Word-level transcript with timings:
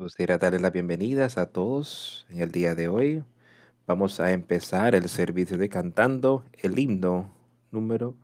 Me 0.00 0.04
gustaría 0.04 0.38
darles 0.38 0.62
las 0.62 0.72
bienvenidas 0.72 1.36
a 1.36 1.44
todos 1.44 2.24
en 2.30 2.40
el 2.40 2.50
día 2.50 2.74
de 2.74 2.88
hoy. 2.88 3.22
Vamos 3.86 4.18
a 4.18 4.32
empezar 4.32 4.94
el 4.94 5.10
servicio 5.10 5.58
de 5.58 5.68
cantando 5.68 6.42
el 6.62 6.78
himno 6.78 7.30
número, 7.70 8.14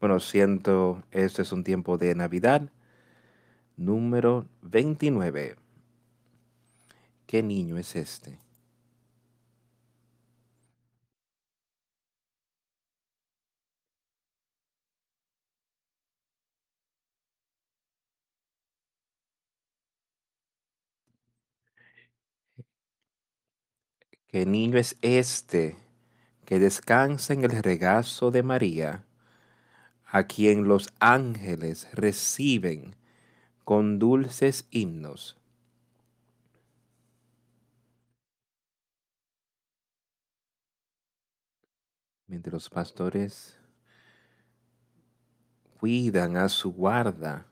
bueno, 0.00 0.20
siento, 0.20 1.02
este 1.10 1.42
es 1.42 1.52
un 1.52 1.64
tiempo 1.64 1.98
de 1.98 2.14
Navidad, 2.14 2.70
número 3.76 4.46
29. 4.62 5.56
¿Qué 7.26 7.42
niño 7.42 7.76
es 7.76 7.94
este? 7.94 8.38
¿Qué 24.28 24.44
niño 24.44 24.76
es 24.76 24.94
este 25.00 25.74
que 26.44 26.58
descansa 26.58 27.32
en 27.32 27.44
el 27.44 27.62
regazo 27.62 28.30
de 28.30 28.42
María, 28.42 29.02
a 30.04 30.24
quien 30.24 30.68
los 30.68 30.92
ángeles 31.00 31.88
reciben 31.94 32.94
con 33.64 33.98
dulces 33.98 34.66
himnos? 34.70 35.38
Mientras 42.26 42.52
los 42.52 42.68
pastores 42.68 43.56
cuidan 45.80 46.36
a 46.36 46.50
su 46.50 46.74
guarda, 46.74 47.46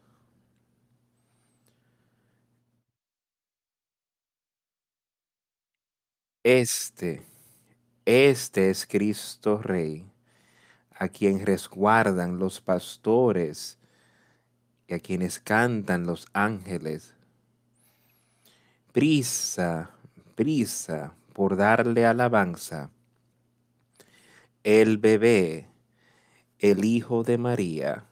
Este, 6.48 7.24
este 8.04 8.70
es 8.70 8.86
Cristo 8.86 9.58
Rey, 9.58 10.08
a 10.94 11.08
quien 11.08 11.44
resguardan 11.44 12.38
los 12.38 12.60
pastores 12.60 13.80
y 14.86 14.94
a 14.94 15.00
quienes 15.00 15.40
cantan 15.40 16.06
los 16.06 16.28
ángeles. 16.32 17.16
Prisa, 18.92 19.90
prisa 20.36 21.16
por 21.32 21.56
darle 21.56 22.06
alabanza. 22.06 22.92
El 24.62 24.98
bebé, 24.98 25.66
el 26.60 26.84
Hijo 26.84 27.24
de 27.24 27.38
María. 27.38 28.04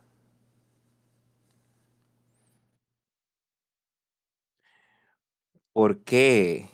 ¿Por 5.73 6.01
qué 6.03 6.74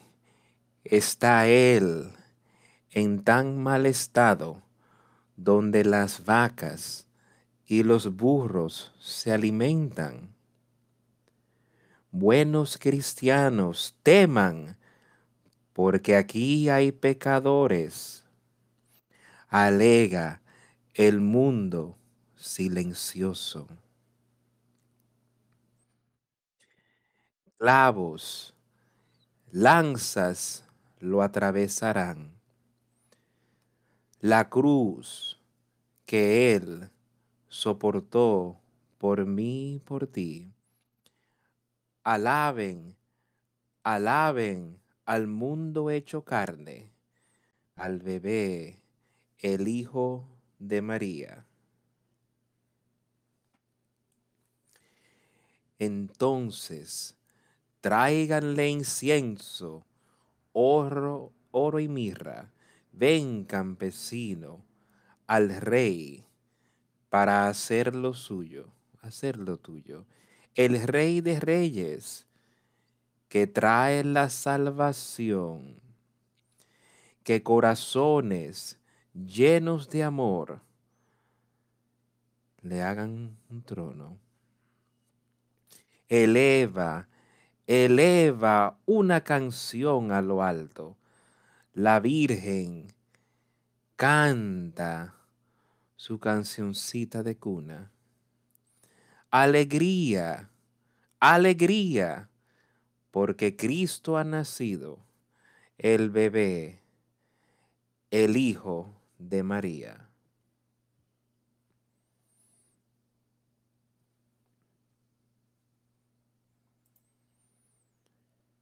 está 0.85 1.47
él 1.47 2.11
en 2.91 3.23
tan 3.23 3.63
mal 3.63 3.87
estado 3.87 4.63
donde 5.37 5.85
las 5.85 6.25
vacas 6.25 7.07
y 7.67 7.83
los 7.83 8.17
burros 8.17 8.93
se 8.99 9.33
alimentan. 9.33 10.35
Buenos 12.11 12.79
cristianos, 12.79 13.95
teman, 14.03 14.77
porque 15.73 16.17
aquí 16.17 16.69
hay 16.69 16.91
pecadores. 16.91 18.25
Alega 19.49 20.43
el 20.95 21.21
mundo 21.21 21.97
silencioso. 22.37 23.69
Clavos, 27.59 28.55
lanzas 29.53 30.65
lo 31.01 31.23
atravesarán. 31.23 32.39
La 34.21 34.51
cruz 34.51 35.41
que 36.05 36.55
Él 36.55 36.91
soportó 37.49 38.61
por 38.99 39.25
mí 39.25 39.81
por 39.85 40.07
ti. 40.07 40.53
Alaben, 42.05 42.97
alaben 43.83 44.79
al 45.07 45.27
mundo 45.27 45.91
hecho 45.91 46.23
carne, 46.23 46.93
al 47.77 47.99
bebé, 47.99 48.79
el 49.39 49.69
Hijo 49.69 50.29
de 50.59 50.83
María. 50.83 51.47
Entonces, 55.79 57.17
tráiganle 57.81 58.69
incienso 58.69 59.87
oro, 60.53 61.33
oro 61.51 61.81
y 61.81 61.89
mirra. 61.89 62.51
Ven, 62.93 63.45
campesino, 63.45 64.65
al 65.27 65.61
rey 65.61 66.25
para 67.09 67.49
hacer 67.49 67.95
lo 67.95 68.15
suyo, 68.15 68.69
hacer 69.01 69.37
lo 69.37 69.59
tuyo. 69.59 70.07
El 70.55 70.83
rey 70.83 71.21
de 71.21 71.39
reyes 71.39 72.27
que 73.29 73.47
trae 73.47 74.03
la 74.05 74.29
salvación, 74.29 75.81
que 77.23 77.43
corazones 77.43 78.79
llenos 79.15 79.89
de 79.91 80.03
amor 80.03 80.61
le 82.63 82.83
hagan 82.83 83.37
un 83.51 83.63
trono. 83.63 84.19
Eleva 86.09 87.07
eleva 87.71 88.81
una 88.85 89.21
canción 89.21 90.11
a 90.11 90.21
lo 90.23 90.43
alto. 90.43 90.97
La 91.73 92.01
Virgen 92.01 92.93
canta 93.95 95.15
su 95.95 96.19
cancioncita 96.19 97.23
de 97.23 97.37
cuna. 97.37 97.93
Alegría, 99.31 100.51
alegría, 101.21 102.29
porque 103.13 103.55
Cristo 103.55 104.19
ha 104.19 104.25
nacido, 104.25 104.99
el 105.79 106.11
bebé, 106.11 106.83
el 108.11 108.37
Hijo 108.37 109.01
de 109.21 109.45
María. 109.45 110.10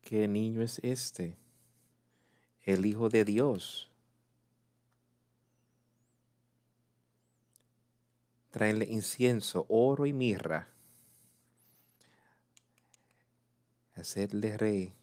¿Qué 0.09 0.27
niño 0.27 0.63
es 0.63 0.81
este? 0.83 1.37
El 2.63 2.87
Hijo 2.87 3.11
de 3.11 3.27
Dios. 3.27 3.91
Traenle 8.49 8.87
incienso, 8.87 9.67
oro 9.69 10.07
y 10.07 10.15
mirra. 10.15 10.71
Hacerle 13.97 14.57
rey. 14.57 14.95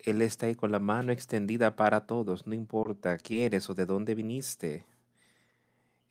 Él 0.00 0.20
está 0.20 0.44
ahí 0.44 0.54
con 0.54 0.70
la 0.70 0.78
mano 0.78 1.10
extendida 1.10 1.76
para 1.76 2.06
todos, 2.06 2.46
no 2.46 2.52
importa 2.52 3.16
quién 3.16 3.44
eres 3.44 3.70
o 3.70 3.74
de 3.74 3.86
dónde 3.86 4.14
viniste. 4.14 4.84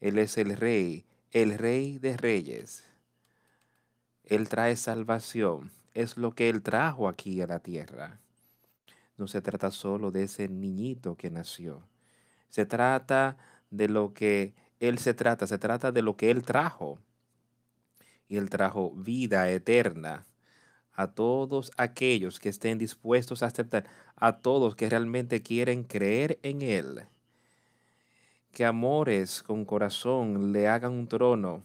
Él 0.01 0.17
es 0.17 0.39
el 0.39 0.57
rey, 0.57 1.05
el 1.33 1.55
rey 1.59 1.99
de 1.99 2.17
reyes. 2.17 2.83
Él 4.23 4.49
trae 4.49 4.75
salvación 4.75 5.71
es 6.01 6.15
lo 6.15 6.33
que 6.33 6.47
Él 6.47 6.61
trajo 6.61 7.09
aquí 7.09 7.41
a 7.41 7.47
la 7.47 7.59
tierra. 7.59 8.19
No 9.17 9.27
se 9.27 9.41
trata 9.41 9.69
solo 9.69 10.11
de 10.11 10.23
ese 10.23 10.47
niñito 10.47 11.17
que 11.17 11.29
nació. 11.29 11.83
Se 12.49 12.65
trata 12.65 13.35
de 13.69 13.89
lo 13.89 14.13
que 14.13 14.53
Él 14.79 14.97
se 14.97 15.13
trata, 15.13 15.45
se 15.45 15.57
trata 15.57 15.91
de 15.91 16.01
lo 16.01 16.15
que 16.15 16.31
Él 16.31 16.43
trajo. 16.43 16.99
Y 18.29 18.37
Él 18.37 18.49
trajo 18.49 18.91
vida 18.91 19.49
eterna 19.51 20.25
a 20.93 21.07
todos 21.07 21.71
aquellos 21.75 22.39
que 22.39 22.47
estén 22.47 22.77
dispuestos 22.77 23.43
a 23.43 23.47
aceptar, 23.47 23.85
a 24.15 24.37
todos 24.37 24.77
que 24.77 24.89
realmente 24.89 25.41
quieren 25.41 25.83
creer 25.83 26.39
en 26.43 26.61
Él. 26.61 27.07
Que 28.53 28.63
amores 28.63 29.43
con 29.43 29.65
corazón 29.65 30.53
le 30.53 30.69
hagan 30.69 30.93
un 30.93 31.07
trono. 31.09 31.61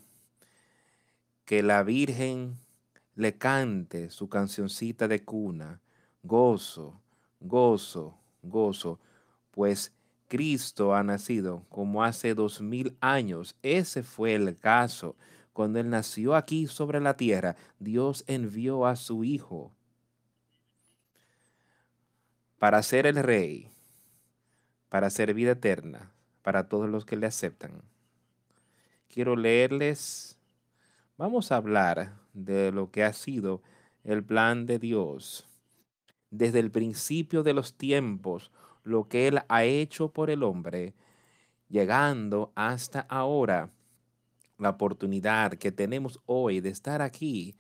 Que 1.44 1.62
la 1.62 1.84
Virgen 1.84 2.63
le 3.16 3.36
cante 3.36 4.10
su 4.10 4.28
cancioncita 4.28 5.06
de 5.08 5.24
cuna, 5.24 5.80
gozo, 6.22 7.00
gozo, 7.40 8.18
gozo, 8.42 8.98
pues 9.50 9.92
Cristo 10.28 10.94
ha 10.94 11.02
nacido 11.02 11.64
como 11.68 12.02
hace 12.02 12.34
dos 12.34 12.60
mil 12.60 12.96
años. 13.00 13.56
Ese 13.62 14.02
fue 14.02 14.34
el 14.34 14.58
caso. 14.58 15.16
Cuando 15.52 15.78
Él 15.78 15.88
nació 15.90 16.34
aquí 16.34 16.66
sobre 16.66 17.00
la 17.00 17.16
tierra, 17.16 17.54
Dios 17.78 18.24
envió 18.26 18.86
a 18.86 18.96
su 18.96 19.22
Hijo 19.22 19.72
para 22.58 22.82
ser 22.82 23.06
el 23.06 23.16
Rey, 23.22 23.70
para 24.88 25.10
ser 25.10 25.34
vida 25.34 25.52
eterna, 25.52 26.12
para 26.42 26.68
todos 26.68 26.88
los 26.88 27.04
que 27.04 27.16
le 27.16 27.26
aceptan. 27.26 27.82
Quiero 29.08 29.36
leerles, 29.36 30.36
vamos 31.16 31.52
a 31.52 31.56
hablar 31.56 32.23
de 32.34 32.70
lo 32.72 32.90
que 32.90 33.04
ha 33.04 33.12
sido 33.12 33.62
el 34.04 34.22
plan 34.22 34.66
de 34.66 34.78
Dios 34.78 35.46
desde 36.30 36.58
el 36.58 36.70
principio 36.70 37.44
de 37.44 37.54
los 37.54 37.74
tiempos, 37.74 38.50
lo 38.82 39.08
que 39.08 39.28
Él 39.28 39.40
ha 39.48 39.64
hecho 39.64 40.08
por 40.08 40.30
el 40.30 40.42
hombre, 40.42 40.94
llegando 41.68 42.52
hasta 42.56 43.00
ahora, 43.00 43.70
la 44.58 44.70
oportunidad 44.70 45.54
que 45.54 45.72
tenemos 45.72 46.20
hoy 46.26 46.60
de 46.60 46.70
estar 46.70 47.02
aquí 47.02 47.54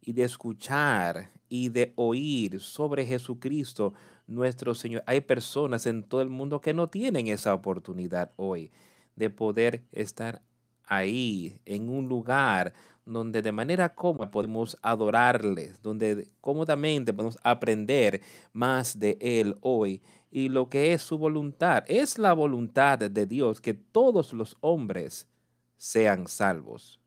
y 0.00 0.12
de 0.12 0.24
escuchar 0.24 1.30
y 1.48 1.68
de 1.68 1.92
oír 1.96 2.60
sobre 2.60 3.06
Jesucristo 3.06 3.94
nuestro 4.26 4.74
Señor. 4.74 5.02
Hay 5.06 5.20
personas 5.20 5.86
en 5.86 6.02
todo 6.02 6.22
el 6.22 6.30
mundo 6.30 6.60
que 6.60 6.74
no 6.74 6.88
tienen 6.88 7.28
esa 7.28 7.54
oportunidad 7.54 8.32
hoy 8.36 8.72
de 9.16 9.30
poder 9.30 9.84
estar 9.92 10.42
ahí 10.86 11.58
en 11.64 11.88
un 11.88 12.08
lugar 12.08 12.74
donde 13.06 13.42
de 13.42 13.52
manera 13.52 13.94
cómoda 13.94 14.30
podemos 14.30 14.78
adorarles, 14.82 15.80
donde 15.82 16.28
cómodamente 16.40 17.12
podemos 17.12 17.38
aprender 17.42 18.22
más 18.52 18.98
de 18.98 19.18
Él 19.20 19.56
hoy 19.60 20.02
y 20.30 20.48
lo 20.48 20.68
que 20.68 20.92
es 20.92 21.02
su 21.02 21.18
voluntad. 21.18 21.84
Es 21.86 22.18
la 22.18 22.32
voluntad 22.32 22.98
de 22.98 23.26
Dios 23.26 23.60
que 23.60 23.74
todos 23.74 24.32
los 24.32 24.56
hombres 24.60 25.28
sean 25.76 26.26
salvos. 26.28 27.00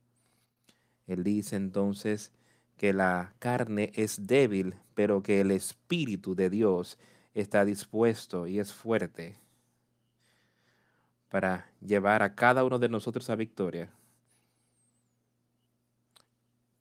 Él 1.07 1.23
dice 1.23 1.55
entonces 1.55 2.31
que 2.77 2.93
la 2.93 3.33
carne 3.39 3.91
es 3.95 4.27
débil, 4.27 4.75
pero 4.93 5.23
que 5.23 5.41
el 5.41 5.51
Espíritu 5.51 6.35
de 6.35 6.49
Dios 6.49 6.97
está 7.33 7.65
dispuesto 7.65 8.47
y 8.47 8.59
es 8.59 8.73
fuerte 8.73 9.35
para 11.29 11.69
llevar 11.81 12.23
a 12.23 12.35
cada 12.35 12.63
uno 12.63 12.79
de 12.79 12.89
nosotros 12.89 13.29
a 13.29 13.35
victoria 13.35 13.91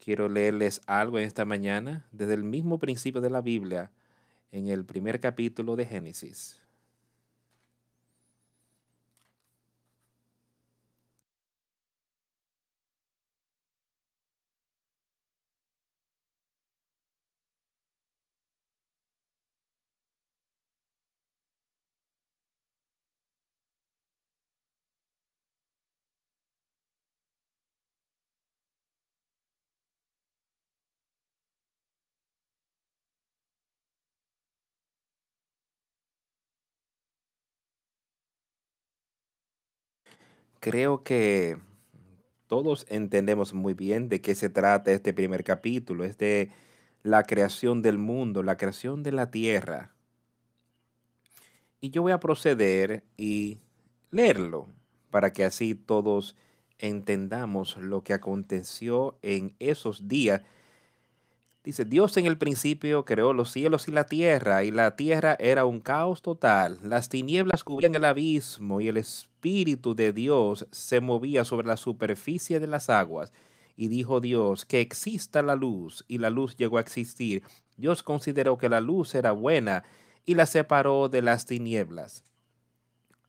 quiero 0.06 0.28
leerles 0.28 0.80
algo 0.86 1.18
en 1.18 1.24
esta 1.24 1.44
mañana 1.44 2.06
desde 2.12 2.34
el 2.34 2.44
mismo 2.44 2.78
principio 2.78 3.20
de 3.20 3.28
la 3.28 3.40
Biblia, 3.40 3.90
en 4.52 4.68
el 4.68 4.84
primer 4.84 5.18
capítulo 5.18 5.74
de 5.74 5.84
Génesis. 5.84 6.62
Creo 40.66 41.04
que 41.04 41.58
todos 42.48 42.86
entendemos 42.88 43.54
muy 43.54 43.72
bien 43.72 44.08
de 44.08 44.20
qué 44.20 44.34
se 44.34 44.50
trata 44.50 44.90
este 44.90 45.14
primer 45.14 45.44
capítulo, 45.44 46.02
es 46.02 46.18
de 46.18 46.50
la 47.04 47.22
creación 47.22 47.82
del 47.82 47.98
mundo, 47.98 48.42
la 48.42 48.56
creación 48.56 49.04
de 49.04 49.12
la 49.12 49.30
tierra. 49.30 49.94
Y 51.80 51.90
yo 51.90 52.02
voy 52.02 52.10
a 52.10 52.18
proceder 52.18 53.04
y 53.16 53.60
leerlo 54.10 54.66
para 55.12 55.32
que 55.32 55.44
así 55.44 55.76
todos 55.76 56.34
entendamos 56.78 57.76
lo 57.76 58.02
que 58.02 58.14
aconteció 58.14 59.20
en 59.22 59.54
esos 59.60 60.08
días 60.08 60.42
Dice, 61.66 61.84
Dios 61.84 62.16
en 62.16 62.26
el 62.26 62.38
principio 62.38 63.04
creó 63.04 63.32
los 63.32 63.50
cielos 63.50 63.88
y 63.88 63.90
la 63.90 64.04
tierra, 64.04 64.62
y 64.62 64.70
la 64.70 64.94
tierra 64.94 65.36
era 65.40 65.64
un 65.64 65.80
caos 65.80 66.22
total. 66.22 66.78
Las 66.80 67.08
tinieblas 67.08 67.64
cubrían 67.64 67.96
el 67.96 68.04
abismo, 68.04 68.80
y 68.80 68.86
el 68.86 68.96
Espíritu 68.96 69.96
de 69.96 70.12
Dios 70.12 70.68
se 70.70 71.00
movía 71.00 71.44
sobre 71.44 71.66
la 71.66 71.76
superficie 71.76 72.60
de 72.60 72.68
las 72.68 72.88
aguas. 72.88 73.32
Y 73.74 73.88
dijo 73.88 74.20
Dios, 74.20 74.64
que 74.64 74.80
exista 74.80 75.42
la 75.42 75.56
luz, 75.56 76.04
y 76.06 76.18
la 76.18 76.30
luz 76.30 76.54
llegó 76.54 76.78
a 76.78 76.82
existir. 76.82 77.42
Dios 77.76 78.04
consideró 78.04 78.58
que 78.58 78.68
la 78.68 78.80
luz 78.80 79.16
era 79.16 79.32
buena, 79.32 79.82
y 80.24 80.36
la 80.36 80.46
separó 80.46 81.08
de 81.08 81.20
las 81.20 81.46
tinieblas. 81.46 82.22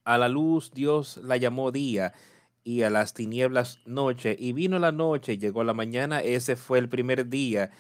A 0.04 0.20
la 0.20 0.30
luz 0.30 0.70
Dios 0.76 1.20
la 1.24 1.38
llamó 1.38 1.72
día, 1.72 2.14
y 2.64 2.84
a 2.84 2.92
las 2.92 3.16
tinieblas 3.16 3.80
noche. 3.88 4.36
Y 4.38 4.54
vino 4.54 4.78
la 4.78 4.92
noche, 4.92 5.40
llegó 5.40 5.64
la 5.64 5.74
mañana, 5.74 6.20
ese 6.20 6.56
fue 6.56 6.78
el 6.78 6.88
primer 6.88 7.30
día 7.30 7.72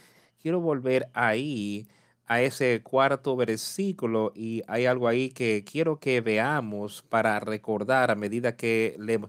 quiero 0.41 0.59
volver 0.61 1.09
ahí 1.13 1.87
a 2.25 2.41
ese 2.41 2.81
cuarto 2.83 3.35
versículo 3.35 4.33
y 4.35 4.61
hay 4.67 4.85
algo 4.85 5.07
ahí 5.07 5.29
que 5.29 5.63
quiero 5.63 5.99
que 5.99 6.21
veamos 6.21 7.01
para 7.03 7.39
recordar 7.39 8.11
a 8.11 8.15
medida 8.15 8.55
que 8.55 8.95
le... 8.99 9.19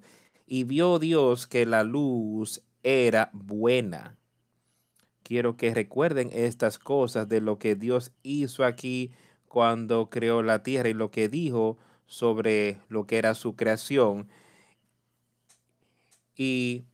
Y 0.46 0.64
vio 0.64 0.98
Dios 0.98 1.46
que 1.46 1.66
la 1.66 1.84
luz 1.84 2.62
era 2.82 3.30
buena. 3.32 4.16
Quiero 5.22 5.56
que 5.56 5.74
recuerden 5.74 6.30
estas 6.32 6.78
cosas 6.78 7.28
de 7.28 7.40
lo 7.40 7.58
que 7.58 7.74
Dios 7.74 8.12
hizo 8.22 8.64
aquí 8.64 9.12
cuando 9.46 10.08
creó 10.10 10.42
la 10.42 10.62
tierra 10.62 10.88
y 10.88 10.94
lo 10.94 11.10
que 11.10 11.28
dijo 11.28 11.78
sobre 12.06 12.78
lo 12.88 13.06
que 13.06 13.18
era 13.18 13.34
su 13.34 13.54
creación. 13.54 14.28
Y 16.34 16.84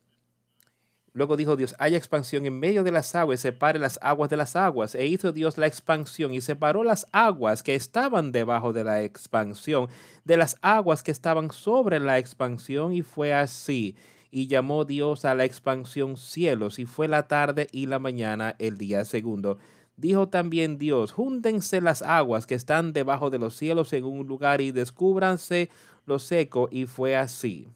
Luego 1.15 1.37
dijo 1.37 1.55
Dios, 1.55 1.73
haya 1.79 1.97
expansión 1.97 2.45
en 2.45 2.59
medio 2.59 2.83
de 2.83 2.91
las 2.91 3.15
aguas, 3.15 3.39
separe 3.39 3.79
las 3.79 3.97
aguas 4.01 4.29
de 4.29 4.35
las 4.35 4.57
aguas. 4.57 4.95
E 4.95 5.05
hizo 5.05 5.31
Dios 5.31 5.57
la 5.57 5.65
expansión 5.65 6.33
y 6.33 6.41
separó 6.41 6.83
las 6.83 7.07
aguas 7.13 7.63
que 7.63 7.73
estaban 7.73 8.33
debajo 8.33 8.73
de 8.73 8.83
la 8.83 9.01
expansión 9.01 9.87
de 10.25 10.35
las 10.35 10.57
aguas 10.61 11.03
que 11.03 11.11
estaban 11.11 11.51
sobre 11.51 12.01
la 12.01 12.19
expansión 12.19 12.91
y 12.91 13.01
fue 13.01 13.33
así. 13.33 13.95
Y 14.29 14.47
llamó 14.47 14.83
Dios 14.83 15.23
a 15.23 15.35
la 15.35 15.45
expansión 15.45 16.17
cielos 16.17 16.79
y 16.79 16.85
fue 16.85 17.07
la 17.07 17.29
tarde 17.29 17.69
y 17.71 17.85
la 17.85 17.99
mañana 17.99 18.57
el 18.59 18.77
día 18.77 19.05
segundo. 19.05 19.57
Dijo 19.95 20.27
también 20.27 20.77
Dios, 20.77 21.13
júntense 21.13 21.79
las 21.79 22.01
aguas 22.01 22.45
que 22.45 22.55
están 22.55 22.91
debajo 22.91 23.29
de 23.29 23.39
los 23.39 23.55
cielos 23.55 23.93
en 23.93 24.03
un 24.03 24.27
lugar 24.27 24.59
y 24.59 24.73
descúbranse 24.73 25.69
lo 26.05 26.19
seco 26.19 26.67
y 26.69 26.87
fue 26.87 27.15
así 27.15 27.69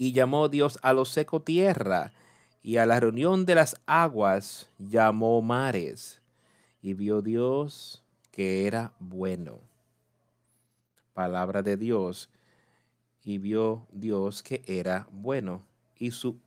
y 0.00 0.12
llamó 0.12 0.48
Dios 0.48 0.78
a 0.80 0.94
lo 0.94 1.04
seco 1.04 1.42
tierra, 1.42 2.10
y 2.62 2.78
a 2.78 2.86
la 2.86 3.00
reunión 3.00 3.44
de 3.44 3.54
las 3.54 3.76
aguas 3.84 4.66
llamó 4.78 5.42
mares. 5.42 6.22
Y 6.80 6.94
vio 6.94 7.20
Dios 7.20 8.02
que 8.30 8.66
era 8.66 8.94
bueno. 8.98 9.60
Palabra 11.12 11.60
de 11.60 11.76
Dios. 11.76 12.30
Y 13.22 13.36
vio 13.36 13.86
Dios 13.92 14.42
que 14.42 14.62
era 14.66 15.06
bueno. 15.12 15.66
Y 15.98 16.12
su 16.12 16.38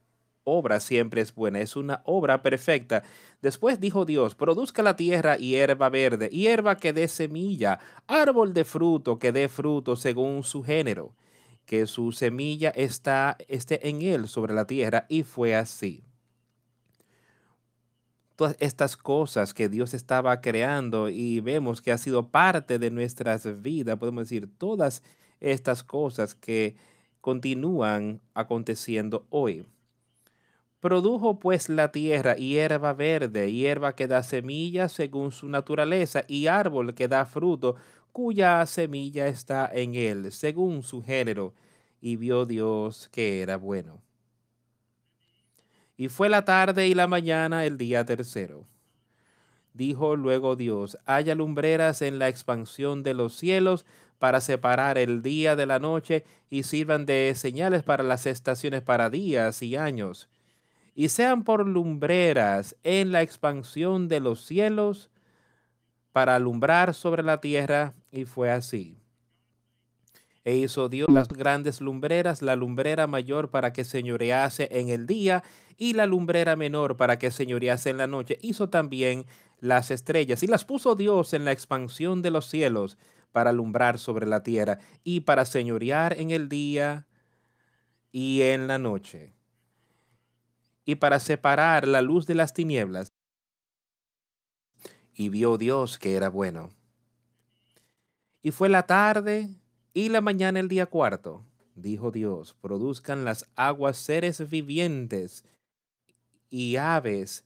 obra 0.43 0.79
siempre 0.79 1.21
es 1.21 1.35
buena, 1.35 1.59
es 1.59 1.75
una 1.75 2.01
obra 2.05 2.41
perfecta. 2.41 3.03
Después 3.43 3.79
dijo 3.79 4.03
Dios, 4.03 4.33
produzca 4.33 4.81
la 4.81 4.95
tierra 4.95 5.37
hierba 5.37 5.89
verde, 5.89 6.29
hierba 6.29 6.77
que 6.77 6.91
dé 6.91 7.07
semilla, 7.07 7.79
árbol 8.07 8.51
de 8.55 8.65
fruto 8.65 9.19
que 9.19 9.31
dé 9.31 9.47
fruto 9.47 9.95
según 9.95 10.41
su 10.41 10.63
género 10.63 11.13
que 11.65 11.87
su 11.87 12.11
semilla 12.11 12.69
está, 12.69 13.37
esté 13.47 13.87
en 13.89 14.01
él 14.01 14.27
sobre 14.27 14.53
la 14.53 14.65
tierra 14.65 15.05
y 15.09 15.23
fue 15.23 15.55
así. 15.55 16.03
Todas 18.35 18.55
estas 18.59 18.97
cosas 18.97 19.53
que 19.53 19.69
Dios 19.69 19.93
estaba 19.93 20.41
creando 20.41 21.09
y 21.09 21.39
vemos 21.39 21.81
que 21.81 21.91
ha 21.91 21.97
sido 21.97 22.29
parte 22.29 22.79
de 22.79 22.91
nuestras 22.91 23.61
vidas, 23.61 23.97
podemos 23.97 24.23
decir, 24.23 24.49
todas 24.57 25.03
estas 25.39 25.83
cosas 25.83 26.35
que 26.35 26.75
continúan 27.21 28.21
aconteciendo 28.33 29.25
hoy. 29.29 29.65
Produjo 30.83 31.39
pues 31.39 31.69
la 31.69 31.93
tierra 31.93 32.35
hierba 32.35 32.91
verde, 32.91 33.53
hierba 33.53 33.95
que 33.95 34.07
da 34.07 34.21
semilla 34.21 34.89
según 34.89 35.31
su 35.31 35.47
naturaleza, 35.47 36.25
y 36.27 36.47
árbol 36.47 36.93
que 36.93 37.07
da 37.07 37.25
fruto 37.25 37.77
cuya 38.13 38.65
semilla 38.65 39.27
está 39.27 39.69
en 39.73 39.95
él, 39.95 40.31
según 40.31 40.83
su 40.83 41.03
género, 41.03 41.53
y 41.99 42.15
vio 42.15 42.45
Dios 42.45 43.09
que 43.11 43.41
era 43.41 43.57
bueno. 43.57 44.01
Y 45.97 46.09
fue 46.09 46.29
la 46.29 46.45
tarde 46.45 46.87
y 46.87 46.93
la 46.93 47.07
mañana 47.07 47.65
el 47.65 47.77
día 47.77 48.05
tercero. 48.05 48.65
Dijo 49.73 50.15
luego 50.15 50.55
Dios, 50.55 50.97
haya 51.05 51.33
lumbreras 51.33 52.03
en 52.03 52.19
la 52.19 52.29
expansión 52.29 53.01
de 53.01 53.15
los 53.15 53.35
cielos 53.35 53.85
para 54.19 54.39
separar 54.41 54.97
el 54.99 55.23
día 55.23 55.55
de 55.55 55.65
la 55.65 55.79
noche 55.79 56.23
y 56.49 56.63
sirvan 56.63 57.05
de 57.07 57.33
señales 57.35 57.81
para 57.81 58.03
las 58.03 58.27
estaciones 58.27 58.83
para 58.83 59.09
días 59.09 59.63
y 59.63 59.75
años. 59.75 60.29
Y 60.93 61.09
sean 61.09 61.43
por 61.43 61.67
lumbreras 61.67 62.75
en 62.83 63.11
la 63.11 63.23
expansión 63.23 64.07
de 64.07 64.19
los 64.19 64.45
cielos 64.45 65.09
para 66.13 66.35
alumbrar 66.35 66.93
sobre 66.93 67.23
la 67.23 67.41
tierra, 67.41 67.93
y 68.11 68.23
fue 68.25 68.51
así. 68.51 69.03
E 70.45 70.55
hizo 70.55 70.89
Dios 70.89 71.09
las 71.09 71.27
grandes 71.29 71.81
lumbreras, 71.81 72.41
la 72.41 72.55
lumbrera 72.55 73.07
mayor 73.07 73.49
para 73.49 73.73
que 73.73 73.83
señorease 73.83 74.69
en 74.71 74.89
el 74.89 75.07
día 75.07 75.43
y 75.77 75.93
la 75.93 76.05
lumbrera 76.05 76.55
menor 76.55 76.97
para 76.97 77.17
que 77.17 77.31
señorease 77.31 77.89
en 77.89 77.97
la 77.97 78.07
noche. 78.07 78.37
Hizo 78.41 78.69
también 78.69 79.25
las 79.59 79.89
estrellas 79.91 80.43
y 80.43 80.47
las 80.47 80.65
puso 80.65 80.95
Dios 80.95 81.33
en 81.33 81.45
la 81.45 81.53
expansión 81.53 82.21
de 82.21 82.31
los 82.31 82.47
cielos 82.47 82.97
para 83.31 83.51
alumbrar 83.51 83.97
sobre 83.99 84.27
la 84.27 84.43
tierra 84.43 84.79
y 85.03 85.21
para 85.21 85.45
señorear 85.45 86.19
en 86.19 86.31
el 86.31 86.49
día 86.49 87.07
y 88.11 88.41
en 88.41 88.67
la 88.67 88.77
noche 88.77 89.33
y 90.85 90.95
para 90.95 91.19
separar 91.19 91.87
la 91.87 92.01
luz 92.01 92.25
de 92.27 92.35
las 92.35 92.53
tinieblas. 92.53 93.13
Y 95.15 95.29
vio 95.29 95.57
Dios 95.57 95.97
que 95.97 96.15
era 96.15 96.29
bueno. 96.29 96.71
Y 98.41 98.51
fue 98.51 98.69
la 98.69 98.83
tarde 98.83 99.49
y 99.93 100.09
la 100.09 100.21
mañana 100.21 100.59
el 100.59 100.67
día 100.67 100.85
cuarto. 100.85 101.45
Dijo 101.75 102.11
Dios, 102.11 102.55
produzcan 102.61 103.25
las 103.25 103.47
aguas 103.55 103.97
seres 103.97 104.47
vivientes 104.49 105.43
y 106.49 106.75
aves 106.75 107.45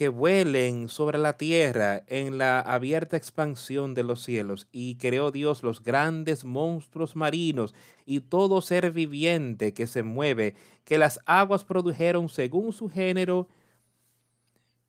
que 0.00 0.08
vuelen 0.08 0.88
sobre 0.88 1.18
la 1.18 1.36
tierra 1.36 2.02
en 2.06 2.38
la 2.38 2.58
abierta 2.58 3.18
expansión 3.18 3.92
de 3.92 4.02
los 4.02 4.22
cielos. 4.22 4.66
Y 4.72 4.96
creó 4.96 5.30
Dios 5.30 5.62
los 5.62 5.82
grandes 5.82 6.42
monstruos 6.42 7.16
marinos 7.16 7.74
y 8.06 8.20
todo 8.20 8.62
ser 8.62 8.92
viviente 8.92 9.74
que 9.74 9.86
se 9.86 10.02
mueve, 10.02 10.54
que 10.84 10.96
las 10.96 11.20
aguas 11.26 11.64
produjeron 11.64 12.30
según 12.30 12.72
su 12.72 12.88
género 12.88 13.46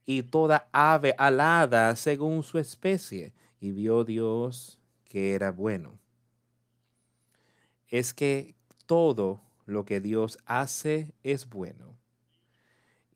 y 0.06 0.24
toda 0.24 0.68
ave 0.72 1.16
alada 1.18 1.96
según 1.96 2.44
su 2.44 2.58
especie. 2.60 3.34
Y 3.60 3.72
vio 3.72 4.04
Dios 4.04 4.80
que 5.06 5.34
era 5.34 5.52
bueno. 5.52 6.00
Es 7.90 8.14
que 8.14 8.56
todo 8.86 9.42
lo 9.66 9.86
que 9.86 10.00
Dios 10.00 10.38
hace 10.46 11.12
es 11.24 11.48
bueno 11.48 11.92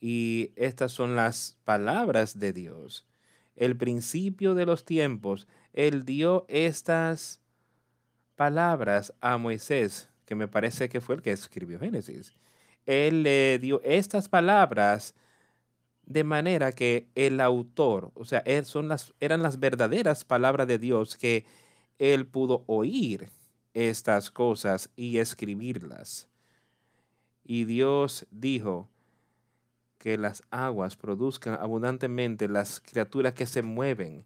y 0.07 0.51
estas 0.55 0.91
son 0.91 1.15
las 1.15 1.57
palabras 1.65 2.37
de 2.37 2.53
Dios. 2.53 3.07
El 3.55 3.75
principio 3.75 4.53
de 4.53 4.67
los 4.67 4.85
tiempos, 4.85 5.47
Él 5.73 6.05
dio 6.05 6.45
estas 6.47 7.39
palabras 8.35 9.15
a 9.19 9.39
Moisés, 9.39 10.07
que 10.25 10.35
me 10.35 10.47
parece 10.47 10.89
que 10.89 11.01
fue 11.01 11.15
el 11.15 11.23
que 11.23 11.31
escribió 11.31 11.79
Génesis. 11.79 12.33
Él 12.85 13.23
le 13.23 13.57
dio 13.57 13.81
estas 13.83 14.29
palabras 14.29 15.15
de 16.05 16.23
manera 16.23 16.71
que 16.71 17.07
el 17.15 17.41
autor, 17.41 18.11
o 18.15 18.25
sea, 18.25 18.43
son 18.63 18.87
las, 18.87 19.13
eran 19.19 19.41
las 19.41 19.59
verdaderas 19.59 20.25
palabras 20.25 20.67
de 20.67 20.79
Dios 20.79 21.17
que 21.17 21.45
él 21.99 22.25
pudo 22.25 22.63
oír 22.67 23.29
estas 23.73 24.31
cosas 24.31 24.89
y 24.95 25.17
escribirlas. 25.17 26.27
Y 27.43 27.65
Dios 27.65 28.25
dijo, 28.31 28.89
que 30.05 30.19
las 30.19 30.43
aguas 30.51 30.95
produzcan 30.95 31.55
abundantemente 31.59 32.47
las 32.47 32.79
criaturas 32.79 33.33
que 33.33 33.47
se 33.47 33.63
mueven 33.63 34.23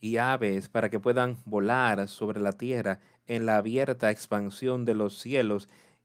y 0.00 0.16
aves 0.16 0.70
para 0.70 0.88
que 0.88 0.98
puedan 0.98 1.36
volar 1.44 2.08
sobre 2.08 2.40
la 2.40 2.52
tierra 2.52 3.00
en 3.26 3.44
la 3.44 3.58
abierta 3.58 4.10
expansión 4.10 4.86
de 4.86 4.94
los 4.94 5.18
cielos. 5.18 5.68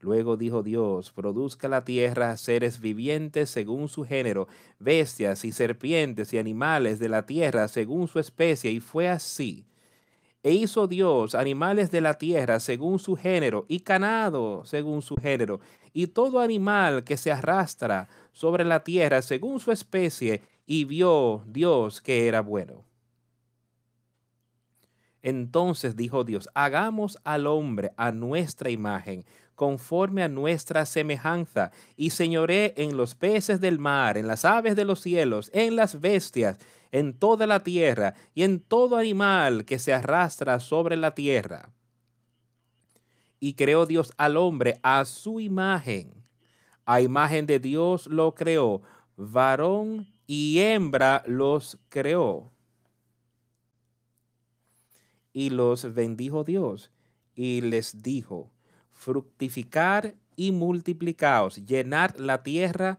Luego 0.00 0.36
dijo 0.36 0.62
Dios, 0.62 1.12
produzca 1.12 1.68
la 1.68 1.84
tierra 1.84 2.36
seres 2.38 2.80
vivientes 2.80 3.50
según 3.50 3.88
su 3.88 4.04
género, 4.04 4.48
bestias 4.78 5.44
y 5.44 5.52
serpientes 5.52 6.32
y 6.32 6.38
animales 6.38 6.98
de 6.98 7.10
la 7.10 7.26
tierra 7.26 7.68
según 7.68 8.08
su 8.08 8.18
especie. 8.18 8.70
Y 8.70 8.80
fue 8.80 9.08
así. 9.08 9.66
E 10.42 10.52
hizo 10.52 10.86
Dios 10.86 11.34
animales 11.34 11.90
de 11.90 12.00
la 12.00 12.14
tierra 12.14 12.60
según 12.60 12.98
su 12.98 13.14
género 13.14 13.66
y 13.68 13.80
ganado 13.80 14.64
según 14.64 15.02
su 15.02 15.16
género, 15.16 15.60
y 15.92 16.06
todo 16.06 16.40
animal 16.40 17.04
que 17.04 17.18
se 17.18 17.30
arrastra 17.30 18.08
sobre 18.32 18.64
la 18.64 18.82
tierra 18.82 19.20
según 19.20 19.60
su 19.60 19.70
especie, 19.70 20.40
y 20.66 20.84
vio 20.84 21.42
Dios 21.46 22.00
que 22.00 22.26
era 22.26 22.40
bueno. 22.40 22.84
Entonces 25.22 25.96
dijo 25.96 26.24
Dios, 26.24 26.48
hagamos 26.54 27.18
al 27.24 27.46
hombre 27.46 27.92
a 27.96 28.10
nuestra 28.12 28.70
imagen, 28.70 29.26
conforme 29.60 30.22
a 30.22 30.28
nuestra 30.30 30.86
semejanza, 30.86 31.70
y 31.94 32.08
señoré 32.08 32.72
en 32.78 32.96
los 32.96 33.14
peces 33.14 33.60
del 33.60 33.78
mar, 33.78 34.16
en 34.16 34.26
las 34.26 34.46
aves 34.46 34.74
de 34.74 34.86
los 34.86 35.02
cielos, 35.02 35.50
en 35.52 35.76
las 35.76 36.00
bestias, 36.00 36.56
en 36.92 37.12
toda 37.12 37.46
la 37.46 37.62
tierra, 37.62 38.14
y 38.34 38.44
en 38.44 38.60
todo 38.60 38.96
animal 38.96 39.66
que 39.66 39.78
se 39.78 39.92
arrastra 39.92 40.60
sobre 40.60 40.96
la 40.96 41.14
tierra. 41.14 41.68
Y 43.38 43.52
creó 43.52 43.84
Dios 43.84 44.14
al 44.16 44.38
hombre 44.38 44.80
a 44.82 45.04
su 45.04 45.40
imagen. 45.40 46.24
A 46.86 47.02
imagen 47.02 47.44
de 47.44 47.58
Dios 47.58 48.06
lo 48.06 48.34
creó, 48.34 48.80
varón 49.14 50.10
y 50.26 50.60
hembra 50.60 51.22
los 51.26 51.76
creó. 51.90 52.50
Y 55.34 55.50
los 55.50 55.92
bendijo 55.92 56.44
Dios 56.44 56.90
y 57.34 57.60
les 57.60 58.00
dijo, 58.00 58.50
fructificar 59.00 60.14
y 60.36 60.52
multiplicaos, 60.52 61.56
llenar 61.64 62.20
la 62.20 62.42
tierra 62.42 62.98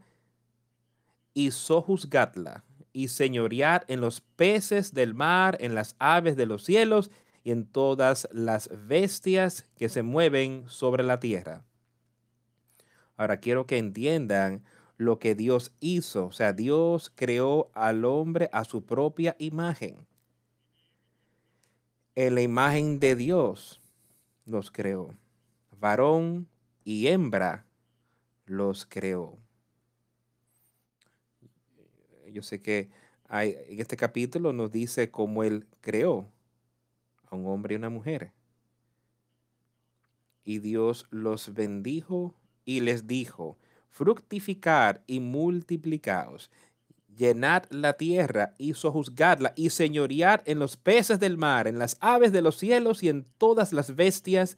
y 1.36 1.52
sojuzgadla, 1.52 2.64
y 2.92 3.10
señorear 3.10 3.86
en 3.88 4.02
los 4.02 4.20
peces 4.20 4.96
del 4.96 5.14
mar, 5.14 5.58
en 5.60 5.76
las 5.76 5.96
aves 6.00 6.36
de 6.36 6.48
los 6.48 6.64
cielos 6.64 7.12
y 7.44 7.52
en 7.52 7.68
todas 7.68 8.28
las 8.32 8.70
bestias 8.88 9.68
que 9.76 9.90
se 9.90 10.02
mueven 10.02 10.66
sobre 10.68 11.04
la 11.04 11.20
tierra. 11.20 11.64
Ahora 13.16 13.38
quiero 13.38 13.68
que 13.68 13.78
entiendan 13.78 14.64
lo 14.98 15.20
que 15.20 15.36
Dios 15.36 15.72
hizo. 15.80 16.26
O 16.26 16.32
sea, 16.32 16.52
Dios 16.52 17.12
creó 17.14 17.70
al 17.76 18.06
hombre 18.06 18.50
a 18.52 18.66
su 18.66 18.84
propia 18.84 19.36
imagen. 19.38 20.08
En 22.16 22.34
la 22.34 22.42
imagen 22.42 23.00
de 23.00 23.16
Dios 23.16 23.80
los 24.46 24.72
creó. 24.72 25.16
Varón 25.82 26.48
y 26.86 27.08
hembra 27.08 27.66
los 28.46 28.86
creó. 28.86 29.40
Yo 32.32 32.44
sé 32.44 32.62
que 32.62 32.92
en 33.30 33.80
este 33.80 33.98
capítulo 33.98 34.54
nos 34.54 34.72
dice 34.72 35.10
cómo 35.10 35.44
Él 35.44 35.66
creó 35.82 36.30
a 37.30 37.36
un 37.36 37.48
hombre 37.48 37.74
y 37.74 37.78
una 37.78 37.90
mujer. 37.90 38.32
Y 40.46 40.60
Dios 40.60 41.08
los 41.10 41.52
bendijo 41.54 42.36
y 42.64 42.82
les 42.82 43.08
dijo, 43.08 43.58
fructificar 43.90 45.02
y 45.08 45.20
multiplicaos, 45.20 46.52
llenad 47.16 47.64
la 47.72 47.94
tierra 47.94 48.54
y 48.60 48.76
sojuzgadla 48.76 49.54
y 49.56 49.72
señorear 49.72 50.44
en 50.46 50.60
los 50.60 50.78
peces 50.78 51.20
del 51.20 51.38
mar, 51.38 51.68
en 51.68 51.80
las 51.80 51.98
aves 52.00 52.32
de 52.32 52.44
los 52.44 52.58
cielos 52.58 53.02
y 53.02 53.10
en 53.10 53.26
todas 53.40 53.74
las 53.74 53.96
bestias 53.96 54.58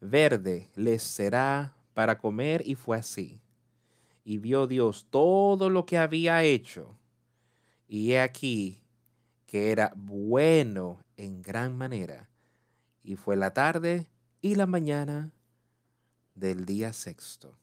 verde 0.00 0.70
les 0.74 1.02
será 1.02 1.74
para 1.94 2.18
comer, 2.18 2.62
y 2.66 2.74
fue 2.74 2.98
así. 2.98 3.40
Y 4.24 4.38
vio 4.38 4.66
Dios 4.66 5.06
todo 5.10 5.70
lo 5.70 5.86
que 5.86 5.98
había 5.98 6.42
hecho, 6.44 6.96
y 7.88 8.12
he 8.12 8.20
aquí 8.20 8.80
que 9.46 9.70
era 9.70 9.92
bueno 9.96 11.00
en 11.16 11.42
gran 11.42 11.76
manera. 11.76 12.28
Y 13.02 13.16
fue 13.16 13.36
la 13.36 13.52
tarde 13.52 14.06
y 14.42 14.56
la 14.56 14.66
mañana 14.66 15.30
del 16.34 16.66
día 16.66 16.92
sexto. 16.92 17.56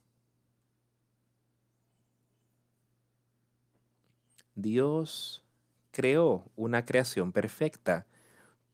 Dios 4.55 5.43
creó 5.91 6.45
una 6.55 6.85
creación 6.85 7.31
perfecta. 7.31 8.05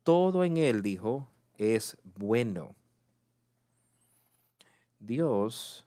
Todo 0.03 0.43
en 0.43 0.57
él, 0.57 0.81
dijo, 0.81 1.29
es 1.57 1.97
bueno. 2.03 2.75
Dios 4.99 5.85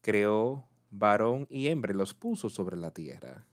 creó 0.00 0.64
varón 0.90 1.46
y 1.50 1.68
hembra, 1.68 1.92
los 1.94 2.14
puso 2.14 2.50
sobre 2.50 2.76
la 2.76 2.90
tierra 2.90 3.46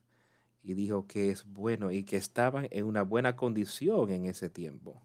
y 0.63 0.73
dijo 0.73 1.07
que 1.07 1.31
es 1.31 1.45
bueno 1.45 1.91
y 1.91 2.03
que 2.03 2.17
estaban 2.17 2.67
en 2.71 2.85
una 2.85 3.01
buena 3.03 3.35
condición 3.35 4.11
en 4.11 4.25
ese 4.25 4.49
tiempo. 4.49 5.01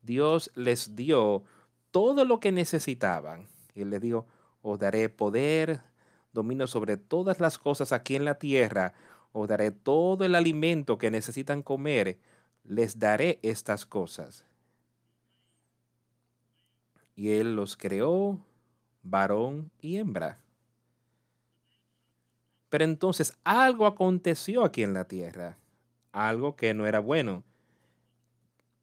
Dios 0.00 0.50
les 0.54 0.94
dio 0.94 1.42
todo 1.90 2.24
lo 2.24 2.38
que 2.38 2.52
necesitaban. 2.52 3.46
Y 3.74 3.84
les 3.84 4.00
dijo, 4.00 4.26
os 4.62 4.78
daré 4.78 5.08
poder, 5.08 5.80
dominio 6.32 6.66
sobre 6.66 6.96
todas 6.96 7.40
las 7.40 7.58
cosas 7.58 7.92
aquí 7.92 8.14
en 8.16 8.24
la 8.24 8.36
tierra, 8.36 8.92
os 9.32 9.48
daré 9.48 9.70
todo 9.70 10.24
el 10.24 10.34
alimento 10.34 10.98
que 10.98 11.10
necesitan 11.10 11.62
comer, 11.62 12.18
les 12.62 12.98
daré 12.98 13.40
estas 13.42 13.86
cosas. 13.86 14.44
Y 17.14 17.30
Él 17.30 17.56
los 17.56 17.76
creó, 17.76 18.40
varón 19.02 19.70
y 19.80 19.98
hembra. 19.98 20.38
Pero 22.68 22.84
entonces 22.84 23.36
algo 23.44 23.86
aconteció 23.86 24.64
aquí 24.64 24.82
en 24.82 24.94
la 24.94 25.04
tierra, 25.04 25.56
algo 26.10 26.56
que 26.56 26.74
no 26.74 26.86
era 26.86 26.98
bueno. 26.98 27.44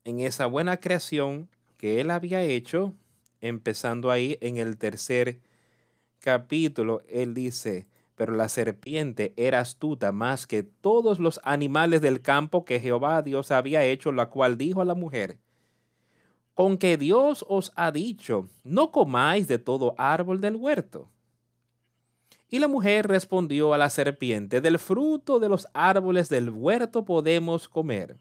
En 0.06 0.22
esa 0.22 0.46
buena 0.46 0.78
creación 0.78 1.50
que 1.78 2.00
él 2.00 2.10
había 2.10 2.42
hecho, 2.42 2.94
empezando 3.42 4.10
ahí 4.12 4.38
en 4.40 4.58
el 4.58 4.78
tercer 4.78 5.40
capítulo, 6.20 7.02
él 7.10 7.34
dice, 7.34 7.86
pero 8.16 8.34
la 8.34 8.50
serpiente 8.50 9.34
era 9.36 9.60
astuta 9.60 10.12
más 10.12 10.48
que 10.48 10.64
todos 10.64 11.20
los 11.20 11.42
animales 11.44 12.02
del 12.02 12.22
campo 12.22 12.66
que 12.66 12.80
Jehová 12.80 13.22
Dios 13.24 13.52
había 13.52 13.84
hecho, 13.84 14.12
la 14.12 14.28
cual 14.28 14.58
dijo 14.58 14.82
a 14.82 14.86
la 14.86 14.96
mujer, 14.96 15.38
con 16.54 16.78
que 16.78 16.98
Dios 16.98 17.46
os 17.48 17.72
ha 17.76 17.92
dicho, 17.92 18.48
no 18.64 18.92
comáis 18.92 19.48
de 19.48 19.58
todo 19.58 19.96
árbol 19.98 20.42
del 20.42 20.56
huerto. 20.56 21.10
Y 22.50 22.60
la 22.60 22.68
mujer 22.68 23.08
respondió 23.08 23.74
a 23.74 23.78
la 23.78 23.90
serpiente, 23.90 24.60
del 24.60 24.78
fruto 24.78 25.40
de 25.40 25.48
los 25.48 25.68
árboles 25.74 26.28
del 26.28 26.50
huerto 26.50 27.06
podemos 27.06 27.70
comer. 27.70 28.18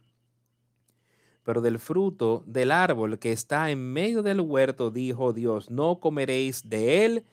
Pero 1.42 1.60
del 1.60 1.80
fruto 1.80 2.44
del 2.46 2.70
árbol 2.70 3.18
que 3.18 3.32
está 3.32 3.70
en 3.72 3.92
medio 3.92 4.22
del 4.22 4.40
huerto, 4.40 4.92
dijo 4.92 5.32
Dios, 5.32 5.68
no 5.68 5.98
comeréis 5.98 6.68
de 6.68 7.04
él, 7.04 7.24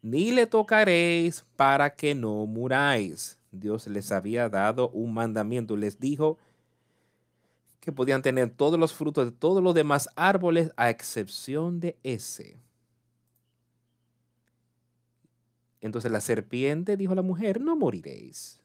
ni 0.00 0.32
le 0.32 0.48
tocaréis 0.48 1.44
para 1.54 1.94
que 1.94 2.14
no 2.14 2.44
muráis. 2.46 3.38
Dios 3.52 3.86
les 3.86 4.10
había 4.10 4.48
dado 4.48 4.88
un 4.88 5.14
mandamiento, 5.14 5.76
les 5.76 6.00
dijo 6.00 6.38
que 7.82 7.90
podían 7.90 8.22
tener 8.22 8.48
todos 8.48 8.78
los 8.78 8.94
frutos 8.94 9.24
de 9.24 9.32
todos 9.32 9.60
los 9.60 9.74
demás 9.74 10.08
árboles 10.14 10.70
a 10.76 10.88
excepción 10.88 11.80
de 11.80 11.98
ese. 12.04 12.56
Entonces 15.80 16.12
la 16.12 16.20
serpiente 16.20 16.96
dijo 16.96 17.12
a 17.12 17.16
la 17.16 17.22
mujer, 17.22 17.60
no 17.60 17.74
moriréis. 17.74 18.60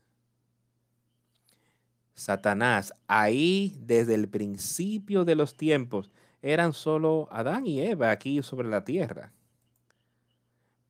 Satanás, 2.14 2.94
ahí 3.08 3.76
desde 3.80 4.14
el 4.14 4.30
principio 4.30 5.26
de 5.26 5.34
los 5.34 5.58
tiempos, 5.58 6.12
eran 6.44 6.74
solo 6.74 7.28
Adán 7.32 7.66
y 7.66 7.82
Eva 7.82 8.12
aquí 8.12 8.44
sobre 8.44 8.70
la 8.70 8.84
tierra. 8.84 9.34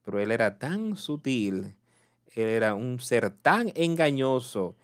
Pero 0.04 0.20
él 0.20 0.32
era 0.32 0.60
tan 0.60 0.98
sutil, 0.98 1.76
él 2.36 2.48
era 2.48 2.76
un 2.76 3.00
ser 3.00 3.30
tan 3.30 3.72
engañoso, 3.76 4.76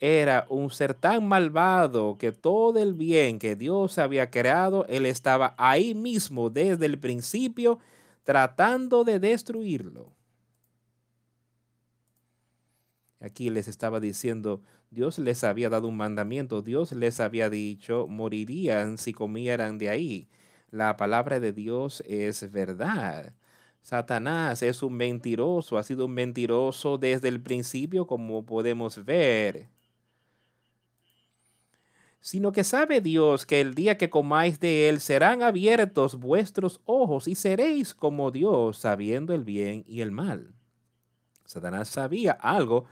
era 0.00 0.46
un 0.48 0.70
ser 0.70 0.94
tan 0.94 1.28
malvado 1.28 2.16
que 2.18 2.32
todo 2.32 2.78
el 2.80 2.94
bien 2.94 3.38
que 3.38 3.54
Dios 3.54 3.98
había 3.98 4.30
creado, 4.30 4.86
él 4.88 5.04
estaba 5.06 5.54
ahí 5.58 5.94
mismo 5.94 6.48
desde 6.48 6.86
el 6.86 6.98
principio 6.98 7.78
tratando 8.24 9.04
de 9.04 9.20
destruirlo. 9.20 10.12
Aquí 13.20 13.50
les 13.50 13.68
estaba 13.68 14.00
diciendo, 14.00 14.62
Dios 14.90 15.18
les 15.18 15.44
había 15.44 15.68
dado 15.68 15.88
un 15.88 15.96
mandamiento, 15.98 16.62
Dios 16.62 16.92
les 16.92 17.20
había 17.20 17.50
dicho, 17.50 18.06
morirían 18.08 18.96
si 18.96 19.12
comieran 19.12 19.76
de 19.76 19.90
ahí. 19.90 20.28
La 20.70 20.96
palabra 20.96 21.40
de 21.40 21.52
Dios 21.52 22.02
es 22.06 22.50
verdad. 22.50 23.34
Satanás 23.82 24.62
es 24.62 24.82
un 24.82 24.94
mentiroso, 24.94 25.76
ha 25.76 25.82
sido 25.82 26.06
un 26.06 26.12
mentiroso 26.14 26.96
desde 26.96 27.28
el 27.28 27.40
principio, 27.42 28.06
como 28.06 28.46
podemos 28.46 29.04
ver. 29.04 29.68
Sino 32.20 32.52
que 32.52 32.64
sabe 32.64 33.00
Dios 33.00 33.46
que 33.46 33.60
el 33.60 33.74
día 33.74 33.96
que 33.96 34.10
comáis 34.10 34.60
de 34.60 34.88
él 34.88 35.00
serán 35.00 35.42
abiertos 35.42 36.16
vuestros 36.16 36.80
ojos 36.84 37.26
y 37.26 37.34
seréis 37.34 37.94
como 37.94 38.30
Dios, 38.30 38.78
sabiendo 38.78 39.34
el 39.34 39.44
bien 39.44 39.84
y 39.86 40.02
el 40.02 40.12
mal. 40.12 40.52
Satanás 41.46 41.88
sabía 41.88 42.32
algo 42.32 42.84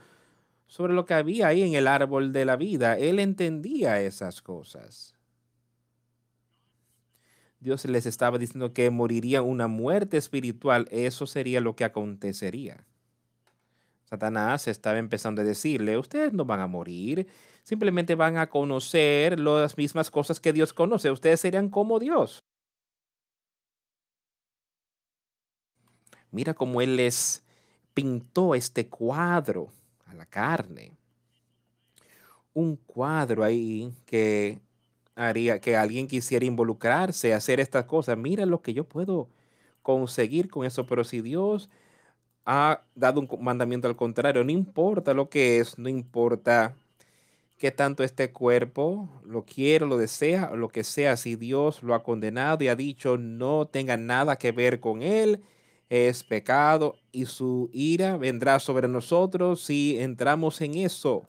sobre 0.66 0.94
lo 0.94 1.06
que 1.06 1.14
había 1.14 1.48
ahí 1.48 1.62
en 1.62 1.74
el 1.74 1.86
árbol 1.86 2.32
de 2.32 2.44
la 2.44 2.56
vida. 2.56 2.96
Él 2.96 3.18
entendía 3.18 4.00
esas 4.00 4.42
cosas. 4.42 5.14
Dios 7.60 7.84
les 7.86 8.06
estaba 8.06 8.38
diciendo 8.38 8.72
que 8.72 8.90
moriría 8.90 9.42
una 9.42 9.66
muerte 9.66 10.16
espiritual. 10.16 10.86
Eso 10.90 11.26
sería 11.26 11.60
lo 11.60 11.74
que 11.74 11.84
acontecería. 11.84 12.84
Satanás 14.04 14.68
estaba 14.68 14.98
empezando 14.98 15.42
a 15.42 15.44
decirle, 15.44 15.98
ustedes 15.98 16.32
no 16.32 16.44
van 16.44 16.60
a 16.60 16.66
morir, 16.66 17.26
simplemente 17.68 18.14
van 18.14 18.38
a 18.38 18.48
conocer 18.48 19.38
las 19.38 19.76
mismas 19.76 20.10
cosas 20.10 20.40
que 20.40 20.54
Dios 20.54 20.72
conoce. 20.72 21.10
Ustedes 21.10 21.38
serían 21.38 21.68
como 21.68 21.98
Dios. 21.98 22.42
Mira 26.30 26.54
cómo 26.54 26.80
Él 26.80 26.96
les 26.96 27.44
pintó 27.92 28.54
este 28.54 28.88
cuadro 28.88 29.68
a 30.06 30.14
la 30.14 30.24
carne. 30.24 30.92
Un 32.54 32.76
cuadro 32.76 33.44
ahí 33.44 33.92
que 34.06 34.58
haría 35.14 35.60
que 35.60 35.76
alguien 35.76 36.08
quisiera 36.08 36.46
involucrarse, 36.46 37.34
hacer 37.34 37.60
estas 37.60 37.84
cosas. 37.84 38.16
Mira 38.16 38.46
lo 38.46 38.62
que 38.62 38.72
yo 38.72 38.84
puedo 38.84 39.28
conseguir 39.82 40.48
con 40.48 40.64
eso, 40.64 40.86
pero 40.86 41.04
si 41.04 41.20
Dios 41.20 41.68
ha 42.46 42.80
dado 42.94 43.20
un 43.20 43.28
mandamiento 43.44 43.88
al 43.88 43.96
contrario, 43.96 44.42
no 44.42 44.52
importa 44.52 45.12
lo 45.12 45.28
que 45.28 45.58
es, 45.58 45.78
no 45.78 45.90
importa 45.90 46.74
que 47.58 47.70
tanto 47.72 48.04
este 48.04 48.32
cuerpo 48.32 49.08
lo 49.24 49.44
quiere, 49.44 49.86
lo 49.86 49.98
desea, 49.98 50.52
lo 50.54 50.68
que 50.68 50.84
sea, 50.84 51.16
si 51.16 51.36
Dios 51.36 51.82
lo 51.82 51.94
ha 51.94 52.02
condenado 52.02 52.64
y 52.64 52.68
ha 52.68 52.76
dicho 52.76 53.18
no 53.18 53.66
tenga 53.66 53.96
nada 53.96 54.36
que 54.36 54.52
ver 54.52 54.80
con 54.80 55.02
él, 55.02 55.42
es 55.90 56.22
pecado 56.24 56.96
y 57.12 57.26
su 57.26 57.70
ira 57.72 58.16
vendrá 58.16 58.60
sobre 58.60 58.88
nosotros 58.88 59.62
si 59.64 59.98
entramos 59.98 60.60
en 60.60 60.74
eso. 60.76 61.28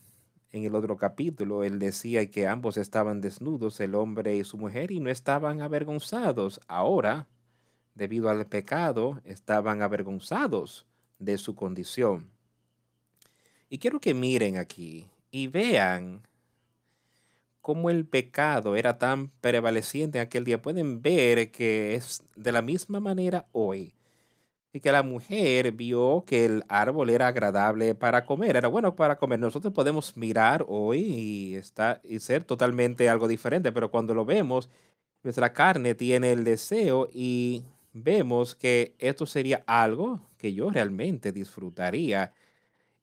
en 0.51 0.65
el 0.65 0.75
otro 0.75 0.97
capítulo, 0.97 1.63
él 1.63 1.79
decía 1.79 2.29
que 2.29 2.47
ambos 2.47 2.77
estaban 2.77 3.21
desnudos, 3.21 3.79
el 3.79 3.95
hombre 3.95 4.35
y 4.35 4.43
su 4.43 4.57
mujer, 4.57 4.91
y 4.91 4.99
no 4.99 5.09
estaban 5.09 5.61
avergonzados. 5.61 6.59
Ahora, 6.67 7.27
debido 7.95 8.29
al 8.29 8.45
pecado, 8.47 9.21
estaban 9.23 9.81
avergonzados 9.81 10.85
de 11.19 11.37
su 11.37 11.55
condición. 11.55 12.29
Y 13.69 13.77
quiero 13.77 14.01
que 14.01 14.13
miren 14.13 14.57
aquí 14.57 15.07
y 15.31 15.47
vean 15.47 16.21
cómo 17.61 17.89
el 17.89 18.05
pecado 18.05 18.75
era 18.75 18.97
tan 18.97 19.29
prevaleciente 19.39 20.17
en 20.17 20.23
aquel 20.23 20.43
día, 20.43 20.61
pueden 20.61 21.01
ver 21.01 21.51
que 21.51 21.95
es 21.95 22.23
de 22.35 22.51
la 22.51 22.61
misma 22.61 22.99
manera 22.99 23.45
hoy. 23.53 23.93
Y 24.73 24.79
que 24.79 24.91
la 24.91 25.03
mujer 25.03 25.71
vio 25.73 26.23
que 26.25 26.45
el 26.45 26.63
árbol 26.69 27.09
era 27.09 27.27
agradable 27.27 27.93
para 27.95 28.25
comer, 28.25 28.55
era 28.55 28.67
bueno 28.69 28.95
para 28.95 29.17
comer. 29.17 29.39
Nosotros 29.39 29.73
podemos 29.73 30.15
mirar 30.15 30.65
hoy 30.67 30.99
y, 30.99 31.55
está, 31.55 31.99
y 32.03 32.19
ser 32.19 32.43
totalmente 32.45 33.09
algo 33.09 33.27
diferente, 33.27 33.71
pero 33.71 33.91
cuando 33.91 34.13
lo 34.13 34.25
vemos, 34.25 34.69
nuestra 35.23 35.53
carne 35.53 35.93
tiene 35.95 36.31
el 36.31 36.43
deseo 36.43 37.09
y 37.13 37.63
vemos 37.93 38.55
que 38.55 38.95
esto 38.99 39.25
sería 39.25 39.63
algo 39.67 40.21
que 40.37 40.53
yo 40.53 40.69
realmente 40.69 41.31
disfrutaría. 41.31 42.33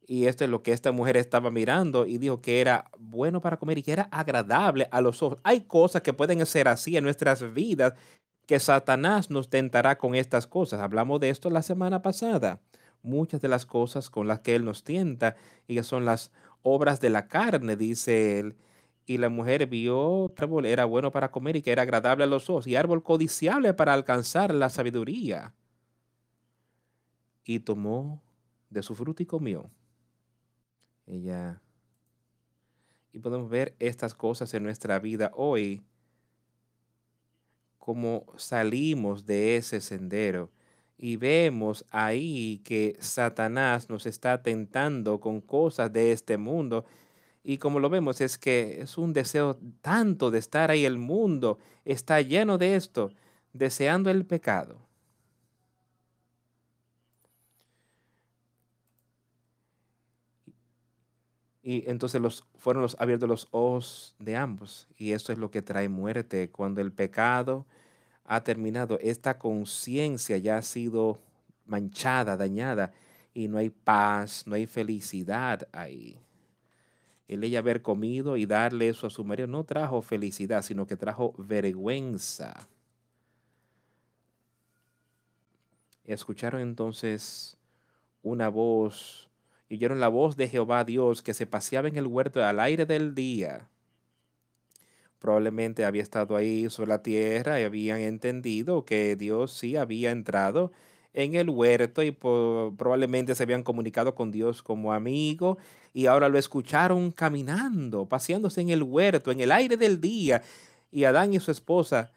Y 0.07 0.27
esto 0.27 0.45
es 0.45 0.51
lo 0.51 0.63
que 0.63 0.73
esta 0.73 0.91
mujer 0.91 1.19
estaba 1.19 1.51
mirando 1.51 2.07
y 2.07 2.17
dijo 2.17 2.41
que 2.41 2.63
era 2.63 2.91
bueno 2.99 3.43
para 3.43 3.59
comer 3.59 3.79
y 3.79 3.83
que 3.83 3.93
era 3.93 4.05
agradable 4.05 4.89
a 4.91 5.03
los 5.03 5.23
ojos. 5.23 5.39
Hay 5.45 5.63
cosas 5.63 6.01
que 6.01 6.15
pueden 6.15 6.45
ser 6.47 6.67
así 6.69 6.97
en 6.97 7.05
nuestras 7.05 7.53
vidas 7.53 7.93
que 8.49 8.59
Satanás 8.61 9.29
nos 9.29 9.51
tentará 9.51 9.99
con 9.99 10.15
estas 10.15 10.47
cosas. 10.47 10.81
Hablamos 10.81 11.21
de 11.21 11.29
esto 11.29 11.51
la 11.51 11.61
semana 11.61 12.01
pasada. 12.01 12.63
Muchas 13.03 13.43
de 13.43 13.49
las 13.49 13.67
cosas 13.67 14.09
con 14.09 14.27
las 14.27 14.41
que 14.41 14.55
él 14.55 14.65
nos 14.65 14.85
tienta 14.85 15.37
y 15.67 15.75
que 15.75 15.83
son 15.83 16.07
las 16.07 16.33
obras 16.63 16.99
de 16.99 17.11
la 17.11 17.29
carne, 17.29 17.77
dice 17.77 18.41
él. 18.41 18.57
Y 19.05 19.19
la 19.19 19.29
mujer 19.29 19.67
vio 19.67 20.33
que 20.35 20.45
árbol 20.45 20.65
era 20.65 20.87
bueno 20.87 21.13
para 21.13 21.31
comer 21.31 21.57
y 21.57 21.63
que 21.63 21.73
era 21.73 21.83
agradable 21.83 22.25
a 22.25 22.27
los 22.27 22.49
ojos 22.49 22.67
y 22.67 22.75
árbol 22.75 23.03
codiciable 23.03 23.75
para 23.75 23.93
alcanzar 23.93 24.55
la 24.55 24.71
sabiduría. 24.71 25.53
Y 27.45 27.61
tomó 27.61 28.23
de 28.71 28.83
su 28.83 28.95
fruto 28.95 29.23
y 29.23 29.27
comió. 29.27 29.71
Ella. 31.07 31.61
Y 33.13 33.19
podemos 33.19 33.51
ver 33.51 33.77
estas 33.79 34.15
cosas 34.15 34.55
en 34.55 34.63
nuestra 34.63 34.99
vida 35.01 35.33
hoy 35.35 35.83
como 37.88 38.27
salimos 38.37 39.24
de 39.24 39.57
ese 39.57 39.81
sendero 39.81 40.51
y 40.98 41.16
vemos 41.16 41.87
ahí 41.90 42.61
que 42.62 42.98
Satanás 43.01 43.88
nos 43.88 44.05
está 44.05 44.42
tentando 44.42 45.20
con 45.20 45.40
cosas 45.40 45.90
de 45.90 46.12
este 46.12 46.37
mundo. 46.37 46.85
Y 47.42 47.57
como 47.57 47.81
lo 47.81 47.88
vemos 47.88 48.20
es 48.20 48.37
que 48.37 48.83
es 48.83 48.98
un 48.98 49.14
deseo 49.14 49.59
tanto 49.81 50.31
de 50.31 50.38
estar 50.38 50.70
ahí. 50.70 50.85
El 50.85 50.98
mundo 50.98 51.61
está 51.87 52.20
lleno 52.20 52.59
de 52.59 52.77
esto, 52.77 53.11
deseando 53.55 54.11
el 54.11 54.27
pecado. 54.27 54.77
Y 61.62 61.88
entonces 61.88 62.20
los, 62.20 62.44
fueron 62.59 62.83
los 62.83 62.96
abiertos 62.98 63.29
los 63.31 63.48
ojos 63.51 64.14
de 64.18 64.37
ambos. 64.37 64.88
Y 64.98 65.12
eso 65.12 65.33
es 65.33 65.38
lo 65.38 65.51
que 65.51 65.62
trae 65.62 65.88
muerte 65.88 66.51
cuando 66.51 66.83
el 66.83 66.92
pecado 66.92 67.66
ha 68.29 68.45
terminado, 68.45 68.99
esta 69.01 69.38
conciencia 69.38 70.37
ya 70.37 70.59
ha 70.59 70.62
sido 70.62 71.19
manchada, 71.64 72.37
dañada, 72.37 72.93
y 73.33 73.49
no 73.49 73.57
hay 73.57 73.71
paz, 73.71 74.47
no 74.47 74.55
hay 74.55 74.67
felicidad 74.67 75.67
ahí. 75.73 76.21
El 77.27 77.43
ella 77.43 77.61
haber 77.61 77.81
comido 77.81 78.37
y 78.37 78.45
darle 78.45 78.91
eso 78.91 79.07
a 79.07 79.11
su 79.11 79.25
marido 79.25 79.49
no 79.49 79.64
trajo 79.64 80.03
felicidad, 80.03 80.62
sino 80.62 80.87
que 80.87 80.97
trajo 80.97 81.35
vergüenza. 81.38 82.69
Escucharon 86.05 86.61
entonces 86.61 87.57
una 88.23 88.51
voz, 88.51 89.31
y 89.71 89.77
oyeron 89.77 90.01
la 90.01 90.09
voz 90.09 90.37
de 90.37 90.49
Jehová 90.49 90.85
Dios 90.85 91.23
que 91.23 91.33
se 91.33 91.47
paseaba 91.47 91.88
en 91.88 91.97
el 91.97 92.07
huerto 92.07 92.45
al 92.45 92.61
aire 92.61 92.85
del 92.85 93.14
día 93.14 93.69
probablemente 95.19 95.85
había 95.85 96.03
estado 96.03 96.37
ahí 96.37 96.71
sobre 96.71 96.89
la 96.91 97.03
tierra 97.03 97.61
y 97.61 97.65
habían 97.65 98.01
entendido 98.01 98.85
que 98.85 99.17
Dios 99.17 99.53
sí 99.53 99.77
había 99.77 100.11
entrado 100.11 100.73
en 101.13 101.35
el 101.35 101.51
huerto 101.51 102.03
y 102.03 102.13
probablemente 102.13 103.35
se 103.35 103.43
habían 103.43 103.63
comunicado 103.63 104.15
con 104.15 104.31
Dios 104.31 104.63
como 104.63 104.93
amigo 104.93 105.59
y 105.93 106.07
ahora 106.07 106.29
lo 106.29 106.39
escucharon 106.39 107.11
caminando, 107.11 108.07
paseándose 108.07 108.61
en 108.61 108.71
el 108.71 108.83
huerto, 108.83 109.33
en 109.33 109.41
el 109.41 109.51
aire 109.51 109.77
del 109.77 110.01
día. 110.01 110.43
Y 110.93 111.05
Adán 111.05 111.35
y 111.35 111.41
su 111.41 111.51
esposa 111.51 112.13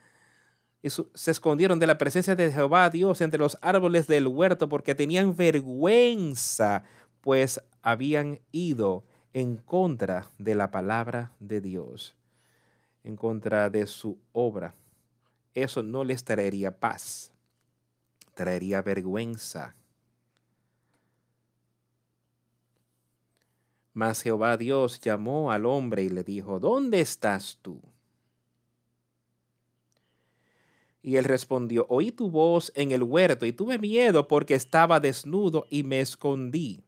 se 0.84 1.32
escondieron 1.32 1.80
de 1.80 1.88
la 1.88 1.98
presencia 1.98 2.36
de 2.36 2.52
Jehová 2.52 2.90
Dios 2.90 3.22
entre 3.22 3.40
los 3.40 3.58
árboles 3.62 4.08
del 4.08 4.28
huerto 4.28 4.70
porque 4.70 4.96
tenían 4.96 5.36
vergüenza, 5.36 6.84
pues 7.22 7.62
habían 7.82 8.40
ido 8.52 9.04
en 9.34 9.58
contra 9.58 10.28
de 10.38 10.56
la 10.56 10.72
palabra 10.72 11.32
de 11.40 11.62
Dios 11.62 12.16
en 13.04 13.16
contra 13.16 13.70
de 13.70 13.88
su 13.88 14.18
obra, 14.32 14.76
eso 15.54 15.84
no 15.84 16.04
les 16.04 16.24
traería 16.24 16.72
paz, 16.72 17.32
traería 18.34 18.82
vergüenza. 18.82 19.76
Mas 23.94 24.22
Jehová 24.22 24.56
Dios 24.56 25.00
llamó 25.02 25.52
al 25.52 25.66
hombre 25.66 26.04
y 26.04 26.10
le 26.10 26.24
dijo, 26.24 26.60
¿dónde 26.60 27.02
estás 27.02 27.58
tú? 27.62 27.82
Y 31.04 31.18
él 31.18 31.26
respondió, 31.26 31.86
oí 31.90 32.12
tu 32.12 32.30
voz 32.30 32.72
en 32.76 32.92
el 32.92 33.04
huerto 33.04 33.46
y 33.46 33.54
tuve 33.54 33.80
miedo 33.80 34.28
porque 34.28 34.54
estaba 34.54 35.00
desnudo 35.00 35.66
y 35.70 35.84
me 35.84 36.00
escondí. 36.00 36.84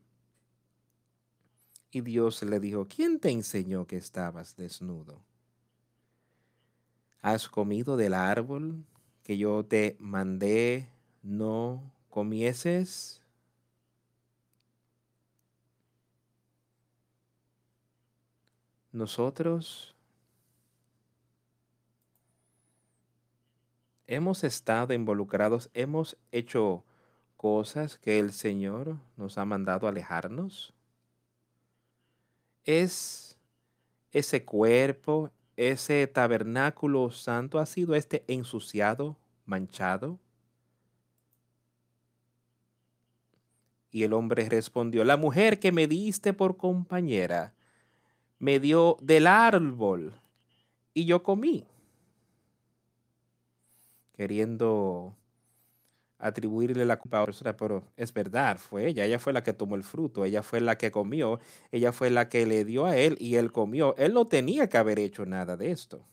Y 1.90 2.00
Dios 2.00 2.42
le 2.42 2.58
dijo, 2.60 2.86
¿quién 2.88 3.20
te 3.20 3.30
enseñó 3.30 3.86
que 3.86 3.96
estabas 3.96 4.56
desnudo? 4.56 5.20
¿Has 7.24 7.48
comido 7.48 7.96
del 7.96 8.12
árbol 8.12 8.84
que 9.22 9.38
yo 9.38 9.64
te 9.64 9.96
mandé 9.98 10.90
no 11.22 11.90
comieses? 12.10 13.22
Nosotros 18.92 19.96
hemos 24.06 24.44
estado 24.44 24.92
involucrados, 24.92 25.70
hemos 25.72 26.18
hecho 26.30 26.84
cosas 27.38 27.96
que 27.96 28.18
el 28.18 28.34
Señor 28.34 28.98
nos 29.16 29.38
ha 29.38 29.46
mandado 29.46 29.88
alejarnos. 29.88 30.74
Es 32.66 33.38
ese 34.12 34.44
cuerpo, 34.44 35.30
ese 35.56 36.06
tabernáculo 36.06 37.10
santo 37.10 37.58
ha 37.58 37.66
sido 37.66 37.94
este 37.94 38.24
ensuciado, 38.28 39.16
manchado? 39.46 40.18
Y 43.90 44.02
el 44.02 44.12
hombre 44.12 44.48
respondió, 44.48 45.04
la 45.04 45.16
mujer 45.16 45.60
que 45.60 45.70
me 45.70 45.86
diste 45.86 46.32
por 46.32 46.56
compañera 46.56 47.52
me 48.38 48.58
dio 48.58 48.98
del 49.00 49.26
árbol 49.26 50.12
y 50.92 51.04
yo 51.04 51.22
comí. 51.22 51.64
Queriendo 54.16 55.14
atribuirle 56.18 56.84
la 56.84 56.98
culpa 56.98 57.18
a 57.18 57.24
otra 57.24 57.56
pero 57.56 57.84
es 57.96 58.12
verdad, 58.12 58.58
fue 58.58 58.86
ella, 58.88 59.04
ella 59.04 59.18
fue 59.18 59.32
la 59.32 59.42
que 59.42 59.52
tomó 59.52 59.74
el 59.76 59.84
fruto, 59.84 60.24
ella 60.24 60.42
fue 60.42 60.60
la 60.60 60.76
que 60.78 60.90
comió, 60.90 61.40
ella 61.72 61.92
fue 61.92 62.10
la 62.10 62.28
que 62.28 62.46
le 62.46 62.64
dio 62.64 62.86
a 62.86 62.96
él 62.96 63.16
y 63.20 63.36
él 63.36 63.52
comió. 63.52 63.94
Él 63.96 64.14
no 64.14 64.26
tenía 64.28 64.68
que 64.68 64.78
haber 64.78 64.98
hecho 64.98 65.26
nada 65.26 65.56
de 65.56 65.70
esto. 65.70 66.06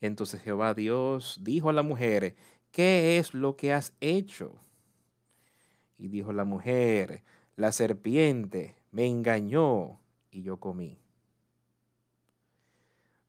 Entonces 0.00 0.40
Jehová 0.42 0.74
Dios 0.74 1.38
dijo 1.42 1.70
a 1.70 1.72
la 1.72 1.82
mujer, 1.82 2.34
¿qué 2.70 3.18
es 3.18 3.34
lo 3.34 3.56
que 3.56 3.72
has 3.72 3.92
hecho? 4.00 4.54
Y 5.98 6.08
dijo 6.08 6.32
la 6.32 6.44
mujer, 6.44 7.22
la 7.56 7.72
serpiente 7.72 8.76
me 8.92 9.06
engañó 9.06 10.00
y 10.30 10.42
yo 10.42 10.58
comí. 10.58 10.98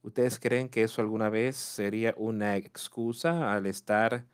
¿Ustedes 0.01 0.39
creen 0.39 0.69
que 0.69 0.83
eso 0.83 1.01
alguna 1.01 1.29
vez 1.29 1.57
sería 1.57 2.13
una 2.17 2.55
excusa 2.55 3.53
al 3.53 3.65
estar 3.65 4.25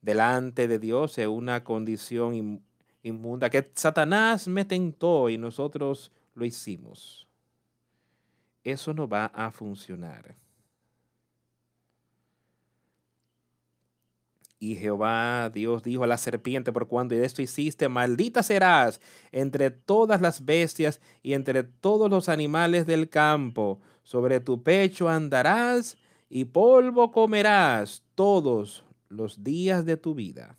delante 0.00 0.66
de 0.66 0.78
Dios 0.78 1.18
en 1.18 1.30
una 1.30 1.62
condición 1.62 2.64
inmunda? 3.02 3.48
Que 3.48 3.70
Satanás 3.74 4.48
me 4.48 4.64
tentó 4.64 5.28
y 5.28 5.38
nosotros 5.38 6.10
lo 6.34 6.44
hicimos. 6.44 7.28
Eso 8.64 8.92
no 8.92 9.08
va 9.08 9.26
a 9.26 9.50
funcionar. 9.52 10.36
Y 14.60 14.74
Jehová 14.74 15.50
Dios 15.50 15.84
dijo 15.84 16.02
a 16.02 16.08
la 16.08 16.18
serpiente, 16.18 16.72
por 16.72 16.88
cuando 16.88 17.14
esto 17.14 17.40
hiciste, 17.40 17.88
maldita 17.88 18.42
serás 18.42 19.00
entre 19.30 19.70
todas 19.70 20.20
las 20.20 20.44
bestias 20.44 21.00
y 21.22 21.34
entre 21.34 21.62
todos 21.62 22.10
los 22.10 22.28
animales 22.28 22.84
del 22.84 23.08
campo 23.08 23.80
sobre 24.08 24.40
tu 24.40 24.62
pecho 24.62 25.06
andarás 25.10 25.98
y 26.30 26.46
polvo 26.46 27.12
comerás 27.12 28.02
todos 28.14 28.82
los 29.10 29.44
días 29.44 29.84
de 29.84 29.98
tu 29.98 30.14
vida. 30.14 30.56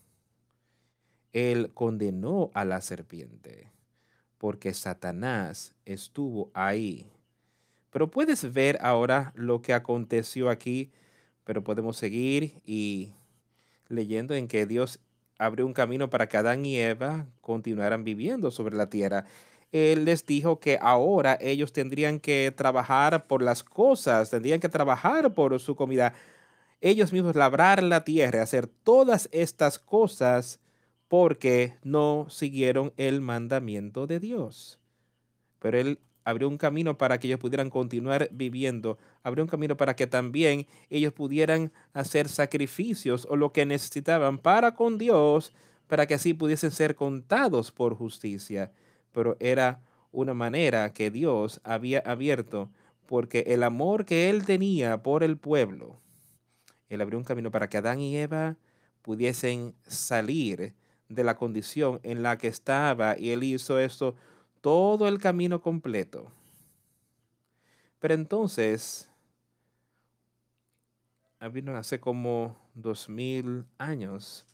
Él 1.33 1.71
condenó 1.73 2.51
a 2.53 2.63
la 2.63 2.79
serpiente 2.79 3.71
porque 4.38 4.71
Satanás 4.75 5.73
estuvo 5.83 6.51
ahí 6.53 7.07
Pero 7.89 8.12
puedes 8.12 8.53
ver 8.53 8.77
ahora 8.81 9.33
lo 9.33 9.63
que 9.63 9.73
aconteció 9.73 10.51
aquí, 10.51 10.91
pero 11.43 11.63
podemos 11.63 11.97
seguir 11.97 12.62
y 12.67 13.13
leyendo 13.88 14.35
en 14.35 14.47
que 14.47 14.67
Dios 14.67 14.99
abrió 15.39 15.65
un 15.65 15.73
camino 15.73 16.12
para 16.12 16.29
que 16.29 16.38
Adán 16.38 16.67
y 16.67 16.77
Eva 16.77 17.25
continuaran 17.41 18.03
viviendo 18.03 18.51
sobre 18.51 18.75
la 18.75 18.91
tierra. 18.91 19.25
Él 19.71 20.05
les 20.05 20.25
dijo 20.25 20.60
que 20.60 20.79
ahora 20.82 21.38
ellos 21.39 21.73
tendrían 21.73 22.19
que 22.19 22.51
trabajar 22.55 23.27
por 23.27 23.41
las 23.43 23.63
cosas, 23.63 24.29
tendrían 24.29 24.60
que 24.60 24.69
trabajar 24.69 25.34
por 25.34 25.60
su 25.60 25.75
comida, 25.75 26.13
ellos 26.82 27.13
mismos 27.13 27.36
labrar 27.36 27.84
la 27.84 28.03
tierra, 28.03 28.41
hacer 28.41 28.67
todas 28.67 29.29
estas 29.32 29.77
cosas 29.79 30.60
porque 31.08 31.75
no 31.84 32.27
siguieron 32.29 32.93
el 32.97 33.21
mandamiento 33.21 34.08
de 34.08 34.19
Dios. 34.19 34.79
Pero 35.60 35.77
Él 35.77 35.99
abrió 36.23 36.47
un 36.47 36.58
camino 36.58 36.97
para 36.97 37.19
que 37.19 37.27
ellos 37.27 37.39
pudieran 37.39 37.69
continuar 37.69 38.29
viviendo, 38.32 38.97
abrió 39.23 39.43
un 39.43 39.49
camino 39.49 39.75
para 39.77 39.95
que 39.95 40.08
también 40.08 40.67
ellos 40.89 41.13
pudieran 41.13 41.71
hacer 41.93 42.29
sacrificios 42.29 43.27
o 43.29 43.36
lo 43.36 43.51
que 43.51 43.65
necesitaban 43.65 44.38
para 44.38 44.75
con 44.75 44.97
Dios, 44.97 45.53
para 45.88 46.05
que 46.05 46.13
así 46.13 46.34
pudiesen 46.34 46.71
ser 46.71 46.95
contados 46.95 47.71
por 47.71 47.95
justicia. 47.95 48.71
Pero 49.19 49.36
era 49.41 49.82
una 50.13 50.34
manera 50.34 50.93
que 50.93 51.12
Dios 51.12 51.60
había 51.65 51.99
abierto, 51.99 52.69
porque 53.05 53.43
el 53.47 53.63
amor 53.63 54.05
que 54.05 54.29
Él 54.29 54.45
tenía 54.45 55.03
por 55.03 55.23
el 55.23 55.38
pueblo, 55.38 55.99
Él 56.88 57.01
abrió 57.01 57.19
un 57.19 57.25
camino 57.25 57.51
para 57.51 57.67
que 57.67 57.75
Adán 57.75 57.99
y 57.99 58.15
Eva 58.15 58.55
pudiesen 59.01 59.75
salir 59.86 60.73
de 61.10 61.23
la 61.25 61.36
condición 61.36 61.99
en 62.03 62.23
la 62.23 62.38
que 62.38 62.47
estaba 62.47 63.19
y 63.19 63.32
Él 63.32 63.43
hizo 63.43 63.77
esto 63.77 64.15
todo 64.62 65.05
el 65.10 65.19
camino 65.19 65.60
completo. 65.60 66.32
Pero 67.99 68.13
entonces, 68.13 69.10
vino 71.51 71.75
hace 71.75 71.99
como 71.99 72.55
dos 72.73 73.10
mil 73.10 73.65
años 73.77 74.45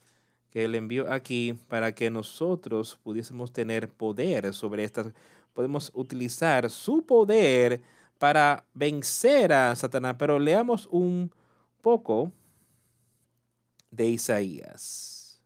que 0.55 0.63
Él 0.63 0.75
envió 0.75 1.11
aquí 1.11 1.53
para 1.67 1.93
que 1.93 2.09
nosotros 2.09 2.97
pudiésemos 3.03 3.51
tener 3.51 3.89
poder 3.89 4.53
sobre 4.53 4.85
estas. 4.85 5.07
Podemos 5.53 5.91
utilizar 5.93 6.69
su 6.69 7.05
poder 7.05 7.81
para 8.17 8.63
vencer 8.73 9.51
a 9.51 9.75
Satanás. 9.75 10.15
Pero 10.17 10.39
leamos 10.39 10.87
un 10.89 11.29
poco 11.81 12.31
de 13.91 14.07
Isaías. 14.07 15.41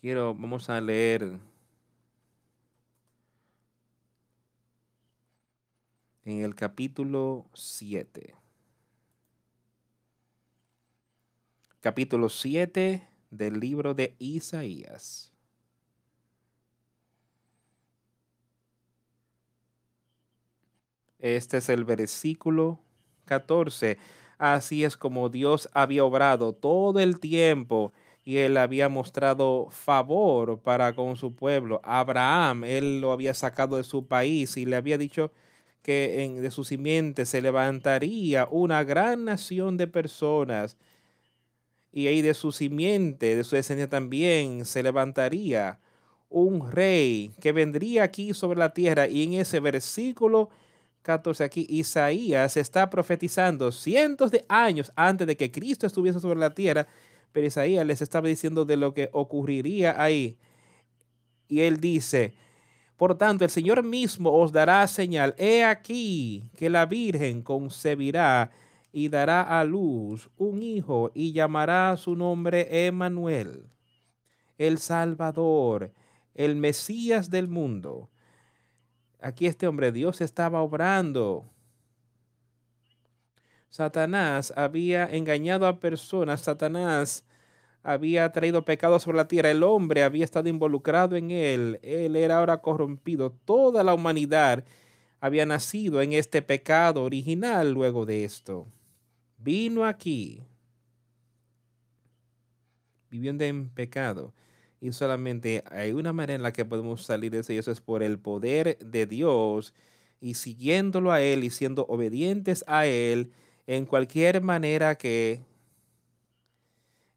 Quiero, 0.00 0.34
vamos 0.34 0.68
a 0.68 0.80
leer 0.80 1.38
en 6.24 6.42
el 6.42 6.54
capítulo 6.54 7.46
7. 7.54 8.34
Capítulo 11.80 12.28
7 12.28 13.08
del 13.30 13.58
libro 13.58 13.94
de 13.94 14.14
Isaías. 14.18 15.32
Este 21.18 21.58
es 21.58 21.68
el 21.68 21.84
versículo 21.84 22.80
14. 23.26 23.98
Así 24.38 24.84
es 24.84 24.96
como 24.96 25.28
Dios 25.28 25.68
había 25.72 26.04
obrado 26.04 26.54
todo 26.54 26.98
el 27.00 27.20
tiempo 27.20 27.92
y 28.24 28.38
él 28.38 28.56
había 28.56 28.88
mostrado 28.88 29.68
favor 29.70 30.60
para 30.60 30.94
con 30.94 31.16
su 31.16 31.34
pueblo. 31.34 31.80
Abraham, 31.84 32.64
él 32.64 33.00
lo 33.00 33.12
había 33.12 33.34
sacado 33.34 33.76
de 33.76 33.84
su 33.84 34.06
país 34.06 34.56
y 34.56 34.66
le 34.66 34.76
había 34.76 34.98
dicho 34.98 35.32
que 35.82 36.24
en, 36.24 36.42
de 36.42 36.50
su 36.50 36.64
simiente 36.64 37.26
se 37.26 37.40
levantaría 37.42 38.46
una 38.50 38.84
gran 38.84 39.24
nación 39.24 39.76
de 39.76 39.86
personas. 39.86 40.76
Y 41.92 42.06
ahí 42.06 42.22
de 42.22 42.34
su 42.34 42.52
simiente, 42.52 43.36
de 43.36 43.44
su 43.44 43.56
descendencia 43.56 43.90
también, 43.90 44.64
se 44.64 44.82
levantaría 44.82 45.78
un 46.28 46.70
rey 46.70 47.32
que 47.40 47.52
vendría 47.52 48.04
aquí 48.04 48.34
sobre 48.34 48.58
la 48.58 48.72
tierra. 48.72 49.08
Y 49.08 49.24
en 49.24 49.34
ese 49.34 49.60
versículo 49.60 50.50
14 51.02 51.44
aquí, 51.44 51.66
Isaías 51.68 52.56
está 52.56 52.88
profetizando 52.90 53.72
cientos 53.72 54.30
de 54.30 54.44
años 54.48 54.92
antes 54.94 55.26
de 55.26 55.36
que 55.36 55.50
Cristo 55.50 55.86
estuviese 55.86 56.20
sobre 56.20 56.38
la 56.38 56.50
tierra 56.50 56.86
pero 57.32 57.46
Isaías 57.46 57.86
les 57.86 58.02
estaba 58.02 58.28
diciendo 58.28 58.64
de 58.64 58.76
lo 58.76 58.94
que 58.94 59.08
ocurriría 59.12 60.02
ahí. 60.02 60.36
Y 61.48 61.62
él 61.62 61.80
dice, 61.80 62.34
por 63.00 63.16
tanto, 63.16 63.46
el 63.46 63.50
Señor 63.50 63.82
mismo 63.82 64.30
os 64.30 64.52
dará 64.52 64.86
señal. 64.86 65.34
He 65.38 65.64
aquí 65.64 66.44
que 66.54 66.68
la 66.68 66.84
Virgen 66.84 67.40
concebirá 67.40 68.50
y 68.92 69.08
dará 69.08 69.40
a 69.58 69.64
luz 69.64 70.28
un 70.36 70.62
hijo 70.62 71.10
y 71.14 71.32
llamará 71.32 71.96
su 71.96 72.14
nombre 72.14 72.86
Emmanuel, 72.86 73.64
el 74.58 74.76
Salvador, 74.76 75.94
el 76.34 76.56
Mesías 76.56 77.30
del 77.30 77.48
mundo. 77.48 78.10
Aquí 79.22 79.46
este 79.46 79.66
hombre, 79.66 79.92
Dios 79.92 80.20
estaba 80.20 80.60
obrando 80.60 81.46
Satanás 83.70 84.52
había 84.54 85.06
engañado 85.06 85.66
a 85.66 85.80
personas, 85.80 86.42
Satanás 86.42 87.24
había 87.82 88.30
traído 88.32 88.64
pecado 88.64 88.98
sobre 88.98 89.16
la 89.16 89.28
tierra, 89.28 89.50
el 89.50 89.62
hombre 89.62 90.02
había 90.02 90.24
estado 90.24 90.48
involucrado 90.48 91.16
en 91.16 91.30
él, 91.30 91.78
él 91.82 92.16
era 92.16 92.38
ahora 92.38 92.58
corrompido, 92.58 93.32
toda 93.44 93.82
la 93.82 93.94
humanidad 93.94 94.64
había 95.20 95.46
nacido 95.46 96.02
en 96.02 96.12
este 96.12 96.42
pecado 96.42 97.04
original 97.04 97.72
luego 97.72 98.06
de 98.06 98.24
esto. 98.24 98.66
Vino 99.38 99.84
aquí, 99.84 100.42
viviendo 103.10 103.44
en 103.44 103.68
pecado. 103.68 104.32
Y 104.80 104.92
solamente 104.92 105.62
hay 105.70 105.92
una 105.92 106.12
manera 106.14 106.34
en 106.34 106.42
la 106.42 106.52
que 106.52 106.64
podemos 106.64 107.04
salir 107.04 107.30
de 107.30 107.40
eso 107.40 107.52
y 107.52 107.58
eso 107.58 107.70
es 107.70 107.82
por 107.82 108.02
el 108.02 108.18
poder 108.18 108.78
de 108.78 109.06
Dios 109.06 109.74
y 110.20 110.34
siguiéndolo 110.34 111.12
a 111.12 111.20
Él 111.20 111.44
y 111.44 111.50
siendo 111.50 111.84
obedientes 111.86 112.64
a 112.66 112.86
Él 112.86 113.30
en 113.66 113.84
cualquier 113.84 114.42
manera 114.42 114.96
que 114.96 115.42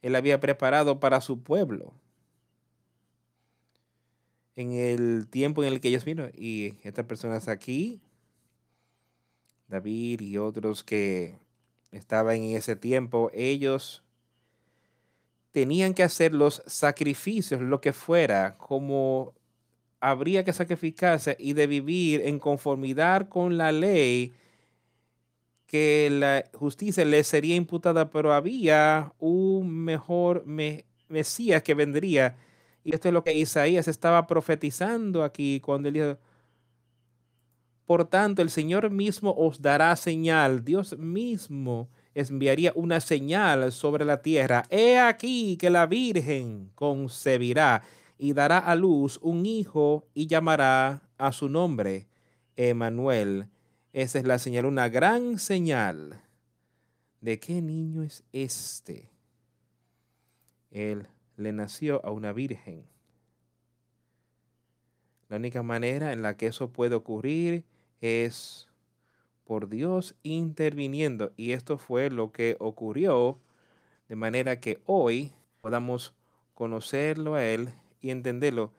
él 0.03 0.15
había 0.15 0.39
preparado 0.39 0.99
para 0.99 1.21
su 1.21 1.41
pueblo. 1.41 1.93
En 4.55 4.73
el 4.73 5.27
tiempo 5.29 5.63
en 5.63 5.73
el 5.73 5.81
que 5.81 5.87
ellos 5.87 6.05
vino 6.05 6.29
y 6.35 6.75
estas 6.83 7.05
personas 7.05 7.47
aquí, 7.47 7.99
David 9.67 10.21
y 10.21 10.37
otros 10.37 10.83
que 10.83 11.39
estaban 11.91 12.35
en 12.35 12.55
ese 12.55 12.75
tiempo, 12.75 13.31
ellos 13.33 14.03
tenían 15.51 15.93
que 15.93 16.03
hacer 16.03 16.33
los 16.33 16.61
sacrificios, 16.67 17.61
lo 17.61 17.79
que 17.79 17.93
fuera, 17.93 18.57
como 18.57 19.33
habría 19.99 20.43
que 20.43 20.51
sacrificarse 20.51 21.37
y 21.39 21.53
de 21.53 21.65
vivir 21.65 22.21
en 22.25 22.39
conformidad 22.39 23.29
con 23.29 23.57
la 23.57 23.71
ley 23.71 24.33
que 25.73 26.07
la 26.11 26.45
justicia 26.53 27.03
le 27.03 27.23
sería 27.23 27.55
imputada, 27.55 28.11
pero 28.11 28.31
había 28.31 29.11
un 29.17 29.71
mejor 29.83 30.45
Mesías 30.45 31.63
que 31.63 31.73
vendría. 31.73 32.35
Y 32.83 32.93
esto 32.93 33.07
es 33.07 33.13
lo 33.15 33.23
que 33.23 33.33
Isaías 33.33 33.87
estaba 33.87 34.27
profetizando 34.27 35.23
aquí 35.23 35.59
cuando 35.61 35.87
él 35.87 35.95
dijo, 35.95 36.17
por 37.87 38.05
tanto, 38.05 38.43
el 38.43 38.51
Señor 38.51 38.91
mismo 38.91 39.33
os 39.35 39.63
dará 39.63 39.95
señal, 39.95 40.63
Dios 40.63 40.95
mismo 40.99 41.89
enviaría 42.13 42.71
una 42.75 42.99
señal 42.99 43.71
sobre 43.71 44.05
la 44.05 44.21
tierra. 44.21 44.65
He 44.69 44.99
aquí 44.99 45.57
que 45.57 45.71
la 45.71 45.87
Virgen 45.87 46.69
concebirá 46.75 47.81
y 48.19 48.33
dará 48.33 48.59
a 48.59 48.75
luz 48.75 49.17
un 49.23 49.47
hijo 49.47 50.05
y 50.13 50.27
llamará 50.27 51.01
a 51.17 51.31
su 51.31 51.49
nombre 51.49 52.05
Emanuel 52.55 53.47
esa 53.93 54.17
es 54.17 54.25
la 54.25 54.39
señal, 54.39 54.65
una 54.65 54.89
gran 54.89 55.37
señal 55.37 56.19
de 57.21 57.39
qué 57.39 57.61
niño 57.61 58.01
es 58.01 58.23
este. 58.33 59.11
Él 60.71 61.07
le 61.37 61.53
nació 61.53 62.03
a 62.03 62.09
una 62.09 62.33
virgen. 62.33 62.85
La 65.29 65.37
única 65.37 65.61
manera 65.61 66.11
en 66.11 66.23
la 66.23 66.35
que 66.35 66.47
eso 66.47 66.69
puede 66.69 66.95
ocurrir 66.95 67.63
es 68.01 68.67
por 69.45 69.69
Dios 69.69 70.15
interviniendo. 70.23 71.31
Y 71.37 71.51
esto 71.51 71.77
fue 71.77 72.09
lo 72.09 72.31
que 72.31 72.57
ocurrió, 72.59 73.37
de 74.09 74.15
manera 74.15 74.59
que 74.59 74.81
hoy 74.87 75.31
podamos 75.61 76.15
conocerlo 76.55 77.35
a 77.35 77.45
Él 77.45 77.69
y 78.01 78.09
entenderlo. 78.09 78.71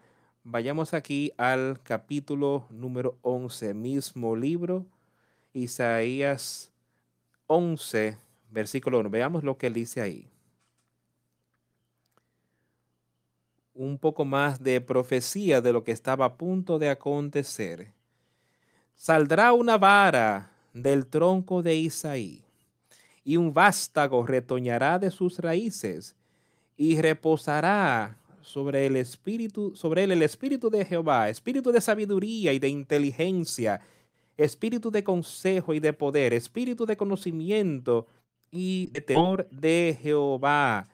Vayamos 0.43 0.93
aquí 0.93 1.33
al 1.37 1.81
capítulo 1.83 2.67
número 2.69 3.17
11, 3.23 3.75
mismo 3.75 4.35
libro 4.35 4.87
Isaías 5.55 6.71
11, 7.47 8.19
versículo 8.51 9.01
1. 9.01 9.09
Veamos 9.09 9.43
lo 9.43 9.57
que 9.57 9.69
él 9.69 9.73
dice 9.73 10.03
ahí. 10.03 10.29
un 13.75 13.99
poco 13.99 14.25
más 14.25 14.63
de 14.63 14.81
profecía 14.81 15.61
de 15.61 15.73
lo 15.73 15.83
que 15.83 15.93
estaba 15.93 16.25
a 16.27 16.35
punto 16.35 16.79
de 16.79 16.89
acontecer. 16.89 17.93
Saldrá 18.95 19.53
una 19.53 19.77
vara 19.77 20.53
del 20.73 21.07
tronco 21.07 21.63
de 21.63 21.75
Isaí, 21.75 22.43
y 23.25 23.37
un 23.37 23.53
vástago 23.53 24.25
retoñará 24.25 24.99
de 24.99 25.11
sus 25.11 25.39
raíces, 25.39 26.15
y 26.77 27.01
reposará 27.01 28.17
sobre 28.43 28.87
el 28.87 28.97
espíritu, 28.97 29.75
sobre 29.75 30.05
él 30.05 30.13
el 30.13 30.23
espíritu 30.23 30.71
de 30.71 30.85
Jehová, 30.85 31.29
espíritu 31.29 31.73
de 31.73 31.81
sabiduría 31.81 32.53
y 32.53 32.59
de 32.59 32.69
inteligencia, 32.69 33.81
espíritu 34.37 34.91
de 34.91 35.05
consejo 35.05 35.75
y 35.75 35.81
de 35.81 35.93
poder, 35.93 36.33
espíritu 36.33 36.87
de 36.87 36.97
conocimiento 36.97 38.07
y 38.51 38.87
de 38.93 39.01
temor 39.01 39.49
de 39.51 39.99
Jehová. 40.01 40.89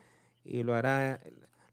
Y 0.44 0.62
lo 0.62 0.74
hará, 0.74 1.20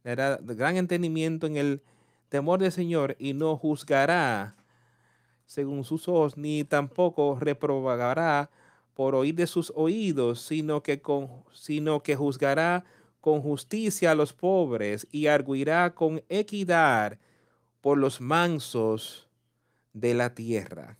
le 0.04 0.12
hará 0.12 0.40
gran 0.42 0.78
entendimiento 0.78 1.48
en 1.48 1.58
el 1.58 1.82
temor 2.30 2.60
del 2.60 2.72
Señor 2.72 3.16
y 3.20 3.34
no 3.34 3.58
juzgará 3.58 4.56
según 5.48 5.86
sus 5.86 6.08
ojos, 6.08 6.38
ni 6.38 6.64
tampoco 6.66 7.38
reprobará 7.40 8.52
por 8.94 9.16
oír 9.16 9.36
de 9.36 9.48
sus 9.48 9.72
oídos, 9.76 10.42
sino 10.42 10.84
que, 10.84 11.02
con, 11.02 11.30
sino 11.54 12.04
que 12.04 12.16
juzgará 12.16 12.84
con 13.22 13.42
justicia 13.42 14.12
a 14.12 14.16
los 14.16 14.34
pobres 14.34 15.08
y 15.12 15.28
arguirá 15.28 15.96
con 15.96 16.22
equidad 16.30 17.18
por 17.82 17.98
los 17.98 18.22
mansos 18.22 19.28
de 19.94 20.14
la 20.14 20.34
tierra. 20.34 20.98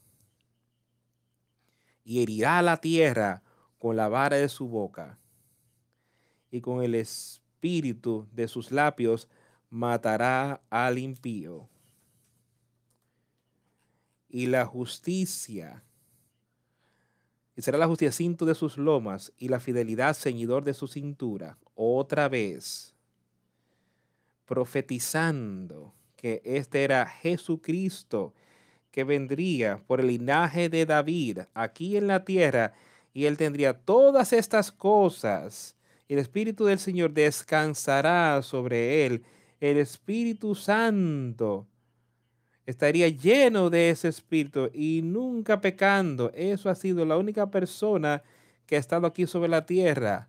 Y 2.08 2.22
herirá 2.22 2.62
la 2.62 2.78
tierra 2.78 3.44
con 3.78 3.98
la 3.98 4.08
vara 4.08 4.38
de 4.38 4.48
su 4.48 4.70
boca 4.70 5.20
y 6.50 6.62
con 6.62 6.82
el 6.82 6.96
espíritu 6.96 8.30
de 8.32 8.48
sus 8.48 8.72
labios 8.72 9.28
matará 9.70 10.62
al 10.70 11.00
impío. 11.00 11.68
Y 14.30 14.46
la 14.46 14.66
justicia, 14.66 15.84
y 17.58 17.62
será 17.62 17.78
la 17.78 17.88
justicia 17.88 18.14
cinto 18.14 18.46
de 18.46 18.56
sus 18.56 18.78
lomas 18.78 19.34
y 19.38 19.50
la 19.50 19.60
fidelidad 19.60 20.14
ceñidor 20.14 20.64
de 20.64 20.74
su 20.74 20.88
cintura. 20.88 21.58
Otra 21.76 22.30
vez, 22.30 22.96
profetizando 24.46 25.94
que 26.16 26.42
este 26.46 26.86
era 26.86 27.06
Jesucristo 27.06 28.34
que 28.98 29.04
vendría 29.04 29.80
por 29.86 30.00
el 30.00 30.08
linaje 30.08 30.70
de 30.70 30.84
David 30.84 31.42
aquí 31.54 31.98
en 31.98 32.08
la 32.08 32.26
tierra 32.26 32.74
y 33.14 33.26
él 33.26 33.38
tendría 33.38 33.74
todas 33.76 34.34
estas 34.34 34.72
cosas. 34.72 35.76
El 36.10 36.18
Espíritu 36.18 36.66
del 36.66 36.80
Señor 36.80 37.12
descansará 37.12 38.42
sobre 38.42 39.06
él. 39.06 39.24
El 39.60 39.78
Espíritu 39.78 40.56
Santo 40.56 41.68
estaría 42.66 43.08
lleno 43.10 43.70
de 43.70 43.92
ese 43.92 44.08
Espíritu 44.08 44.72
y 44.74 45.02
nunca 45.04 45.62
pecando. 45.62 46.32
Eso 46.34 46.68
ha 46.68 46.74
sido 46.74 47.06
la 47.06 47.18
única 47.18 47.52
persona 47.52 48.24
que 48.66 48.78
ha 48.78 48.80
estado 48.80 49.06
aquí 49.06 49.28
sobre 49.28 49.50
la 49.50 49.68
tierra, 49.68 50.28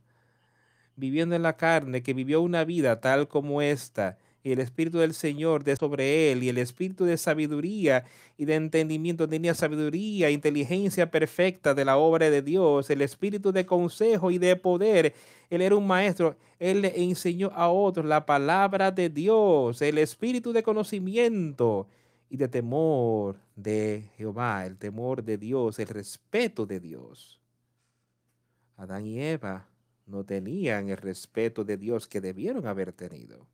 viviendo 0.94 1.34
en 1.34 1.42
la 1.42 1.56
carne, 1.56 2.02
que 2.02 2.12
vivió 2.12 2.42
una 2.42 2.64
vida 2.64 3.00
tal 3.00 3.28
como 3.28 3.62
esta 3.62 4.18
y 4.48 4.52
el 4.52 4.60
Espíritu 4.60 4.96
del 4.96 5.12
Señor 5.12 5.62
de 5.62 5.76
sobre 5.76 6.32
él, 6.32 6.42
y 6.42 6.48
el 6.48 6.56
Espíritu 6.56 7.04
de 7.04 7.18
sabiduría 7.18 8.04
y 8.38 8.46
de 8.46 8.54
entendimiento 8.54 9.28
tenía 9.28 9.52
sabiduría, 9.52 10.30
inteligencia 10.30 11.10
perfecta 11.10 11.74
de 11.74 11.84
la 11.84 11.98
obra 11.98 12.30
de 12.30 12.40
Dios, 12.40 12.88
el 12.88 13.02
Espíritu 13.02 13.52
de 13.52 13.66
consejo 13.66 14.30
y 14.30 14.38
de 14.38 14.56
poder. 14.56 15.14
Él 15.50 15.60
era 15.60 15.76
un 15.76 15.86
maestro, 15.86 16.34
él 16.58 16.80
le 16.80 17.02
enseñó 17.02 17.50
a 17.54 17.68
otros 17.68 18.06
la 18.06 18.24
palabra 18.24 18.90
de 18.90 19.10
Dios, 19.10 19.82
el 19.82 19.98
Espíritu 19.98 20.54
de 20.54 20.62
conocimiento 20.62 21.86
y 22.30 22.38
de 22.38 22.48
temor 22.48 23.36
de 23.54 24.04
Jehová, 24.16 24.64
el 24.64 24.78
temor 24.78 25.22
de 25.22 25.36
Dios, 25.36 25.78
el 25.78 25.88
respeto 25.88 26.64
de 26.64 26.80
Dios. 26.80 27.38
Adán 28.78 29.04
y 29.04 29.20
Eva 29.20 29.68
no 30.06 30.24
tenían 30.24 30.88
el 30.88 30.96
respeto 30.96 31.64
de 31.64 31.76
Dios 31.76 32.08
que 32.08 32.22
debieron 32.22 32.66
haber 32.66 32.94
tenido. 32.94 33.46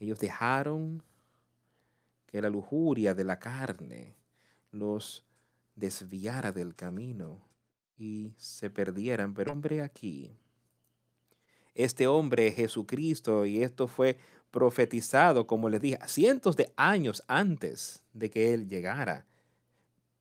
Ellos 0.00 0.18
dejaron 0.18 1.02
que 2.26 2.40
la 2.40 2.48
lujuria 2.48 3.14
de 3.14 3.22
la 3.22 3.38
carne 3.38 4.16
los 4.72 5.24
desviara 5.76 6.52
del 6.52 6.74
camino 6.74 7.38
y 7.98 8.32
se 8.38 8.70
perdieran. 8.70 9.34
Pero 9.34 9.52
hombre 9.52 9.82
aquí, 9.82 10.34
este 11.74 12.06
hombre 12.06 12.50
Jesucristo, 12.52 13.44
y 13.44 13.62
esto 13.62 13.88
fue 13.88 14.16
profetizado, 14.50 15.46
como 15.46 15.68
les 15.68 15.82
dije, 15.82 15.98
cientos 16.06 16.56
de 16.56 16.72
años 16.76 17.22
antes 17.28 18.02
de 18.14 18.30
que 18.30 18.54
Él 18.54 18.68
llegara, 18.68 19.26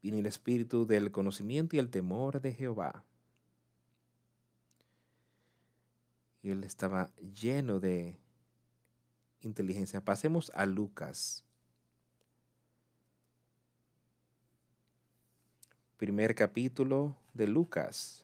en 0.03 0.15
el 0.15 0.25
espíritu 0.25 0.85
del 0.85 1.11
conocimiento 1.11 1.75
y 1.75 1.79
el 1.79 1.89
temor 1.89 2.41
de 2.41 2.53
Jehová. 2.53 3.03
Y 6.41 6.51
Él 6.51 6.63
estaba 6.63 7.09
lleno 7.33 7.79
de 7.79 8.17
inteligencia. 9.41 10.01
Pasemos 10.01 10.51
a 10.55 10.65
Lucas. 10.65 11.43
Primer 15.97 16.33
capítulo 16.35 17.15
de 17.33 17.47
Lucas. 17.47 18.23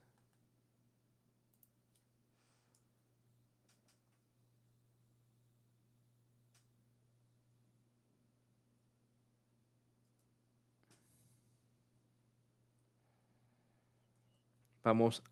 Vamos, 14.86 15.23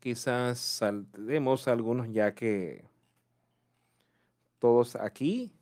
quizás 0.00 0.58
saltemos 0.58 1.68
algunos 1.68 2.10
ya 2.10 2.34
que 2.34 2.84
todos 4.64 4.96
aquí 4.96 5.52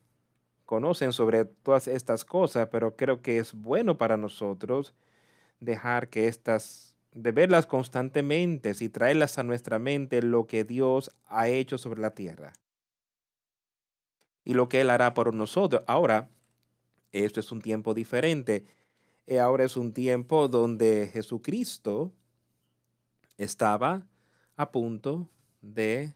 conocen 0.64 1.12
sobre 1.12 1.44
todas 1.44 1.88
estas 1.88 2.24
cosas, 2.24 2.68
pero 2.70 2.94
creo 2.94 3.20
que 3.20 3.38
es 3.38 3.52
bueno 3.52 3.98
para 3.98 4.16
nosotros 4.16 4.94
dejar 5.58 6.08
que 6.08 6.28
estas, 6.28 6.94
de 7.12 7.32
verlas 7.32 7.66
constantemente 7.66 8.72
y 8.78 8.88
traerlas 8.88 9.38
a 9.38 9.42
nuestra 9.42 9.80
mente 9.80 10.22
lo 10.22 10.46
que 10.46 10.62
Dios 10.62 11.10
ha 11.26 11.48
hecho 11.48 11.78
sobre 11.78 12.00
la 12.00 12.12
tierra 12.14 12.52
y 14.44 14.54
lo 14.54 14.68
que 14.68 14.82
Él 14.82 14.90
hará 14.90 15.14
por 15.14 15.34
nosotros. 15.34 15.82
Ahora, 15.88 16.28
esto 17.10 17.40
es 17.40 17.50
un 17.50 17.60
tiempo 17.60 17.94
diferente. 17.94 18.64
Eh, 19.26 19.40
ahora 19.40 19.64
es 19.64 19.76
un 19.76 19.92
tiempo 19.92 20.46
donde 20.46 21.10
Jesucristo 21.12 22.12
estaba 23.36 24.06
a 24.54 24.70
punto 24.70 25.28
de 25.60 26.14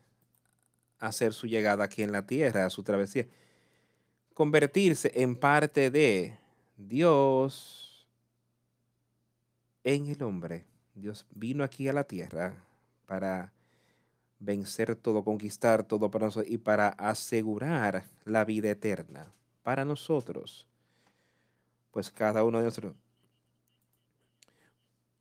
hacer 0.98 1.32
su 1.32 1.46
llegada 1.46 1.85
aquí 1.85 2.02
en 2.02 2.12
la 2.12 2.26
tierra, 2.26 2.70
su 2.70 2.82
travesía, 2.82 3.26
convertirse 4.35 5.12
en 5.14 5.37
parte 5.37 5.90
de 5.90 6.38
Dios 6.76 8.06
en 9.85 10.06
el 10.06 10.22
hombre. 10.22 10.64
Dios 10.94 11.26
vino 11.30 11.64
aquí 11.64 11.88
a 11.88 11.92
la 11.92 12.04
tierra 12.04 12.54
para 13.06 13.52
vencer 14.38 14.96
todo, 14.96 15.24
conquistar 15.24 15.85
todo 15.85 16.11
para 16.11 16.26
nosotros 16.26 16.50
y 16.50 16.59
para 16.59 16.88
asegurar 16.88 18.04
la 18.24 18.44
vida 18.44 18.70
eterna 18.70 19.32
para 19.62 19.85
nosotros. 19.85 20.66
Pues 21.90 22.11
cada 22.11 22.44
uno 22.44 22.59
de 22.59 22.64
nosotros 22.64 22.94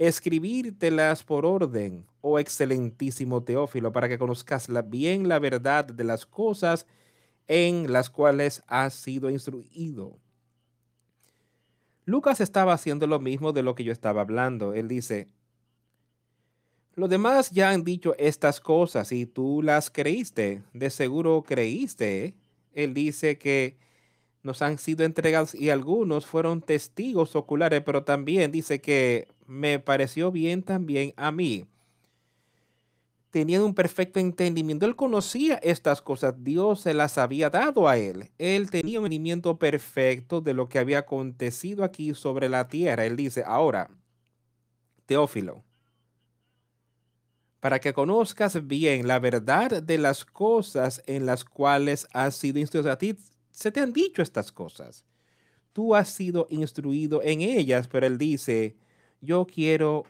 escribírtelas 0.00 1.22
por 1.24 1.44
orden, 1.44 2.06
oh 2.22 2.38
excelentísimo 2.38 3.42
Teófilo, 3.42 3.92
para 3.92 4.08
que 4.08 4.18
conozcas 4.18 4.66
bien 4.88 5.28
la 5.28 5.38
verdad 5.38 5.84
de 5.84 6.04
las 6.04 6.24
cosas 6.24 6.86
en 7.46 7.92
las 7.92 8.08
cuales 8.08 8.62
has 8.66 8.94
sido 8.94 9.28
instruido. 9.28 10.16
Lucas 12.06 12.40
estaba 12.40 12.72
haciendo 12.72 13.06
lo 13.06 13.20
mismo 13.20 13.52
de 13.52 13.62
lo 13.62 13.74
que 13.74 13.84
yo 13.84 13.92
estaba 13.92 14.22
hablando. 14.22 14.72
Él 14.72 14.88
dice, 14.88 15.28
los 16.94 17.10
demás 17.10 17.50
ya 17.50 17.68
han 17.68 17.84
dicho 17.84 18.14
estas 18.16 18.58
cosas 18.58 19.12
y 19.12 19.26
tú 19.26 19.60
las 19.62 19.90
creíste, 19.90 20.62
de 20.72 20.88
seguro 20.88 21.44
creíste. 21.46 22.34
Él 22.72 22.94
dice 22.94 23.36
que 23.36 23.76
nos 24.42 24.62
han 24.62 24.78
sido 24.78 25.04
entregados 25.04 25.54
y 25.54 25.68
algunos 25.68 26.24
fueron 26.24 26.62
testigos 26.62 27.36
oculares, 27.36 27.82
pero 27.84 28.02
también 28.02 28.50
dice 28.50 28.80
que 28.80 29.28
me 29.50 29.80
pareció 29.80 30.30
bien 30.30 30.62
también 30.62 31.12
a 31.16 31.32
mí. 31.32 31.66
Tenían 33.30 33.62
un 33.62 33.74
perfecto 33.74 34.20
entendimiento. 34.20 34.86
Él 34.86 34.94
conocía 34.94 35.56
estas 35.56 36.00
cosas. 36.00 36.34
Dios 36.38 36.82
se 36.82 36.94
las 36.94 37.18
había 37.18 37.50
dado 37.50 37.88
a 37.88 37.98
él. 37.98 38.30
Él 38.38 38.70
tenía 38.70 39.00
un 39.00 39.06
entendimiento 39.06 39.58
perfecto 39.58 40.40
de 40.40 40.54
lo 40.54 40.68
que 40.68 40.78
había 40.78 41.00
acontecido 41.00 41.82
aquí 41.82 42.14
sobre 42.14 42.48
la 42.48 42.68
tierra. 42.68 43.04
Él 43.04 43.16
dice, 43.16 43.42
ahora, 43.44 43.90
Teófilo, 45.06 45.64
para 47.58 47.80
que 47.80 47.92
conozcas 47.92 48.66
bien 48.68 49.08
la 49.08 49.18
verdad 49.18 49.82
de 49.82 49.98
las 49.98 50.24
cosas 50.24 51.02
en 51.06 51.26
las 51.26 51.44
cuales 51.44 52.06
has 52.12 52.36
sido 52.36 52.60
instruido. 52.60 52.92
A 52.92 52.98
ti 52.98 53.16
se 53.50 53.72
te 53.72 53.80
han 53.80 53.92
dicho 53.92 54.22
estas 54.22 54.52
cosas. 54.52 55.04
Tú 55.72 55.94
has 55.96 56.08
sido 56.08 56.46
instruido 56.50 57.20
en 57.22 57.40
ellas, 57.40 57.88
pero 57.88 58.06
él 58.06 58.16
dice, 58.16 58.76
yo 59.20 59.46
quiero 59.46 60.04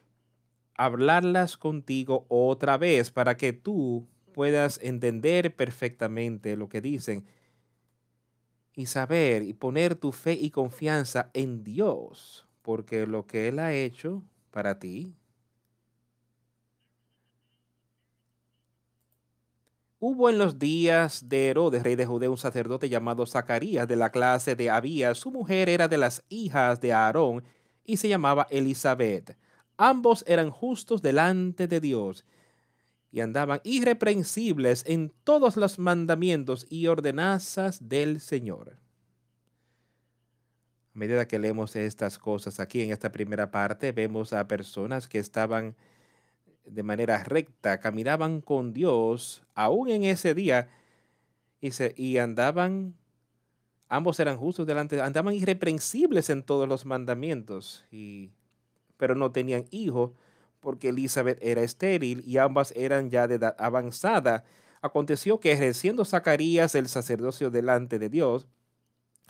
hablarlas 0.74 1.56
contigo 1.56 2.26
otra 2.28 2.78
vez 2.78 3.11
para 3.11 3.36
que 3.36 3.52
tú 3.52 4.08
puedas 4.32 4.78
entender 4.82 5.54
perfectamente 5.54 6.56
lo 6.56 6.68
que 6.68 6.80
dicen 6.80 7.26
y 8.74 8.86
saber 8.86 9.42
y 9.42 9.52
poner 9.52 9.94
tu 9.94 10.12
fe 10.12 10.32
y 10.32 10.50
confianza 10.50 11.30
en 11.34 11.64
Dios, 11.64 12.46
porque 12.62 13.06
lo 13.06 13.26
que 13.26 13.48
Él 13.48 13.58
ha 13.58 13.74
hecho 13.74 14.22
para 14.50 14.78
ti 14.78 15.14
Hubo 20.02 20.30
en 20.30 20.38
los 20.38 20.58
días 20.58 21.28
de 21.28 21.48
Herodes, 21.48 21.82
rey 21.82 21.94
de 21.94 22.06
Judea, 22.06 22.30
un 22.30 22.38
sacerdote 22.38 22.88
llamado 22.88 23.26
Zacarías 23.26 23.86
de 23.86 23.96
la 23.96 24.11
clase 24.11 24.56
de 24.56 24.70
Abías. 24.70 25.18
Su 25.18 25.30
mujer 25.30 25.68
era 25.68 25.88
de 25.88 25.98
las 25.98 26.24
hijas 26.30 26.80
de 26.80 26.94
Aarón 26.94 27.44
y 27.91 27.97
se 27.97 28.09
llamaba 28.09 28.47
Elizabeth. 28.51 29.36
Ambos 29.76 30.24
eran 30.26 30.51
justos 30.51 31.03
delante 31.03 31.66
de 31.66 31.80
Dios 31.80 32.24
y 33.11 33.20
andaban 33.20 33.61
irreprensibles 33.64 34.84
en 34.86 35.12
todos 35.24 35.57
los 35.57 35.78
mandamientos 35.78 36.66
y 36.70 36.86
ordenanzas 36.86 37.88
del 37.88 38.20
Señor. 38.20 38.76
A 40.95 40.99
medida 40.99 41.26
que 41.26 41.38
leemos 41.38 41.74
estas 41.74 42.18
cosas 42.18 42.61
aquí 42.61 42.82
en 42.82 42.93
esta 42.93 43.11
primera 43.11 43.51
parte, 43.51 43.91
vemos 43.91 44.32
a 44.32 44.47
personas 44.47 45.09
que 45.09 45.18
estaban 45.18 45.74
de 46.64 46.82
manera 46.84 47.24
recta, 47.24 47.80
caminaban 47.80 48.41
con 48.41 48.72
Dios 48.72 49.43
aún 49.55 49.88
en 49.88 50.05
ese 50.05 50.34
día 50.34 50.68
y, 51.61 51.72
se, 51.72 51.95
y 51.97 52.18
andaban, 52.18 52.95
ambos 53.91 54.18
eran 54.20 54.38
justos 54.38 54.66
delante, 54.66 55.03
andaban 55.03 55.34
irreprensibles 55.34 56.30
en 56.30 56.43
todos 56.43 56.66
los 56.66 56.86
mandamientos, 56.86 57.84
y, 57.91 58.30
pero 58.97 59.14
no 59.14 59.30
tenían 59.30 59.66
hijos 59.70 60.12
porque 60.61 60.88
Elizabeth 60.88 61.38
era 61.43 61.62
estéril 61.62 62.22
y 62.26 62.38
ambas 62.38 62.72
eran 62.74 63.11
ya 63.11 63.28
de 63.28 63.34
edad 63.34 63.55
avanzada. 63.59 64.45
Aconteció 64.80 65.41
que 65.41 65.53
ejerciendo 65.53 66.07
Zacarías 66.07 66.74
el 66.74 66.88
sacerdocio 66.88 67.51
delante 67.51 67.99
de 67.99 68.09
Dios, 68.09 68.47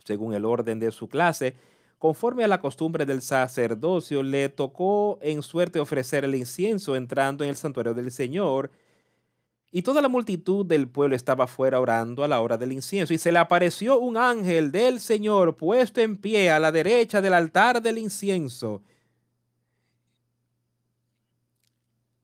según 0.05 0.35
el 0.35 0.45
orden 0.45 0.79
de 0.79 0.93
su 0.93 1.09
clase, 1.09 1.57
Conforme 2.01 2.45
a 2.45 2.49
la 2.49 2.63
costumbre 2.63 3.05
del 3.05 3.21
sacerdocio, 3.21 4.23
le 4.23 4.49
tocó 4.49 5.19
en 5.21 5.43
suerte 5.43 5.81
ofrecer 5.81 6.25
el 6.25 6.35
incienso 6.35 6.97
entrando 6.97 7.45
en 7.45 7.51
el 7.51 7.57
santuario 7.57 7.93
del 7.93 8.11
Señor. 8.11 8.71
Y 9.73 9.83
toda 9.83 10.03
la 10.03 10.09
multitud 10.09 10.67
del 10.67 10.89
pueblo 10.89 11.15
estaba 11.15 11.47
fuera 11.47 11.81
orando 11.81 12.25
a 12.25 12.29
la 12.29 12.41
hora 12.41 12.59
del 12.59 12.73
incienso. 12.73 13.15
Y 13.15 13.19
se 13.19 13.31
le 13.31 13.39
apareció 13.39 13.99
un 14.01 14.17
ángel 14.17 14.73
del 14.73 15.01
Señor 15.01 15.57
puesto 15.57 16.01
en 16.01 16.17
pie 16.17 16.51
a 16.51 16.59
la 16.59 16.73
derecha 16.73 17.21
del 17.21 17.35
altar 17.35 17.81
del 17.81 17.99
incienso. 17.99 18.83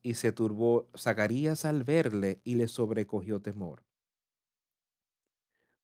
Y 0.03 0.15
se 0.15 0.33
turbó 0.33 0.89
Zacarías 0.97 1.65
al 1.65 1.85
verle 1.85 2.41
y 2.43 2.57
le 2.57 2.67
sobrecogió 2.67 3.41
temor. 3.41 3.83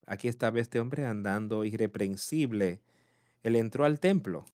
Aquí 0.05 0.27
estaba 0.27 0.59
este 0.59 0.81
hombre 0.81 1.05
andando 1.05 1.63
irreprensible 1.63 2.81
él 3.43 3.57
entró 3.57 3.85
al 3.85 3.99
templo 3.99 4.45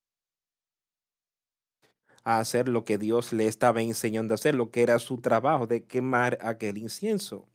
a 2.30 2.38
hacer 2.38 2.70
lo 2.70 2.86
que 2.86 3.00
Dios 3.00 3.34
le 3.34 3.48
estaba 3.48 3.82
enseñando 3.82 4.34
a 4.34 4.36
hacer, 4.36 4.54
lo 4.54 4.70
que 4.70 4.84
era 4.84 5.00
su 5.00 5.18
trabajo 5.18 5.66
de 5.66 5.84
quemar 5.84 6.38
aquel 6.44 6.78
incienso. 6.78 7.48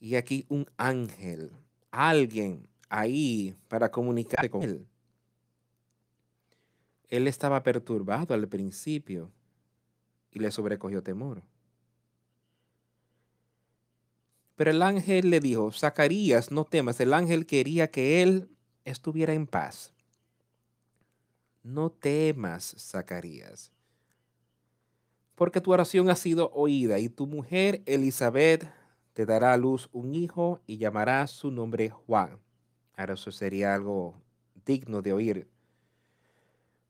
Y 0.00 0.16
aquí 0.16 0.44
un 0.48 0.68
ángel, 0.76 1.52
alguien 1.92 2.66
ahí 2.88 3.56
para 3.68 3.92
comunicarse 3.92 4.50
con 4.50 4.64
él. 4.64 4.88
Él 7.10 7.28
estaba 7.28 7.62
perturbado 7.62 8.34
al 8.34 8.48
principio 8.48 9.30
y 10.32 10.40
le 10.40 10.50
sobrecogió 10.50 11.04
temor. 11.04 11.44
Pero 14.56 14.72
el 14.72 14.82
ángel 14.82 15.30
le 15.30 15.38
dijo, 15.38 15.70
Zacarías, 15.70 16.50
no 16.50 16.64
temas, 16.64 16.98
el 16.98 17.14
ángel 17.14 17.46
quería 17.46 17.88
que 17.88 18.20
él 18.24 18.48
estuviera 18.84 19.32
en 19.32 19.46
paz. 19.46 19.92
No 21.62 21.90
temas, 21.90 22.74
Zacarías, 22.78 23.70
porque 25.34 25.60
tu 25.60 25.72
oración 25.72 26.10
ha 26.10 26.16
sido 26.16 26.50
oída 26.52 26.98
y 26.98 27.08
tu 27.08 27.26
mujer 27.26 27.82
Elizabeth 27.86 28.66
te 29.12 29.26
dará 29.26 29.52
a 29.52 29.56
luz 29.56 29.88
un 29.92 30.14
hijo 30.14 30.60
y 30.66 30.78
llamará 30.78 31.26
su 31.26 31.50
nombre 31.50 31.90
Juan. 31.90 32.38
Ahora 32.96 33.14
eso 33.14 33.30
sería 33.32 33.74
algo 33.74 34.14
digno 34.64 35.02
de 35.02 35.12
oír. 35.12 35.48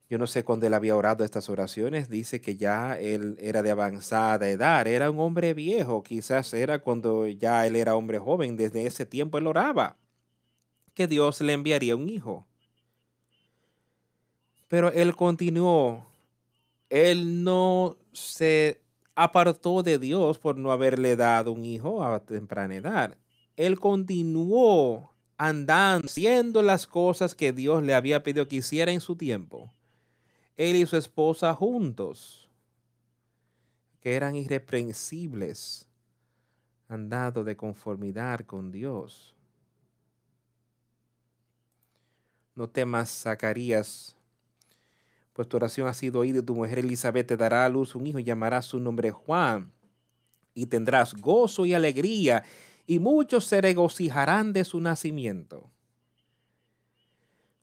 Yo 0.08 0.18
no 0.18 0.26
sé 0.26 0.42
cuándo 0.42 0.66
él 0.66 0.74
había 0.74 0.96
orado 0.96 1.24
estas 1.24 1.48
oraciones. 1.48 2.08
Dice 2.08 2.40
que 2.40 2.56
ya 2.56 2.98
él 2.98 3.36
era 3.40 3.62
de 3.62 3.70
avanzada 3.70 4.48
edad, 4.48 4.84
era 4.88 5.08
un 5.08 5.20
hombre 5.20 5.54
viejo. 5.54 6.02
Quizás 6.02 6.52
era 6.52 6.80
cuando 6.80 7.28
ya 7.28 7.64
él 7.64 7.76
era 7.76 7.94
hombre 7.94 8.18
joven. 8.18 8.56
Desde 8.56 8.86
ese 8.86 9.06
tiempo 9.06 9.38
él 9.38 9.46
oraba 9.46 9.96
que 10.94 11.06
Dios 11.06 11.40
le 11.40 11.52
enviaría 11.52 11.94
un 11.94 12.08
hijo. 12.08 12.49
Pero 14.70 14.92
él 14.92 15.16
continuó. 15.16 16.06
Él 16.88 17.42
no 17.42 17.96
se 18.12 18.80
apartó 19.16 19.82
de 19.82 19.98
Dios 19.98 20.38
por 20.38 20.56
no 20.56 20.70
haberle 20.70 21.16
dado 21.16 21.50
un 21.50 21.64
hijo 21.64 22.04
a 22.04 22.20
temprana 22.20 22.76
edad. 22.76 23.16
Él 23.56 23.80
continuó 23.80 25.12
andando, 25.36 26.06
haciendo 26.06 26.62
las 26.62 26.86
cosas 26.86 27.34
que 27.34 27.52
Dios 27.52 27.82
le 27.82 27.94
había 27.94 28.22
pedido 28.22 28.46
que 28.46 28.56
hiciera 28.56 28.92
en 28.92 29.00
su 29.00 29.16
tiempo. 29.16 29.74
Él 30.56 30.76
y 30.76 30.86
su 30.86 30.96
esposa 30.96 31.52
juntos, 31.52 32.48
que 34.00 34.14
eran 34.14 34.36
irreprensibles, 34.36 35.84
andado 36.86 37.42
de 37.42 37.56
conformidad 37.56 38.46
con 38.46 38.70
Dios. 38.70 39.34
No 42.54 42.68
temas, 42.68 43.10
Zacarías, 43.10 44.14
pues 45.40 45.48
tu 45.48 45.56
oración 45.56 45.88
ha 45.88 45.94
sido 45.94 46.20
oída 46.20 46.42
tu 46.42 46.54
mujer 46.54 46.80
Elizabeth 46.80 47.28
te 47.28 47.34
dará 47.34 47.64
a 47.64 47.68
luz 47.70 47.94
un 47.94 48.06
hijo 48.06 48.18
y 48.18 48.24
llamará 48.24 48.60
su 48.60 48.78
nombre 48.78 49.10
Juan. 49.10 49.72
Y 50.52 50.66
tendrás 50.66 51.14
gozo 51.14 51.64
y 51.64 51.72
alegría, 51.72 52.44
y 52.86 52.98
muchos 52.98 53.46
se 53.46 53.62
regocijarán 53.62 54.52
de 54.52 54.66
su 54.66 54.82
nacimiento. 54.82 55.70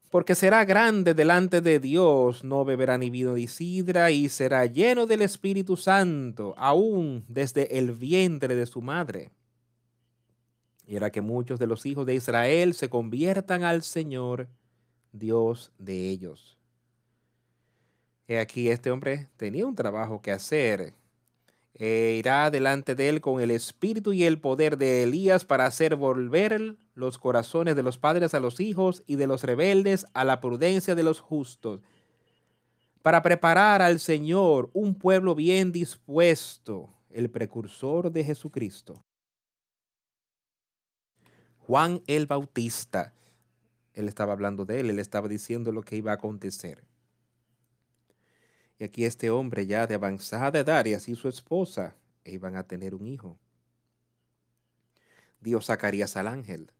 Porque 0.09 0.33
será 0.33 0.65
grande 0.65 1.13
delante 1.13 1.61
de 1.61 1.79
Dios, 1.79 2.43
no 2.43 2.65
beberá 2.65 2.97
ni 2.97 3.11
vino 3.11 3.33
ni 3.33 3.45
sidra, 3.45 4.09
y 4.09 4.27
será 4.27 4.65
lleno 4.65 5.05
del 5.05 5.21
Espíritu 5.21 5.77
Santo, 5.77 6.55
aún 6.57 7.25
desde 7.27 7.77
el 7.77 7.91
vientre 7.91 8.55
de 8.55 8.65
su 8.65 8.81
madre. 8.81 9.29
Y 10.87 10.95
hará 10.95 11.11
que 11.11 11.21
muchos 11.21 11.59
de 11.59 11.67
los 11.67 11.85
hijos 11.85 12.07
de 12.07 12.15
Israel 12.15 12.73
se 12.73 12.89
conviertan 12.89 13.63
al 13.63 13.83
Señor 13.83 14.47
Dios 15.11 15.71
de 15.77 16.09
ellos. 16.09 16.56
He 18.27 18.39
aquí 18.39 18.69
este 18.69 18.91
hombre 18.91 19.29
tenía 19.37 19.65
un 19.65 19.75
trabajo 19.75 20.21
que 20.21 20.31
hacer. 20.31 20.93
E 21.73 22.15
irá 22.17 22.49
delante 22.49 22.95
de 22.95 23.09
él 23.09 23.21
con 23.21 23.39
el 23.39 23.51
espíritu 23.51 24.11
y 24.11 24.23
el 24.23 24.39
poder 24.39 24.77
de 24.77 25.03
Elías 25.03 25.45
para 25.45 25.65
hacer 25.65 25.95
volver 25.95 26.75
los 26.95 27.17
corazones 27.17 27.75
de 27.75 27.83
los 27.83 27.97
padres 27.97 28.33
a 28.33 28.39
los 28.39 28.59
hijos 28.59 29.03
y 29.05 29.15
de 29.15 29.27
los 29.27 29.43
rebeldes 29.43 30.07
a 30.13 30.25
la 30.25 30.39
prudencia 30.39 30.95
de 30.95 31.03
los 31.03 31.19
justos, 31.19 31.81
para 33.03 33.21
preparar 33.21 33.81
al 33.81 33.99
Señor 33.99 34.71
un 34.73 34.95
pueblo 34.95 35.35
bien 35.35 35.71
dispuesto, 35.71 36.89
el 37.11 37.29
precursor 37.29 38.11
de 38.11 38.23
Jesucristo. 38.23 39.03
Juan 41.59 42.01
el 42.07 42.25
Bautista 42.25 43.13
él 43.97 44.07
estaba 44.07 44.33
hablando 44.33 44.63
de 44.63 44.79
él, 44.79 44.91
él 44.91 44.99
estaba 44.99 45.27
diciendo 45.27 45.71
lo 45.71 45.81
que 45.81 45.95
iba 45.95 46.11
a 46.11 46.15
acontecer. 46.15 46.83
Y 48.79 48.83
aquí 48.83 49.05
este 49.05 49.29
hombre 49.29 49.65
ya 49.65 49.87
de 49.87 49.95
avanzada 49.95 50.59
edad 50.59 50.85
y 50.85 50.93
así 50.93 51.15
su 51.15 51.27
esposa 51.27 51.95
e 52.23 52.33
iban 52.33 52.55
a 52.55 52.63
tener 52.63 52.93
un 52.93 53.07
hijo. 53.07 53.37
Dios 55.39 55.65
sacaría 55.65 56.05
al 56.15 56.27
ángel 56.27 56.71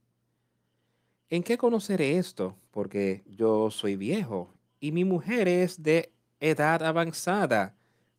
¿En 1.30 1.44
qué 1.44 1.58
conoceré 1.58 2.18
esto? 2.18 2.56
Porque 2.72 3.24
yo 3.28 3.70
soy 3.70 3.98
viejo 3.98 4.54
y 4.80 4.94
mi 4.94 5.04
mujer 5.04 5.50
es 5.50 5.84
de 5.84 6.14
edad 6.40 6.84
avanzada. 6.84 7.76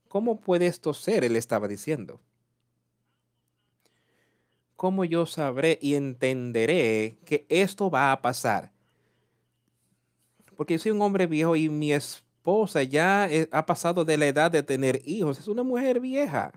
¿Cómo 0.08 0.40
puede 0.40 0.66
esto 0.66 0.92
ser? 0.92 1.24
Él 1.24 1.36
estaba 1.36 1.68
diciendo. 1.68 2.20
¿Cómo 4.76 5.04
yo 5.04 5.24
sabré 5.24 5.78
y 5.80 5.94
entenderé 5.94 7.18
que 7.24 7.46
esto 7.48 7.90
va 7.90 8.12
a 8.12 8.20
pasar? 8.20 8.72
Porque 10.54 10.74
yo 10.74 10.80
soy 10.80 10.92
un 10.92 11.00
hombre 11.00 11.26
viejo 11.26 11.56
y 11.56 11.70
mi 11.70 11.92
esposa 11.92 12.27
ya 12.88 13.28
eh, 13.28 13.48
ha 13.52 13.66
pasado 13.66 14.04
de 14.04 14.16
la 14.16 14.26
edad 14.26 14.50
de 14.50 14.62
tener 14.62 15.02
hijos. 15.04 15.38
Es 15.38 15.48
una 15.48 15.62
mujer 15.62 16.00
vieja. 16.00 16.52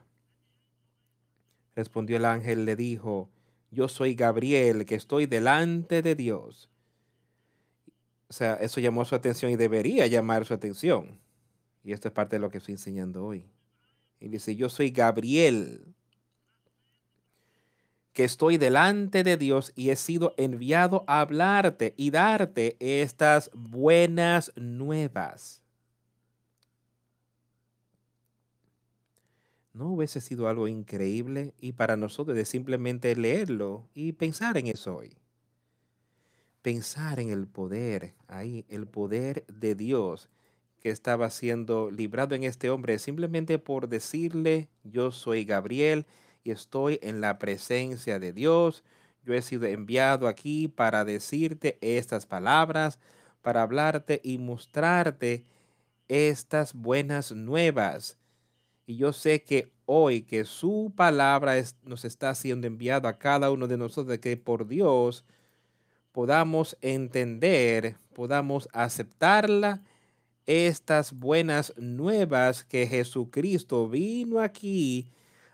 Respondió 1.75 2.17
el 2.17 2.25
ángel, 2.25 2.65
le 2.65 2.75
dijo, 2.75 3.29
yo 3.71 3.87
soy 3.87 4.15
Gabriel, 4.15 4.85
que 4.85 4.95
estoy 4.95 5.25
delante 5.25 6.01
de 6.01 6.15
Dios. 6.15 6.69
O 8.29 8.33
sea, 8.33 8.55
eso 8.55 8.79
llamó 8.79 9.03
su 9.05 9.15
atención 9.15 9.51
y 9.51 9.55
debería 9.55 10.07
llamar 10.07 10.45
su 10.45 10.53
atención. 10.53 11.19
Y 11.83 11.93
esto 11.93 12.07
es 12.07 12.13
parte 12.13 12.35
de 12.35 12.39
lo 12.39 12.49
que 12.49 12.59
estoy 12.59 12.73
enseñando 12.73 13.25
hoy. 13.25 13.45
Y 14.19 14.29
dice, 14.29 14.55
yo 14.55 14.69
soy 14.69 14.91
Gabriel, 14.91 15.83
que 18.13 18.23
estoy 18.23 18.57
delante 18.57 19.23
de 19.23 19.37
Dios 19.37 19.71
y 19.75 19.89
he 19.89 19.95
sido 19.95 20.33
enviado 20.37 21.03
a 21.07 21.21
hablarte 21.21 21.93
y 21.97 22.11
darte 22.11 22.75
estas 22.79 23.49
buenas 23.53 24.51
nuevas. 24.55 25.61
¿No 29.74 29.88
hubiese 29.88 30.19
sido 30.19 30.49
algo 30.49 30.67
increíble 30.67 31.53
y 31.57 31.72
para 31.72 31.95
nosotros 31.95 32.36
de 32.36 32.45
simplemente 32.45 33.15
leerlo 33.15 33.88
y 33.93 34.11
pensar 34.11 34.57
en 34.57 34.67
eso 34.67 34.97
hoy? 34.97 35.17
Pensar 36.61 37.19
en 37.22 37.30
el 37.30 37.47
poder, 37.47 38.13
ahí, 38.28 38.65
el 38.67 38.86
poder 38.86 39.45
de 39.47 39.76
Dios 39.76 40.30
que 40.82 40.89
estaba 40.89 41.30
siendo 41.30 41.89
librado 41.89 42.36
en 42.36 42.43
este 42.43 42.69
hombre 42.69 42.99
simplemente 42.99 43.59
por 43.59 43.88
decirle, 43.88 44.67
yo 44.84 45.11
soy 45.11 45.45
Gabriel 45.45 46.05
y 46.43 46.51
estoy 46.51 46.99
en 47.01 47.22
la 47.22 47.39
presencia 47.39 48.19
de 48.19 48.34
Dios. 48.34 48.84
Yo 49.24 49.34
he 49.36 49.41
sido 49.41 49.67
enviado 49.67 50.28
aquí 50.28 50.67
para 50.67 51.05
decirte 51.05 51.78
estas 51.80 52.26
palabras, 52.26 52.99
para 53.41 53.61
hablarte 53.61 54.19
y 54.24 54.38
mostrarte 54.38 55.45
estas 56.09 56.74
buenas 56.74 57.32
nuevas 57.32 58.17
y 58.91 58.97
yo 58.97 59.13
sé 59.13 59.43
que 59.43 59.71
hoy 59.85 60.21
que 60.23 60.43
su 60.43 60.91
palabra 60.95 61.55
nos 61.83 62.03
está 62.03 62.35
siendo 62.35 62.67
enviada 62.67 63.07
a 63.09 63.17
cada 63.17 63.49
uno 63.49 63.67
de 63.67 63.77
nosotros, 63.77 64.17
que 64.19 64.35
por 64.35 64.67
Dios 64.67 65.23
podamos 66.11 66.77
entender, 66.81 67.95
podamos 68.13 68.67
aceptarla, 68.73 69.81
estas 70.45 71.13
buenas 71.13 71.73
nuevas 71.77 72.65
que 72.65 72.85
Jesucristo 72.85 73.87
vino 73.87 74.41
aquí 74.41 75.07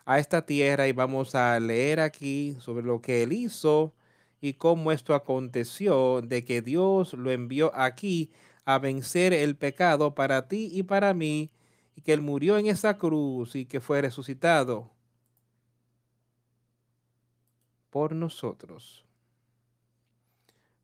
a 0.05 0.17
esta 0.17 0.43
tierra 0.43 0.87
y 0.87 0.93
vamos 0.93 1.35
a 1.35 1.59
leer 1.59 1.99
aquí 1.99 2.57
sobre 2.59 2.85
lo 2.85 3.01
que 3.01 3.21
él 3.21 3.33
hizo 3.33 3.93
y 4.41 4.53
cómo 4.53 4.91
esto 4.91 5.13
aconteció, 5.13 6.21
de 6.23 6.43
que 6.43 6.63
Dios 6.63 7.13
lo 7.13 7.31
envió 7.31 7.71
aquí 7.75 8.31
a 8.65 8.79
vencer 8.79 9.33
el 9.33 9.55
pecado 9.55 10.15
para 10.15 10.47
ti 10.47 10.71
y 10.73 10.83
para 10.83 11.13
mí 11.13 11.51
y 11.97 12.01
que 12.01 12.13
Él 12.13 12.21
murió 12.21 12.59
en 12.59 12.67
esa 12.67 12.99
cruz 12.99 13.55
y 13.55 13.65
que 13.65 13.81
fue 13.81 13.99
resucitado 14.03 14.91
por 17.89 18.13
nosotros, 18.13 19.03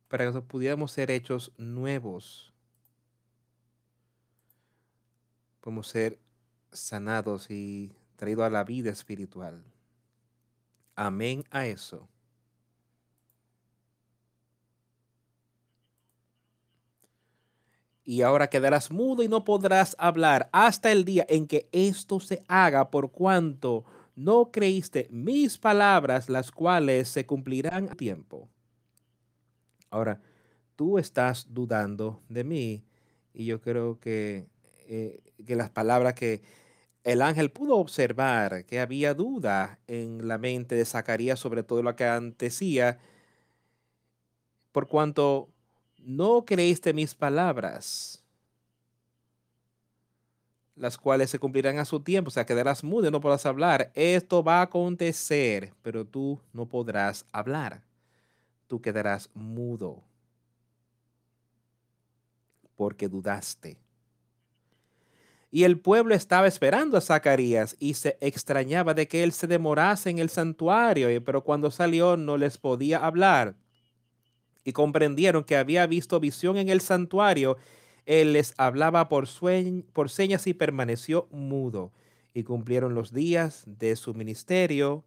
para 0.08 0.32
que 0.32 0.40
pudiéramos 0.40 0.90
ser 0.90 1.12
hechos 1.12 1.52
nuevos, 1.56 2.52
podemos 5.60 5.86
ser 5.86 6.18
sanados 6.72 7.48
y 7.48 7.92
traídos 8.16 8.46
a 8.46 8.50
la 8.50 8.64
vida 8.64 8.90
espiritual. 8.90 9.62
Amén 10.96 11.44
a 11.52 11.66
eso. 11.66 12.08
Y 18.04 18.22
ahora 18.22 18.48
quedarás 18.48 18.90
mudo 18.90 19.22
y 19.22 19.28
no 19.28 19.44
podrás 19.44 19.96
hablar 19.98 20.48
hasta 20.52 20.92
el 20.92 21.04
día 21.04 21.24
en 21.28 21.46
que 21.46 21.68
esto 21.72 22.20
se 22.20 22.42
haga, 22.48 22.90
por 22.90 23.10
cuanto 23.10 23.84
no 24.14 24.50
creíste 24.50 25.08
mis 25.10 25.58
palabras, 25.58 26.28
las 26.28 26.50
cuales 26.50 27.08
se 27.08 27.26
cumplirán 27.26 27.88
a 27.90 27.94
tiempo. 27.94 28.48
Ahora, 29.90 30.20
tú 30.76 30.98
estás 30.98 31.46
dudando 31.50 32.22
de 32.28 32.44
mí 32.44 32.84
y 33.32 33.46
yo 33.46 33.60
creo 33.60 33.98
que, 33.98 34.46
eh, 34.86 35.20
que 35.46 35.56
las 35.56 35.70
palabras 35.70 36.14
que 36.14 36.42
el 37.04 37.22
ángel 37.22 37.50
pudo 37.50 37.76
observar, 37.76 38.64
que 38.64 38.80
había 38.80 39.14
duda 39.14 39.78
en 39.86 40.26
la 40.28 40.38
mente 40.38 40.74
de 40.74 40.84
Zacarías 40.84 41.38
sobre 41.38 41.62
todo 41.62 41.82
lo 41.82 41.96
que 41.96 42.04
antecía, 42.04 42.98
por 44.72 44.88
cuanto 44.88 45.53
no 46.04 46.44
creíste 46.44 46.92
mis 46.92 47.14
palabras, 47.14 48.22
las 50.76 50.98
cuales 50.98 51.30
se 51.30 51.38
cumplirán 51.38 51.78
a 51.78 51.84
su 51.84 52.00
tiempo, 52.00 52.28
o 52.28 52.30
sea, 52.30 52.46
quedarás 52.46 52.82
mudo 52.82 53.08
y 53.08 53.10
no 53.10 53.20
podrás 53.20 53.46
hablar. 53.46 53.90
Esto 53.94 54.42
va 54.42 54.58
a 54.58 54.62
acontecer, 54.62 55.72
pero 55.82 56.04
tú 56.04 56.40
no 56.52 56.66
podrás 56.66 57.24
hablar. 57.32 57.82
Tú 58.66 58.80
quedarás 58.80 59.30
mudo 59.34 60.02
porque 62.76 63.08
dudaste. 63.08 63.78
Y 65.50 65.62
el 65.62 65.78
pueblo 65.78 66.16
estaba 66.16 66.48
esperando 66.48 66.96
a 66.98 67.00
Zacarías 67.00 67.76
y 67.78 67.94
se 67.94 68.18
extrañaba 68.20 68.92
de 68.94 69.06
que 69.06 69.22
él 69.22 69.30
se 69.32 69.46
demorase 69.46 70.10
en 70.10 70.18
el 70.18 70.28
santuario, 70.28 71.08
pero 71.22 71.44
cuando 71.44 71.70
salió 71.70 72.16
no 72.16 72.36
les 72.36 72.58
podía 72.58 72.98
hablar 73.06 73.54
y 74.64 74.72
comprendieron 74.72 75.44
que 75.44 75.56
había 75.56 75.86
visto 75.86 76.18
visión 76.18 76.56
en 76.56 76.70
el 76.70 76.80
santuario, 76.80 77.58
él 78.06 78.32
les 78.32 78.54
hablaba 78.56 79.08
por, 79.08 79.28
señas 80.08 80.46
y 80.46 80.54
permaneció 80.54 81.28
mudo. 81.30 81.92
Y 82.32 82.42
cumplieron 82.42 82.94
los 82.94 83.12
días 83.12 83.62
de 83.66 83.94
su 83.96 84.14
ministerio. 84.14 85.04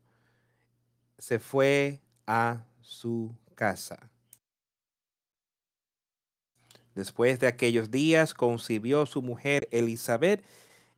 Se 1.18 1.40
fue 1.40 2.00
a 2.26 2.66
su 2.82 3.36
casa. 3.56 4.10
Después 6.96 7.40
de 7.40 7.48
aquellos 7.48 7.92
días 7.92 8.34
concibió 8.34 9.06
su 9.06 9.22
mujer 9.22 9.68
Elizabeth 9.72 10.44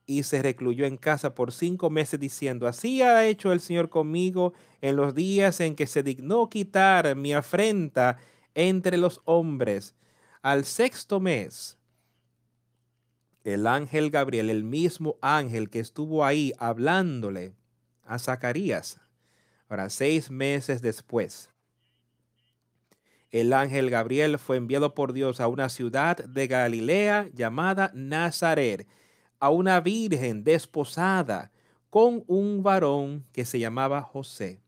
y 0.05 0.23
se 0.23 0.41
recluyó 0.41 0.85
en 0.85 0.97
casa 0.97 1.35
por 1.35 1.51
cinco 1.51 1.89
meses 1.89 2.19
diciendo, 2.19 2.67
así 2.67 3.01
ha 3.01 3.27
hecho 3.27 3.51
el 3.51 3.59
Señor 3.59 3.89
conmigo 3.89 4.53
en 4.81 4.95
los 4.95 5.13
días 5.13 5.59
en 5.59 5.75
que 5.75 5.87
se 5.87 6.01
dignó 6.01 6.49
quitar 6.49 7.15
mi 7.15 7.33
afrenta 7.33 8.17
entre 8.55 8.97
los 8.97 9.21
hombres. 9.25 9.95
Al 10.41 10.65
sexto 10.65 11.19
mes, 11.19 11.77
el 13.43 13.67
ángel 13.67 14.09
Gabriel, 14.09 14.49
el 14.49 14.63
mismo 14.63 15.17
ángel 15.21 15.69
que 15.69 15.79
estuvo 15.79 16.23
ahí 16.25 16.53
hablándole 16.57 17.53
a 18.05 18.19
Zacarías, 18.19 18.99
ahora 19.67 19.89
seis 19.89 20.29
meses 20.29 20.81
después, 20.81 21.49
el 23.31 23.53
ángel 23.53 23.91
Gabriel 23.91 24.39
fue 24.39 24.57
enviado 24.57 24.95
por 24.95 25.13
Dios 25.13 25.39
a 25.39 25.47
una 25.47 25.69
ciudad 25.69 26.17
de 26.17 26.47
Galilea 26.47 27.29
llamada 27.33 27.91
Nazaret, 27.93 28.87
a 29.39 29.49
una 29.49 29.79
virgen 29.81 30.43
desposada 30.43 31.51
con 31.89 32.23
un 32.27 32.63
varón 32.63 33.25
que 33.31 33.45
se 33.45 33.59
llamaba 33.59 34.01
José, 34.01 34.61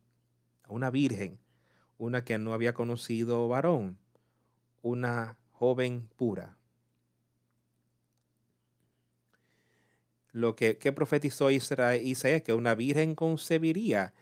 a 0.63 0.71
una 0.71 0.91
virgen 0.91 1.40
una 2.01 2.23
que 2.23 2.39
no 2.39 2.53
había 2.53 2.73
conocido 2.73 3.47
varón, 3.47 3.95
una 4.81 5.37
joven 5.51 6.09
pura. 6.15 6.57
Lo 10.31 10.55
que, 10.55 10.73
profetizó 10.73 11.51
Isaías, 11.51 12.41
que 12.41 12.53
una 12.55 12.73
virgen 12.73 13.13
concebiría 13.13 14.15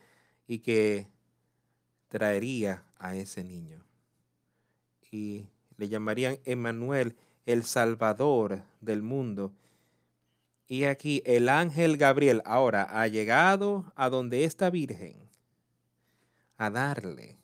y 0.45 0.59
que 0.59 1.07
traería 2.09 2.83
a 2.97 3.15
ese 3.15 3.45
niño. 3.45 3.81
Y 5.09 5.45
le 5.77 5.87
llamarían 5.87 6.37
Emmanuel, 6.43 7.15
el 7.45 7.63
Salvador 7.63 8.61
del 8.81 9.03
mundo. 9.03 9.53
Y 10.67 10.83
aquí 10.83 11.23
el 11.25 11.47
ángel 11.47 11.95
Gabriel 11.95 12.41
ahora 12.43 12.83
ha 12.83 13.07
llegado 13.07 13.93
a 13.95 14.09
donde 14.09 14.43
esta 14.43 14.69
virgen 14.69 15.15
a 16.57 16.69
darle 16.69 17.38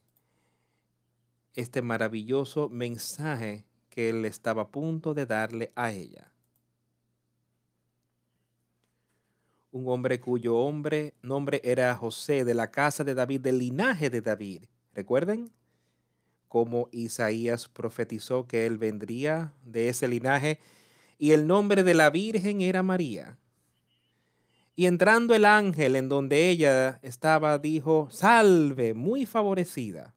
este 1.56 1.82
maravilloso 1.82 2.70
mensaje 2.70 3.66
que 3.90 4.10
él 4.10 4.26
estaba 4.26 4.64
a 4.64 4.68
punto 4.68 5.14
de 5.14 5.26
darle 5.26 5.72
a 5.76 5.92
ella. 5.92 6.32
Un 9.72 9.88
hombre 9.90 10.20
cuyo 10.20 10.58
hombre, 10.58 11.14
nombre 11.22 11.62
era 11.64 11.96
José 11.96 12.46
de 12.46 12.54
la 12.54 12.72
casa 12.72 13.04
de 13.04 13.14
David, 13.14 13.42
del 13.42 13.60
linaje 13.60 14.10
de 14.10 14.22
David. 14.22 14.64
¿Recuerden? 14.94 15.52
como 16.56 16.88
Isaías 16.94 17.68
profetizó 17.68 18.48
que 18.48 18.66
él 18.66 18.78
vendría 18.78 19.52
de 19.66 19.90
ese 19.90 20.08
linaje, 20.08 20.58
y 21.20 21.32
el 21.32 21.48
nombre 21.48 21.84
de 21.84 21.94
la 21.94 22.10
Virgen 22.10 22.62
era 22.62 22.82
María. 22.82 23.38
Y 24.74 24.86
entrando 24.86 25.36
el 25.36 25.44
ángel 25.44 25.98
en 25.98 26.08
donde 26.08 26.50
ella 26.50 27.02
estaba, 27.02 27.60
dijo, 27.60 28.08
salve, 28.10 28.94
muy 28.94 29.26
favorecida. 29.26 30.15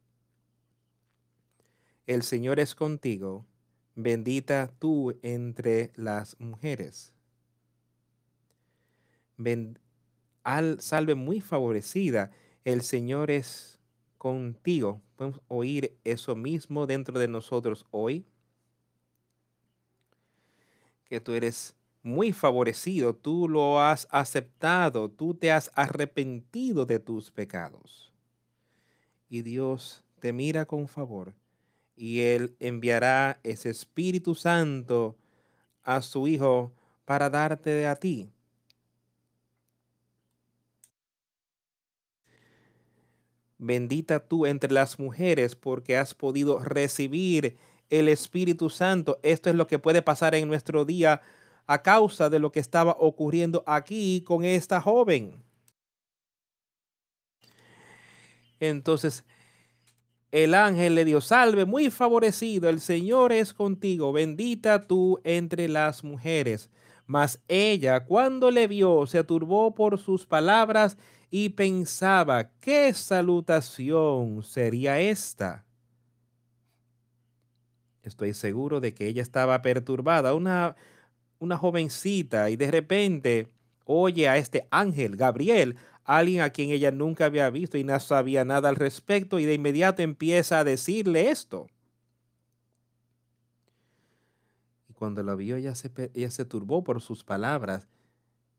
El 2.08 2.22
Señor 2.22 2.58
es 2.58 2.74
contigo, 2.74 3.44
bendita 3.94 4.72
tú 4.78 5.18
entre 5.20 5.92
las 5.94 6.40
mujeres. 6.40 7.12
al, 10.42 10.80
salve 10.80 11.14
muy 11.14 11.42
favorecida, 11.42 12.30
el 12.64 12.80
Señor 12.80 13.30
es 13.30 13.78
contigo. 14.16 15.02
Podemos 15.16 15.42
oír 15.48 15.98
eso 16.02 16.34
mismo 16.34 16.86
dentro 16.86 17.18
de 17.18 17.28
nosotros 17.28 17.84
hoy. 17.90 18.24
Que 21.04 21.20
tú 21.20 21.32
eres 21.34 21.76
muy 22.02 22.32
favorecido, 22.32 23.14
tú 23.14 23.50
lo 23.50 23.82
has 23.82 24.08
aceptado, 24.10 25.10
tú 25.10 25.34
te 25.34 25.52
has 25.52 25.70
arrepentido 25.74 26.86
de 26.86 27.00
tus 27.00 27.30
pecados. 27.30 28.10
Y 29.28 29.42
Dios 29.42 30.02
te 30.20 30.32
mira 30.32 30.64
con 30.64 30.88
favor 30.88 31.34
y 31.98 32.20
Él 32.20 32.54
enviará 32.60 33.40
ese 33.42 33.70
Espíritu 33.70 34.34
Santo 34.34 35.16
a 35.82 36.00
su 36.00 36.28
Hijo 36.28 36.72
para 37.04 37.28
darte 37.28 37.86
a 37.86 37.96
ti. 37.96 38.30
Bendita 43.58 44.20
tú 44.20 44.46
entre 44.46 44.72
las 44.72 45.00
mujeres 45.00 45.56
porque 45.56 45.96
has 45.96 46.14
podido 46.14 46.60
recibir 46.60 47.58
el 47.90 48.08
Espíritu 48.08 48.70
Santo. 48.70 49.18
Esto 49.24 49.50
es 49.50 49.56
lo 49.56 49.66
que 49.66 49.80
puede 49.80 50.00
pasar 50.00 50.36
en 50.36 50.46
nuestro 50.46 50.84
día 50.84 51.20
a 51.66 51.82
causa 51.82 52.30
de 52.30 52.38
lo 52.38 52.52
que 52.52 52.60
estaba 52.60 52.96
ocurriendo 53.00 53.64
aquí 53.66 54.22
con 54.22 54.44
esta 54.44 54.80
joven. 54.80 55.42
Entonces, 58.60 59.24
el 60.30 60.54
ángel 60.54 60.94
le 60.94 61.04
dio 61.04 61.20
salve, 61.20 61.64
muy 61.64 61.90
favorecido, 61.90 62.68
el 62.68 62.80
Señor 62.80 63.32
es 63.32 63.54
contigo, 63.54 64.12
bendita 64.12 64.86
tú 64.86 65.20
entre 65.24 65.68
las 65.68 66.04
mujeres. 66.04 66.70
Mas 67.06 67.40
ella, 67.48 68.04
cuando 68.04 68.50
le 68.50 68.68
vio, 68.68 69.06
se 69.06 69.24
turbó 69.24 69.74
por 69.74 69.98
sus 69.98 70.26
palabras 70.26 70.98
y 71.30 71.50
pensaba, 71.50 72.50
¿qué 72.60 72.92
salutación 72.92 74.42
sería 74.42 75.00
esta? 75.00 75.64
Estoy 78.02 78.34
seguro 78.34 78.80
de 78.80 78.94
que 78.94 79.06
ella 79.06 79.22
estaba 79.22 79.60
perturbada. 79.62 80.34
Una 80.34 80.76
una 81.38 81.56
jovencita 81.56 82.50
y 82.50 82.56
de 82.56 82.70
repente 82.70 83.48
oye 83.84 84.28
a 84.28 84.36
este 84.36 84.66
ángel, 84.70 85.16
Gabriel, 85.16 85.76
alguien 86.08 86.40
a 86.40 86.50
quien 86.50 86.70
ella 86.70 86.90
nunca 86.90 87.26
había 87.26 87.50
visto 87.50 87.76
y 87.76 87.84
no 87.84 88.00
sabía 88.00 88.42
nada 88.42 88.70
al 88.70 88.76
respecto 88.76 89.38
y 89.38 89.44
de 89.44 89.52
inmediato 89.52 90.00
empieza 90.00 90.58
a 90.58 90.64
decirle 90.64 91.28
esto. 91.28 91.68
Y 94.88 94.94
cuando 94.94 95.22
lo 95.22 95.36
vio 95.36 95.56
ella 95.56 95.74
se, 95.74 95.90
ella 96.14 96.30
se 96.30 96.46
turbó 96.46 96.82
por 96.82 97.02
sus 97.02 97.22
palabras 97.24 97.86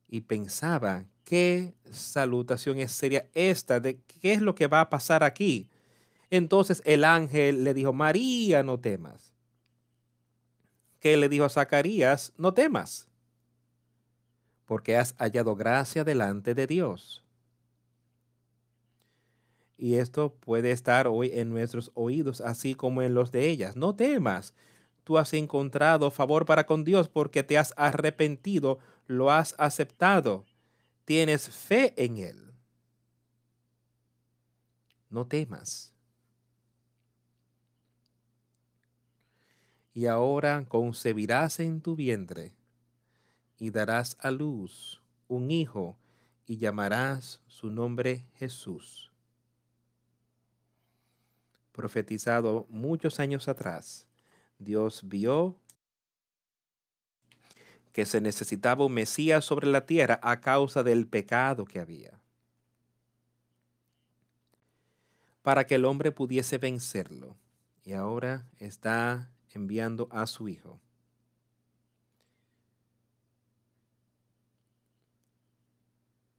y 0.07 0.21
pensaba, 0.21 1.05
¿qué 1.23 1.73
salutación 1.91 2.77
es 2.77 2.91
seria 2.91 3.27
esta? 3.33 3.79
¿De 3.79 3.97
qué 4.21 4.33
es 4.33 4.41
lo 4.41 4.53
que 4.53 4.67
va 4.67 4.81
a 4.81 4.89
pasar 4.91 5.23
aquí? 5.23 5.67
Entonces 6.29 6.83
el 6.85 7.03
ángel 7.03 7.63
le 7.63 7.73
dijo, 7.73 7.93
María, 7.93 8.61
no 8.61 8.79
temas 8.79 9.33
que 10.99 11.17
le 11.17 11.29
dijo 11.29 11.45
a 11.45 11.49
Zacarías, 11.49 12.33
no 12.37 12.53
temas, 12.53 13.07
porque 14.65 14.97
has 14.97 15.15
hallado 15.17 15.55
gracia 15.55 16.03
delante 16.03 16.53
de 16.53 16.67
Dios. 16.67 17.23
Y 19.79 19.95
esto 19.95 20.35
puede 20.35 20.71
estar 20.71 21.07
hoy 21.07 21.31
en 21.33 21.49
nuestros 21.49 21.89
oídos, 21.95 22.41
así 22.41 22.75
como 22.75 23.01
en 23.01 23.15
los 23.15 23.31
de 23.31 23.49
ellas. 23.49 23.75
No 23.75 23.95
temas, 23.95 24.53
tú 25.03 25.17
has 25.17 25.33
encontrado 25.33 26.11
favor 26.11 26.45
para 26.45 26.65
con 26.65 26.83
Dios 26.83 27.09
porque 27.09 27.43
te 27.43 27.57
has 27.57 27.73
arrepentido, 27.77 28.77
lo 29.07 29.31
has 29.31 29.55
aceptado, 29.57 30.45
tienes 31.05 31.49
fe 31.49 31.93
en 31.95 32.17
Él. 32.17 32.53
No 35.09 35.25
temas. 35.25 35.93
y 39.99 40.05
ahora 40.05 40.63
concebirás 40.65 41.59
en 41.59 41.81
tu 41.81 41.93
vientre 41.93 42.53
y 43.57 43.69
darás 43.69 44.15
a 44.21 44.31
luz 44.31 45.01
un 45.27 45.51
hijo 45.51 45.97
y 46.45 46.57
llamarás 46.57 47.41
su 47.47 47.69
nombre 47.69 48.23
Jesús. 48.35 49.08
Profetizado 51.79 52.65
muchos 52.67 53.21
años 53.21 53.47
atrás, 53.47 54.05
Dios 54.57 54.99
vio 55.05 55.55
que 57.93 58.05
se 58.05 58.19
necesitaba 58.19 58.85
un 58.85 58.91
Mesías 58.91 59.45
sobre 59.45 59.67
la 59.67 59.85
tierra 59.85 60.19
a 60.21 60.41
causa 60.41 60.83
del 60.83 61.07
pecado 61.07 61.63
que 61.63 61.79
había. 61.79 62.19
Para 65.41 65.65
que 65.65 65.75
el 65.75 65.85
hombre 65.85 66.11
pudiese 66.11 66.57
vencerlo. 66.57 67.37
Y 67.85 67.93
ahora 67.93 68.45
está 68.57 69.29
enviando 69.53 70.09
a 70.11 70.27
su 70.27 70.49
Hijo. 70.49 70.81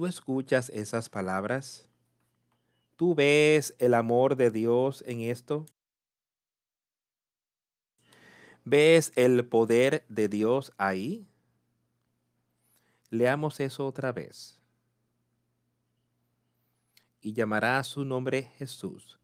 ¿Tú 0.00 0.06
escuchas 0.06 0.70
esas 0.70 1.10
palabras? 1.10 1.86
¿Tú 2.96 3.14
ves 3.14 3.74
el 3.78 3.92
amor 3.92 4.34
de 4.34 4.50
Dios 4.50 5.04
en 5.06 5.20
esto? 5.20 5.66
¿Ves 8.64 9.12
el 9.14 9.44
poder 9.44 10.06
de 10.08 10.28
Dios 10.28 10.72
ahí? 10.78 11.28
Leamos 13.10 13.60
eso 13.60 13.86
otra 13.86 14.10
vez. 14.10 14.58
Y 17.20 17.34
llamará 17.34 17.84
su 17.84 18.02
nombre 18.02 18.44
Jesús. 18.56 19.18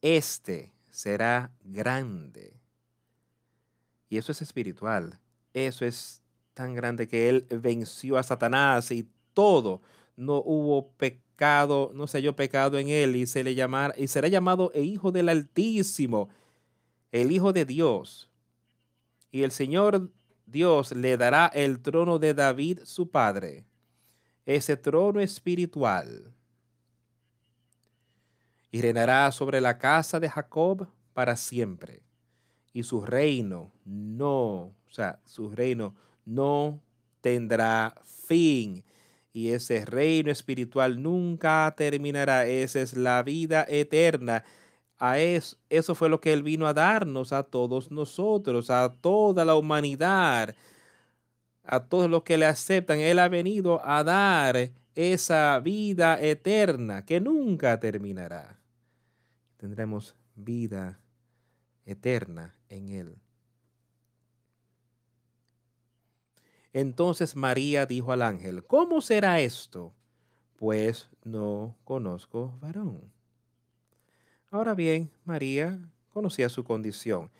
Este 0.00 0.72
será 0.90 1.50
grande. 1.62 2.58
Y 4.08 4.16
eso 4.16 4.32
es 4.32 4.40
espiritual. 4.40 5.20
Eso 5.52 5.84
es 5.84 6.22
tan 6.54 6.74
grande 6.74 7.06
que 7.06 7.28
él 7.28 7.46
venció 7.50 8.16
a 8.16 8.22
Satanás 8.22 8.90
y 8.92 9.06
todo. 9.34 9.82
No 10.16 10.42
hubo 10.44 10.90
pecado, 10.92 11.90
no 11.94 12.06
se 12.06 12.18
halló 12.18 12.36
pecado 12.36 12.78
en 12.78 12.88
él 12.88 13.16
y 13.16 13.26
se 13.26 13.42
le 13.42 13.54
llamará 13.54 13.94
y 13.96 14.08
será 14.08 14.28
llamado 14.28 14.70
Hijo 14.74 15.12
del 15.12 15.28
Altísimo, 15.28 16.28
el 17.10 17.32
Hijo 17.32 17.52
de 17.52 17.64
Dios. 17.64 18.28
Y 19.30 19.42
el 19.42 19.50
Señor 19.50 20.10
Dios 20.46 20.92
le 20.92 21.16
dará 21.16 21.46
el 21.46 21.80
trono 21.80 22.18
de 22.18 22.34
David 22.34 22.80
su 22.84 23.10
padre, 23.10 23.64
ese 24.44 24.76
trono 24.76 25.20
espiritual, 25.20 26.34
y 28.70 28.82
reinará 28.82 29.32
sobre 29.32 29.60
la 29.60 29.78
casa 29.78 30.20
de 30.20 30.28
Jacob 30.28 30.88
para 31.14 31.36
siempre, 31.36 32.02
y 32.74 32.82
su 32.82 33.02
reino 33.02 33.72
no, 33.84 34.74
o 34.88 34.90
sea, 34.90 35.20
su 35.24 35.50
reino 35.50 35.94
no 36.24 36.80
tendrá 37.20 37.94
fin. 38.26 38.84
Y 39.32 39.50
ese 39.50 39.84
reino 39.84 40.30
espiritual 40.30 41.02
nunca 41.02 41.72
terminará. 41.76 42.46
Esa 42.46 42.80
es 42.80 42.94
la 42.94 43.22
vida 43.22 43.66
eterna 43.68 44.44
eso, 45.16 45.56
eso 45.68 45.94
fue 45.94 46.08
lo 46.08 46.20
que 46.20 46.32
Él 46.32 46.42
vino 46.42 46.66
a 46.66 46.74
darnos 46.74 47.32
a 47.32 47.42
todos 47.42 47.90
nosotros, 47.90 48.70
a 48.70 48.92
toda 49.00 49.44
la 49.44 49.56
humanidad, 49.56 50.54
a 51.64 51.80
todos 51.84 52.08
los 52.08 52.22
que 52.22 52.38
le 52.38 52.46
aceptan. 52.46 53.00
Él 53.00 53.18
ha 53.18 53.28
venido 53.28 53.84
a 53.84 54.04
dar 54.04 54.70
esa 54.94 55.58
vida 55.60 56.20
eterna 56.20 57.04
que 57.04 57.20
nunca 57.20 57.80
terminará. 57.80 58.60
Tendremos 59.56 60.14
vida 60.36 61.00
eterna 61.84 62.54
en 62.68 62.88
Él. 62.90 63.21
Entonces 66.72 67.36
María 67.36 67.86
dijo 67.86 68.12
al 68.12 68.22
ángel, 68.22 68.64
¿cómo 68.64 69.00
será 69.00 69.40
esto? 69.40 69.92
Pues 70.56 71.10
no 71.24 71.76
conozco 71.84 72.54
varón. 72.60 73.12
Ahora 74.50 74.74
bien, 74.74 75.10
María 75.24 75.78
conocía 76.10 76.48
su 76.48 76.64
condición. 76.64 77.30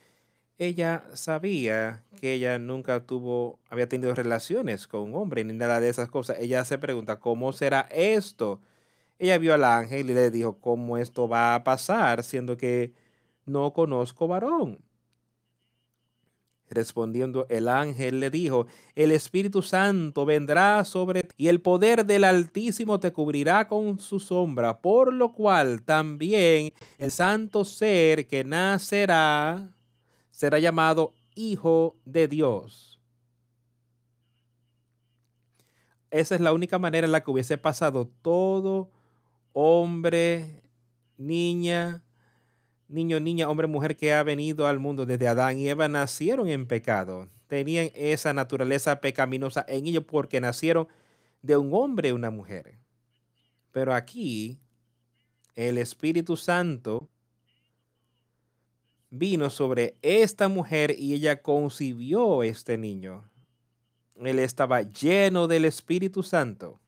Ella 0.58 1.04
sabía 1.14 2.04
que 2.20 2.34
ella 2.34 2.58
nunca 2.58 3.04
tuvo, 3.04 3.58
había 3.68 3.88
tenido 3.88 4.14
relaciones 4.14 4.86
con 4.86 5.02
un 5.02 5.14
hombre 5.16 5.44
ni 5.44 5.52
nada 5.54 5.80
de 5.80 5.88
esas 5.88 6.08
cosas. 6.08 6.38
Ella 6.40 6.64
se 6.64 6.78
pregunta, 6.78 7.18
¿cómo 7.18 7.52
será 7.52 7.88
esto? 7.90 8.60
Ella 9.18 9.38
vio 9.38 9.54
al 9.54 9.64
ángel 9.64 10.10
y 10.10 10.14
le 10.14 10.30
dijo, 10.30 10.58
¿cómo 10.60 10.98
esto 10.98 11.28
va 11.28 11.54
a 11.54 11.64
pasar 11.64 12.22
siendo 12.22 12.56
que 12.56 12.92
no 13.46 13.72
conozco 13.72 14.28
varón? 14.28 14.78
Respondiendo 16.72 17.46
el 17.50 17.68
ángel 17.68 18.18
le 18.18 18.30
dijo, 18.30 18.66
el 18.94 19.12
Espíritu 19.12 19.60
Santo 19.60 20.24
vendrá 20.24 20.84
sobre 20.86 21.22
ti 21.22 21.34
y 21.36 21.48
el 21.48 21.60
poder 21.60 22.06
del 22.06 22.24
Altísimo 22.24 22.98
te 22.98 23.12
cubrirá 23.12 23.68
con 23.68 23.98
su 24.00 24.18
sombra, 24.18 24.80
por 24.80 25.12
lo 25.12 25.32
cual 25.32 25.82
también 25.82 26.72
el 26.98 27.10
santo 27.10 27.66
ser 27.66 28.26
que 28.26 28.42
nacerá 28.42 29.68
será 30.30 30.58
llamado 30.58 31.12
Hijo 31.34 31.96
de 32.06 32.28
Dios. 32.28 32.98
Esa 36.10 36.34
es 36.34 36.40
la 36.40 36.52
única 36.52 36.78
manera 36.78 37.06
en 37.06 37.12
la 37.12 37.22
que 37.22 37.30
hubiese 37.30 37.58
pasado 37.58 38.10
todo 38.22 38.90
hombre, 39.52 40.62
niña, 41.18 42.02
niño, 42.92 43.18
niña, 43.20 43.48
hombre, 43.48 43.66
mujer 43.66 43.96
que 43.96 44.12
ha 44.12 44.22
venido 44.22 44.66
al 44.66 44.78
mundo 44.78 45.06
desde 45.06 45.26
Adán 45.26 45.58
y 45.58 45.68
Eva 45.68 45.88
nacieron 45.88 46.48
en 46.48 46.66
pecado. 46.66 47.28
Tenían 47.46 47.90
esa 47.94 48.32
naturaleza 48.32 49.00
pecaminosa 49.00 49.64
en 49.68 49.86
ellos 49.86 50.04
porque 50.04 50.40
nacieron 50.40 50.88
de 51.40 51.56
un 51.56 51.72
hombre 51.72 52.10
y 52.10 52.12
una 52.12 52.30
mujer. 52.30 52.78
Pero 53.72 53.94
aquí 53.94 54.58
el 55.54 55.78
Espíritu 55.78 56.36
Santo 56.36 57.08
vino 59.10 59.50
sobre 59.50 59.96
esta 60.02 60.48
mujer 60.48 60.94
y 60.98 61.14
ella 61.14 61.42
concibió 61.42 62.42
este 62.42 62.78
niño. 62.78 63.24
Él 64.16 64.38
estaba 64.38 64.82
lleno 64.82 65.48
del 65.48 65.64
Espíritu 65.64 66.22
Santo. 66.22 66.81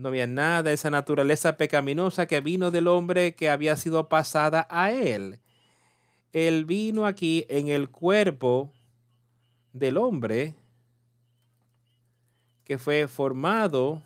No 0.00 0.08
había 0.08 0.26
nada 0.26 0.62
de 0.62 0.72
esa 0.72 0.88
naturaleza 0.88 1.58
pecaminosa 1.58 2.24
que 2.24 2.40
vino 2.40 2.70
del 2.70 2.88
hombre 2.88 3.34
que 3.34 3.50
había 3.50 3.76
sido 3.76 4.08
pasada 4.08 4.66
a 4.70 4.92
él. 4.92 5.40
Él 6.32 6.64
vino 6.64 7.04
aquí 7.04 7.44
en 7.50 7.68
el 7.68 7.90
cuerpo 7.90 8.72
del 9.74 9.98
hombre 9.98 10.54
que 12.64 12.78
fue 12.78 13.08
formado 13.08 14.02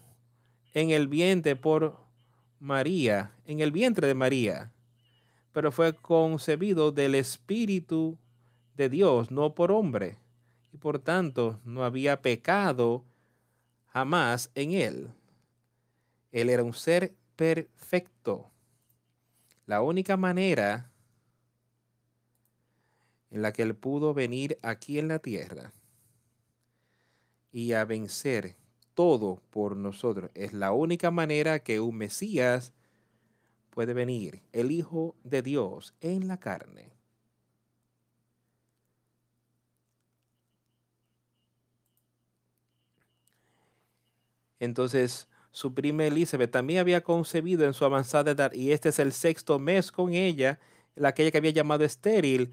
en 0.73 0.91
el 0.91 1.07
vientre 1.07 1.55
por 1.55 1.97
María, 2.59 3.31
en 3.47 3.61
el 3.61 3.71
vientre 3.71 4.09
de 4.09 4.15
María, 4.15 4.73
pero 5.53 5.71
fue 5.71 5.95
concebido 5.95 6.91
del 6.91 7.15
Espíritu 7.15 8.19
de 8.75 8.89
Dios, 8.89 9.31
no 9.31 9.55
por 9.55 9.71
hombre, 9.71 10.19
y 10.73 10.77
por 10.77 10.99
tanto 10.99 11.61
no 11.65 11.85
había 11.85 12.21
pecado 12.21 13.05
jamás 13.93 14.51
en 14.57 14.73
él. 14.73 15.15
Él 16.35 16.51
era 16.51 16.65
un 16.65 16.75
ser 16.75 17.15
perfecto. 17.37 18.51
La 19.67 19.83
única 19.83 20.17
manera 20.17 20.91
en 23.31 23.41
la 23.41 23.53
que 23.53 23.63
él 23.63 23.77
pudo 23.77 24.15
venir 24.15 24.59
aquí 24.61 24.99
en 24.99 25.07
la 25.07 25.21
tierra 25.21 25.73
y 27.53 27.73
a 27.75 27.85
vencer 27.85 28.57
todo 28.95 29.43
por 29.51 29.77
nosotros 29.77 30.33
es 30.35 30.53
la 30.53 30.73
única 30.73 31.13
manera 31.13 31.61
que 31.61 31.79
un 31.79 31.99
Mesías 31.99 32.73
puede 33.71 33.95
venir, 33.95 34.43
el 34.51 34.73
Hijo 34.73 35.15
de 35.23 35.41
Dios 35.41 35.95
en 36.01 36.27
la 36.27 36.41
carne. 36.41 36.91
Entonces, 44.59 45.29
su 45.55 45.73
prima 45.73 46.05
Elizabeth 46.05 46.51
también 46.51 46.81
había 46.81 47.05
concebido 47.05 47.65
en 47.65 47.75
su 47.75 47.85
avanzada 47.85 48.33
edad 48.33 48.53
y 48.53 48.73
este 48.73 48.89
es 48.89 48.99
el 48.99 49.13
sexto 49.13 49.61
mes 49.61 49.93
con 49.93 50.13
ella, 50.13 50.59
la 50.97 51.11
aquella 51.11 51.31
que 51.31 51.39
había 51.39 51.53
llamado 51.53 51.85
estéril, 51.85 52.53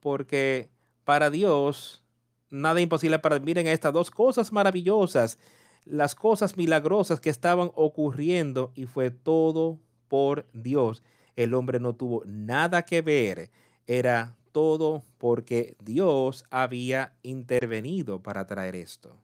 porque 0.00 0.68
para 1.04 1.30
Dios 1.30 2.02
nada 2.50 2.82
imposible 2.82 3.18
para 3.20 3.38
miren 3.38 3.66
estas 3.66 3.94
dos 3.94 4.10
cosas 4.10 4.52
maravillosas, 4.52 5.38
las 5.86 6.14
cosas 6.14 6.58
milagrosas 6.58 7.20
que 7.20 7.30
estaban 7.30 7.70
ocurriendo 7.74 8.70
y 8.74 8.84
fue 8.84 9.10
todo 9.10 9.80
por 10.08 10.46
Dios. 10.52 11.02
El 11.36 11.54
hombre 11.54 11.80
no 11.80 11.94
tuvo 11.94 12.22
nada 12.26 12.82
que 12.82 13.00
ver, 13.00 13.50
era 13.86 14.36
todo 14.52 15.04
porque 15.16 15.74
Dios 15.82 16.44
había 16.50 17.14
intervenido 17.22 18.22
para 18.22 18.46
traer 18.46 18.76
esto. 18.76 19.16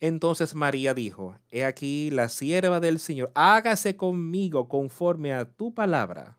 Entonces 0.00 0.54
María 0.54 0.94
dijo, 0.94 1.36
He 1.50 1.64
aquí 1.64 2.10
la 2.10 2.28
sierva 2.28 2.80
del 2.80 3.00
Señor, 3.00 3.32
hágase 3.34 3.96
conmigo 3.96 4.68
conforme 4.68 5.34
a 5.34 5.44
tu 5.44 5.74
palabra. 5.74 6.36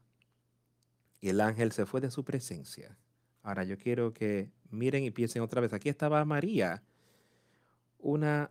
Y 1.21 1.29
el 1.29 1.41
ángel 1.41 1.73
se 1.73 1.85
fue 1.85 1.99
de 1.99 2.11
su 2.11 2.23
presencia. 2.23 2.97
Ahora 3.43 3.65
yo 3.65 3.77
quiero 3.77 4.13
que 4.13 4.49
miren 4.69 5.03
y 5.03 5.11
piensen 5.11 5.41
otra 5.41 5.59
vez. 5.59 5.73
Aquí 5.73 5.89
estaba 5.89 6.23
María, 6.23 6.83
una 7.99 8.49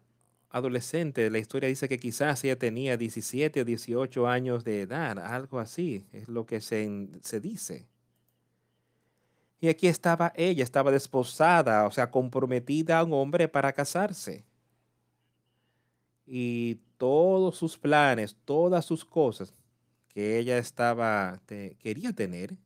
adolescente. 0.51 1.31
La 1.31 1.39
historia 1.39 1.71
dice 1.71 1.89
que 1.89 1.99
quizás 1.99 2.45
ella 2.45 2.59
tenía 2.59 2.99
17 2.99 3.63
o 3.63 3.65
18 3.65 4.29
años 4.29 4.65
de 4.65 4.83
edad, 4.83 5.19
algo 5.19 5.59
así, 5.59 6.07
es 6.13 6.29
lo 6.29 6.45
que 6.45 6.61
se, 6.61 7.09
se 7.23 7.41
dice. 7.41 7.89
Y 9.61 9.69
aquí 9.69 9.89
estaba 9.89 10.33
ella, 10.37 10.63
estaba 10.63 10.91
desposada, 10.91 11.87
o 11.87 11.91
sea, 11.91 12.11
comprometida 12.11 12.99
a 12.99 13.05
un 13.05 13.15
hombre 13.15 13.49
para 13.49 13.73
casarse 13.73 14.45
y 16.29 16.81
todos 16.99 17.57
sus 17.57 17.79
planes, 17.79 18.37
todas 18.45 18.85
sus 18.85 19.05
cosas 19.05 19.55
que 20.09 20.39
ella 20.39 20.59
estaba, 20.59 21.41
quería 21.47 22.13
tener, 22.13 22.57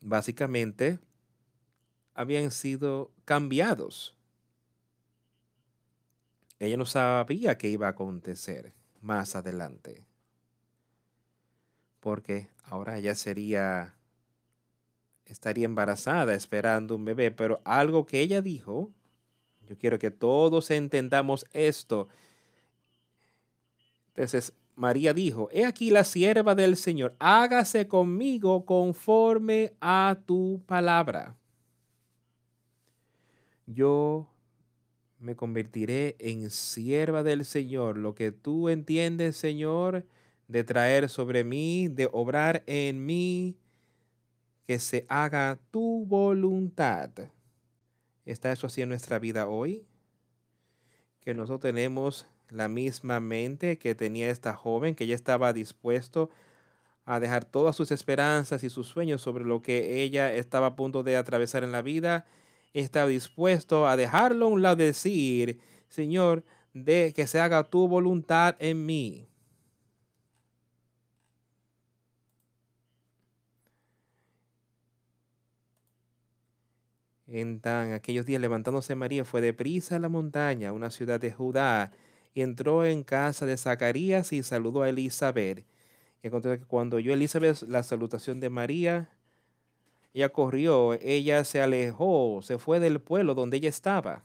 básicamente 0.00 0.98
habían 2.14 2.50
sido 2.50 3.12
cambiados. 3.24 4.16
Ella 6.58 6.76
no 6.76 6.86
sabía 6.86 7.56
qué 7.56 7.68
iba 7.68 7.86
a 7.86 7.90
acontecer 7.90 8.72
más 9.00 9.36
adelante. 9.36 10.04
Porque 12.00 12.48
ahora 12.64 12.98
ella 12.98 13.14
sería, 13.14 13.94
estaría 15.26 15.66
embarazada 15.66 16.34
esperando 16.34 16.96
un 16.96 17.04
bebé, 17.04 17.30
pero 17.30 17.60
algo 17.64 18.04
que 18.04 18.20
ella 18.20 18.42
dijo 18.42 18.92
yo 19.68 19.76
quiero 19.76 19.98
que 19.98 20.10
todos 20.10 20.70
entendamos 20.70 21.44
esto. 21.52 22.08
Entonces, 24.08 24.52
María 24.74 25.12
dijo, 25.12 25.48
he 25.52 25.64
aquí 25.64 25.90
la 25.90 26.04
sierva 26.04 26.54
del 26.54 26.76
Señor, 26.76 27.14
hágase 27.18 27.86
conmigo 27.86 28.64
conforme 28.64 29.72
a 29.80 30.16
tu 30.24 30.62
palabra. 30.66 31.36
Yo 33.66 34.28
me 35.18 35.36
convertiré 35.36 36.16
en 36.18 36.50
sierva 36.50 37.22
del 37.22 37.44
Señor. 37.44 37.98
Lo 37.98 38.14
que 38.14 38.32
tú 38.32 38.68
entiendes, 38.68 39.36
Señor, 39.36 40.06
de 40.46 40.64
traer 40.64 41.08
sobre 41.08 41.44
mí, 41.44 41.88
de 41.88 42.08
obrar 42.10 42.62
en 42.66 43.04
mí, 43.04 43.56
que 44.66 44.78
se 44.78 45.04
haga 45.08 45.58
tu 45.70 46.04
voluntad. 46.06 47.10
¿Está 48.28 48.52
eso 48.52 48.66
así 48.66 48.82
en 48.82 48.90
nuestra 48.90 49.18
vida 49.18 49.48
hoy? 49.48 49.86
Que 51.20 51.32
nosotros 51.32 51.60
tenemos 51.60 52.26
la 52.50 52.68
misma 52.68 53.20
mente 53.20 53.78
que 53.78 53.94
tenía 53.94 54.28
esta 54.30 54.52
joven, 54.52 54.94
que 54.94 55.06
ya 55.06 55.14
estaba 55.14 55.54
dispuesto 55.54 56.28
a 57.06 57.20
dejar 57.20 57.46
todas 57.46 57.74
sus 57.74 57.90
esperanzas 57.90 58.62
y 58.64 58.68
sus 58.68 58.86
sueños 58.86 59.22
sobre 59.22 59.46
lo 59.46 59.62
que 59.62 60.02
ella 60.02 60.30
estaba 60.34 60.66
a 60.66 60.76
punto 60.76 61.02
de 61.02 61.16
atravesar 61.16 61.64
en 61.64 61.72
la 61.72 61.80
vida. 61.80 62.26
Estaba 62.74 63.08
dispuesto 63.08 63.88
a 63.88 63.96
dejarlo 63.96 64.44
a 64.44 64.48
un 64.50 64.60
lado, 64.60 64.76
decir, 64.76 65.58
Señor, 65.88 66.44
de 66.74 67.14
que 67.16 67.26
se 67.26 67.40
haga 67.40 67.64
tu 67.64 67.88
voluntad 67.88 68.56
en 68.58 68.84
mí. 68.84 69.26
En 77.30 77.60
aquellos 77.92 78.24
días 78.24 78.40
levantándose 78.40 78.94
María 78.94 79.24
fue 79.24 79.42
deprisa 79.42 79.96
a 79.96 79.98
la 79.98 80.08
montaña, 80.08 80.72
una 80.72 80.90
ciudad 80.90 81.20
de 81.20 81.30
Judá, 81.30 81.92
y 82.32 82.40
entró 82.40 82.86
en 82.86 83.04
casa 83.04 83.44
de 83.44 83.58
Zacarías 83.58 84.32
y 84.32 84.42
saludó 84.42 84.82
a 84.82 84.88
Elizabeth. 84.88 85.64
Y 86.22 86.30
que 86.30 86.60
cuando 86.66 86.96
oyó 86.96 87.12
Elizabeth 87.12 87.62
la 87.62 87.82
salutación 87.82 88.40
de 88.40 88.48
María, 88.48 89.10
ella 90.14 90.30
corrió, 90.30 90.94
ella 90.94 91.44
se 91.44 91.60
alejó, 91.60 92.40
se 92.42 92.58
fue 92.58 92.80
del 92.80 93.00
pueblo 93.00 93.34
donde 93.34 93.58
ella 93.58 93.68
estaba 93.68 94.24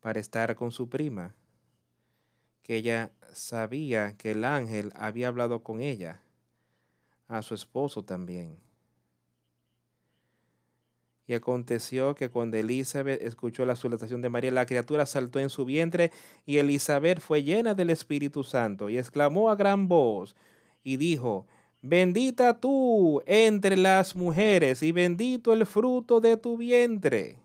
para 0.00 0.20
estar 0.20 0.54
con 0.54 0.70
su 0.70 0.90
prima, 0.90 1.34
que 2.62 2.76
ella 2.76 3.10
sabía 3.32 4.16
que 4.18 4.32
el 4.32 4.44
ángel 4.44 4.92
había 4.96 5.28
hablado 5.28 5.62
con 5.62 5.80
ella, 5.80 6.20
a 7.26 7.40
su 7.40 7.54
esposo 7.54 8.04
también. 8.04 8.58
Y 11.26 11.34
aconteció 11.34 12.14
que 12.14 12.28
cuando 12.28 12.58
Elizabeth 12.58 13.22
escuchó 13.22 13.64
la 13.64 13.76
salutación 13.76 14.20
de 14.20 14.28
María, 14.28 14.50
la 14.50 14.66
criatura 14.66 15.06
saltó 15.06 15.40
en 15.40 15.48
su 15.48 15.64
vientre 15.64 16.12
y 16.44 16.58
Elizabeth 16.58 17.20
fue 17.20 17.42
llena 17.42 17.74
del 17.74 17.90
Espíritu 17.90 18.44
Santo 18.44 18.90
y 18.90 18.98
exclamó 18.98 19.50
a 19.50 19.56
gran 19.56 19.88
voz 19.88 20.36
y 20.82 20.98
dijo, 20.98 21.46
bendita 21.80 22.60
tú 22.60 23.22
entre 23.26 23.76
las 23.76 24.14
mujeres 24.14 24.82
y 24.82 24.92
bendito 24.92 25.52
el 25.54 25.64
fruto 25.64 26.20
de 26.20 26.36
tu 26.36 26.58
vientre. 26.58 27.36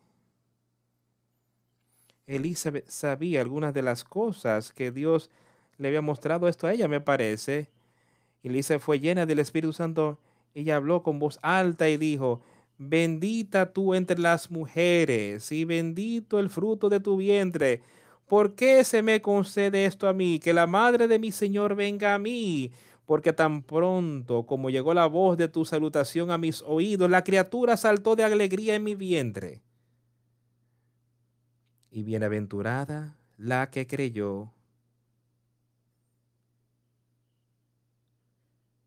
Elizabeth 2.28 2.88
sabía 2.88 3.42
algunas 3.42 3.74
de 3.74 3.82
las 3.82 4.04
cosas 4.04 4.72
que 4.72 4.92
Dios 4.92 5.32
le 5.78 5.88
había 5.88 6.02
mostrado 6.02 6.48
esto 6.48 6.68
a 6.68 6.74
ella, 6.74 6.88
me 6.88 7.02
parece. 7.02 7.70
Elizabeth 8.44 8.84
fue 8.84 9.00
llena 9.00 9.26
del 9.26 9.40
Espíritu 9.40 9.74
Santo. 9.74 10.20
Ella 10.54 10.76
habló 10.76 11.02
con 11.02 11.18
voz 11.18 11.40
alta 11.42 11.90
y 11.90 11.98
dijo, 11.98 12.42
bendita 12.80 13.74
tú 13.74 13.94
entre 13.94 14.18
las 14.18 14.50
mujeres 14.50 15.52
y 15.52 15.66
bendito 15.66 16.40
el 16.40 16.50
fruto 16.50 16.90
de 16.90 17.00
tu 17.00 17.18
vientre. 17.18 17.84
¿Por 18.26 18.56
qué 18.56 18.84
se 18.84 19.04
me 19.04 19.22
concede 19.22 19.86
esto 19.86 20.08
a 20.08 20.14
mí? 20.14 20.40
Que 20.40 20.54
la 20.54 20.66
madre 20.66 21.08
de 21.08 21.20
mi 21.20 21.32
Señor 21.32 21.76
venga 21.76 22.16
a 22.16 22.20
mí. 22.20 22.72
Porque 23.06 23.34
tan 23.34 23.64
pronto 23.64 24.46
como 24.46 24.70
llegó 24.70 24.94
la 24.94 25.08
voz 25.08 25.38
de 25.38 25.48
tu 25.48 25.66
salutación 25.66 26.32
a 26.32 26.38
mis 26.38 26.62
oídos, 26.62 27.10
la 27.10 27.24
criatura 27.24 27.76
saltó 27.76 28.16
de 28.16 28.24
alegría 28.24 28.76
en 28.76 28.84
mi 28.84 28.96
vientre. 28.96 29.62
Y 31.92 32.04
bienaventurada 32.04 33.18
la 33.38 33.70
que 33.72 33.88
creyó. 33.88 34.54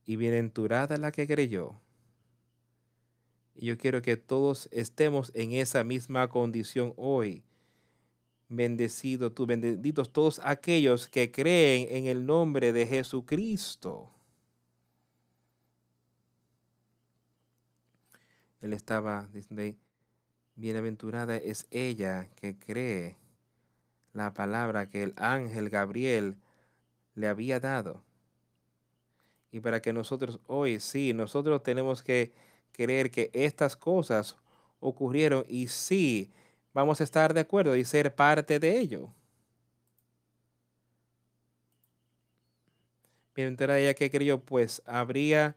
Y 0.06 0.16
bienaventurada 0.16 0.96
la 0.98 1.10
que 1.10 1.26
creyó 1.26 1.81
yo 3.54 3.78
quiero 3.78 4.02
que 4.02 4.16
todos 4.16 4.68
estemos 4.72 5.30
en 5.34 5.52
esa 5.52 5.84
misma 5.84 6.28
condición 6.28 6.94
hoy. 6.96 7.42
Bendecido 8.48 9.32
tú, 9.32 9.46
benditos 9.46 10.12
todos 10.12 10.40
aquellos 10.44 11.08
que 11.08 11.30
creen 11.30 11.88
en 11.90 12.06
el 12.06 12.26
nombre 12.26 12.72
de 12.72 12.86
Jesucristo. 12.86 14.10
Él 18.60 18.72
estaba 18.72 19.28
diciendo, 19.32 19.76
bienaventurada 20.54 21.36
es 21.36 21.66
ella 21.70 22.28
que 22.36 22.56
cree 22.58 23.16
la 24.12 24.34
palabra 24.34 24.88
que 24.88 25.02
el 25.02 25.14
ángel 25.16 25.70
Gabriel 25.70 26.36
le 27.14 27.28
había 27.28 27.58
dado. 27.58 28.02
Y 29.50 29.60
para 29.60 29.80
que 29.82 29.92
nosotros 29.92 30.40
hoy, 30.46 30.80
sí, 30.80 31.12
nosotros 31.12 31.62
tenemos 31.62 32.02
que 32.02 32.32
creer 32.72 33.10
que 33.10 33.30
estas 33.32 33.76
cosas 33.76 34.36
ocurrieron 34.80 35.44
y 35.48 35.68
sí, 35.68 36.30
vamos 36.72 37.00
a 37.00 37.04
estar 37.04 37.32
de 37.32 37.40
acuerdo 37.40 37.76
y 37.76 37.84
ser 37.84 38.14
parte 38.14 38.58
de 38.58 38.78
ello. 38.78 39.08
Mientras 43.34 43.78
ella 43.78 43.94
que 43.94 44.10
creyó, 44.10 44.40
pues 44.40 44.82
habría 44.84 45.56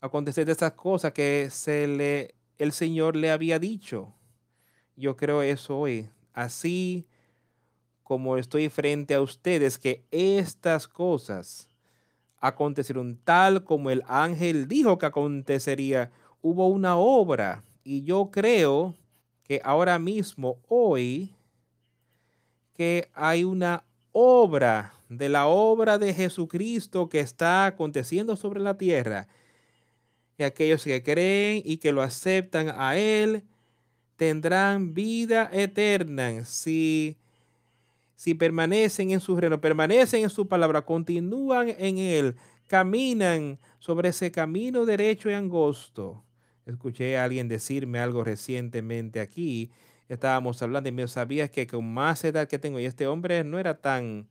acontecido 0.00 0.50
estas 0.50 0.72
cosas 0.72 1.12
que 1.12 1.48
se 1.50 1.86
le, 1.86 2.34
el 2.58 2.72
Señor 2.72 3.16
le 3.16 3.30
había 3.30 3.58
dicho. 3.58 4.12
Yo 4.96 5.16
creo 5.16 5.42
eso 5.42 5.78
hoy. 5.78 6.10
Así 6.32 7.06
como 8.02 8.36
estoy 8.36 8.68
frente 8.68 9.14
a 9.14 9.22
ustedes, 9.22 9.78
que 9.78 10.04
estas 10.10 10.88
cosas 10.88 11.68
acontecieron 12.46 13.18
tal 13.24 13.64
como 13.64 13.90
el 13.90 14.02
ángel 14.06 14.68
dijo 14.68 14.98
que 14.98 15.06
acontecería. 15.06 16.10
Hubo 16.42 16.68
una 16.68 16.96
obra 16.98 17.64
y 17.82 18.02
yo 18.02 18.30
creo 18.30 18.94
que 19.44 19.62
ahora 19.64 19.98
mismo, 19.98 20.58
hoy, 20.68 21.34
que 22.74 23.08
hay 23.14 23.44
una 23.44 23.84
obra 24.12 24.92
de 25.08 25.30
la 25.30 25.46
obra 25.46 25.96
de 25.96 26.12
Jesucristo 26.12 27.08
que 27.08 27.20
está 27.20 27.64
aconteciendo 27.64 28.36
sobre 28.36 28.60
la 28.60 28.76
tierra. 28.76 29.26
Y 30.36 30.42
aquellos 30.42 30.84
que 30.84 31.02
creen 31.02 31.62
y 31.64 31.78
que 31.78 31.92
lo 31.92 32.02
aceptan 32.02 32.74
a 32.76 32.98
Él 32.98 33.42
tendrán 34.16 34.92
vida 34.92 35.48
eterna. 35.50 36.44
Si 36.44 37.16
si 38.16 38.34
permanecen 38.34 39.10
en 39.10 39.20
su 39.20 39.36
reino, 39.36 39.60
permanecen 39.60 40.22
en 40.22 40.30
su 40.30 40.46
palabra, 40.46 40.82
continúan 40.82 41.74
en 41.78 41.98
él, 41.98 42.36
caminan 42.66 43.58
sobre 43.78 44.10
ese 44.10 44.30
camino 44.30 44.86
derecho 44.86 45.30
y 45.30 45.34
angosto. 45.34 46.24
Escuché 46.66 47.18
a 47.18 47.24
alguien 47.24 47.48
decirme 47.48 47.98
algo 47.98 48.24
recientemente 48.24 49.20
aquí. 49.20 49.70
Estábamos 50.08 50.62
hablando 50.62 50.88
y 50.88 50.92
me 50.92 51.06
sabía 51.08 51.48
que 51.48 51.66
con 51.66 51.92
más 51.92 52.24
edad 52.24 52.48
que 52.48 52.58
tengo, 52.58 52.80
y 52.80 52.86
este 52.86 53.06
hombre 53.06 53.44
no 53.44 53.58
era 53.58 53.74
tan, 53.80 54.28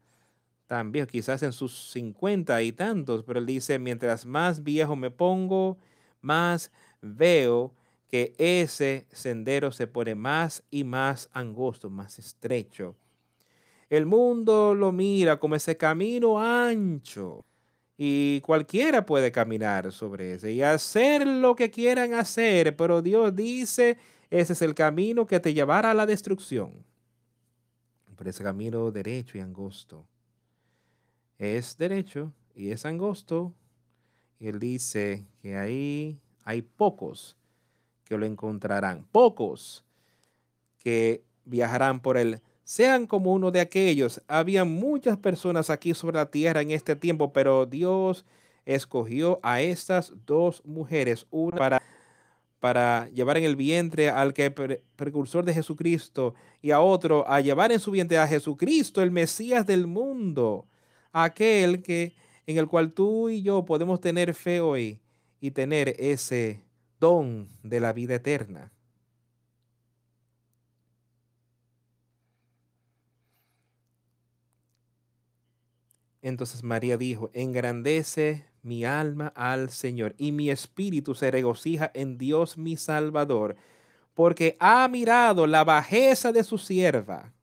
tan 0.67 0.91
viejo, 0.91 1.07
quizás 1.07 1.43
en 1.43 1.51
sus 1.51 1.91
cincuenta 1.91 2.61
y 2.61 2.71
tantos, 2.71 3.23
pero 3.23 3.39
él 3.39 3.45
dice, 3.45 3.79
mientras 3.79 4.25
más 4.25 4.63
viejo 4.63 4.95
me 4.95 5.11
pongo, 5.11 5.77
más 6.21 6.71
veo 7.01 7.73
que 8.07 8.33
ese 8.37 9.07
sendero 9.11 9.71
se 9.71 9.87
pone 9.87 10.15
más 10.15 10.63
y 10.69 10.83
más 10.83 11.29
angosto, 11.33 11.89
más 11.89 12.19
estrecho. 12.19 12.95
El 13.93 14.07
mundo 14.07 14.73
lo 14.73 14.91
mira 14.91 15.37
como 15.37 15.53
ese 15.53 15.77
camino 15.77 16.41
ancho 16.41 17.45
y 17.95 18.41
cualquiera 18.41 19.05
puede 19.05 19.31
caminar 19.31 19.91
sobre 19.91 20.33
ese 20.33 20.51
y 20.51 20.63
hacer 20.63 21.27
lo 21.27 21.55
que 21.55 21.69
quieran 21.69 22.15
hacer, 22.15 22.75
pero 22.75 23.03
Dios 23.03 23.35
dice, 23.35 23.99
ese 24.31 24.53
es 24.53 24.63
el 24.63 24.73
camino 24.73 25.27
que 25.27 25.39
te 25.39 25.53
llevará 25.53 25.91
a 25.91 25.93
la 25.93 26.07
destrucción. 26.07 26.83
Por 28.15 28.27
ese 28.27 28.43
camino 28.43 28.89
derecho 28.89 29.37
y 29.37 29.41
angosto. 29.41 30.07
Es 31.37 31.77
derecho 31.77 32.33
y 32.55 32.71
es 32.71 32.87
angosto. 32.87 33.53
Él 34.39 34.57
dice 34.57 35.23
que 35.39 35.55
ahí 35.55 36.19
hay 36.43 36.63
pocos 36.63 37.37
que 38.05 38.17
lo 38.17 38.25
encontrarán, 38.25 39.05
pocos 39.11 39.85
que 40.79 41.23
viajarán 41.45 41.99
por 41.99 42.17
el 42.17 42.41
sean 42.63 43.07
como 43.07 43.33
uno 43.33 43.51
de 43.51 43.59
aquellos. 43.59 44.21
Había 44.27 44.65
muchas 44.65 45.17
personas 45.17 45.69
aquí 45.69 45.93
sobre 45.93 46.17
la 46.17 46.31
tierra 46.31 46.61
en 46.61 46.71
este 46.71 46.95
tiempo, 46.95 47.33
pero 47.33 47.65
Dios 47.65 48.25
escogió 48.65 49.39
a 49.43 49.61
estas 49.61 50.13
dos 50.25 50.61
mujeres, 50.65 51.27
una 51.31 51.57
para, 51.57 51.81
para 52.59 53.09
llevar 53.09 53.37
en 53.37 53.43
el 53.43 53.55
vientre 53.55 54.09
al 54.09 54.33
que 54.33 54.49
precursor 54.51 55.43
de 55.43 55.53
Jesucristo 55.53 56.33
y 56.61 56.71
a 56.71 56.79
otro 56.79 57.27
a 57.27 57.41
llevar 57.41 57.71
en 57.71 57.79
su 57.79 57.91
vientre 57.91 58.17
a 58.17 58.27
Jesucristo, 58.27 59.01
el 59.01 59.11
Mesías 59.11 59.65
del 59.65 59.85
mundo, 59.85 60.65
aquel 61.11 61.81
que 61.81 62.13
en 62.47 62.57
el 62.57 62.67
cual 62.67 62.91
tú 62.93 63.29
y 63.29 63.41
yo 63.41 63.65
podemos 63.65 63.99
tener 63.99 64.33
fe 64.33 64.61
hoy 64.61 64.99
y 65.41 65.51
tener 65.51 65.95
ese 65.99 66.63
don 66.99 67.49
de 67.63 67.81
la 67.81 67.91
vida 67.91 68.15
eterna. 68.15 68.71
Entonces 76.23 76.63
María 76.63 76.95
dijo, 76.95 77.29
engrandece 77.33 78.45
mi 78.61 78.85
alma 78.85 79.33
al 79.35 79.69
Señor 79.71 80.15
y 80.17 80.31
mi 80.31 80.49
espíritu 80.49 81.15
se 81.15 81.29
regocija 81.29 81.91
en 81.93 82.17
Dios 82.17 82.57
mi 82.57 82.77
Salvador, 82.77 83.57
porque 84.13 84.55
ha 84.57 84.87
mirado 84.87 85.45
la 85.47 85.65
bajeza 85.65 86.31
de 86.31 86.45
su 86.45 86.57
sierva. 86.57 87.33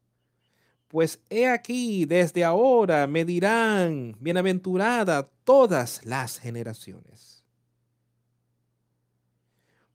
Pues 0.88 1.20
he 1.28 1.46
aquí, 1.46 2.06
desde 2.06 2.42
ahora 2.42 3.06
me 3.06 3.26
dirán, 3.26 4.16
bienaventurada 4.18 5.28
todas 5.44 6.02
las 6.06 6.38
generaciones. 6.38 7.44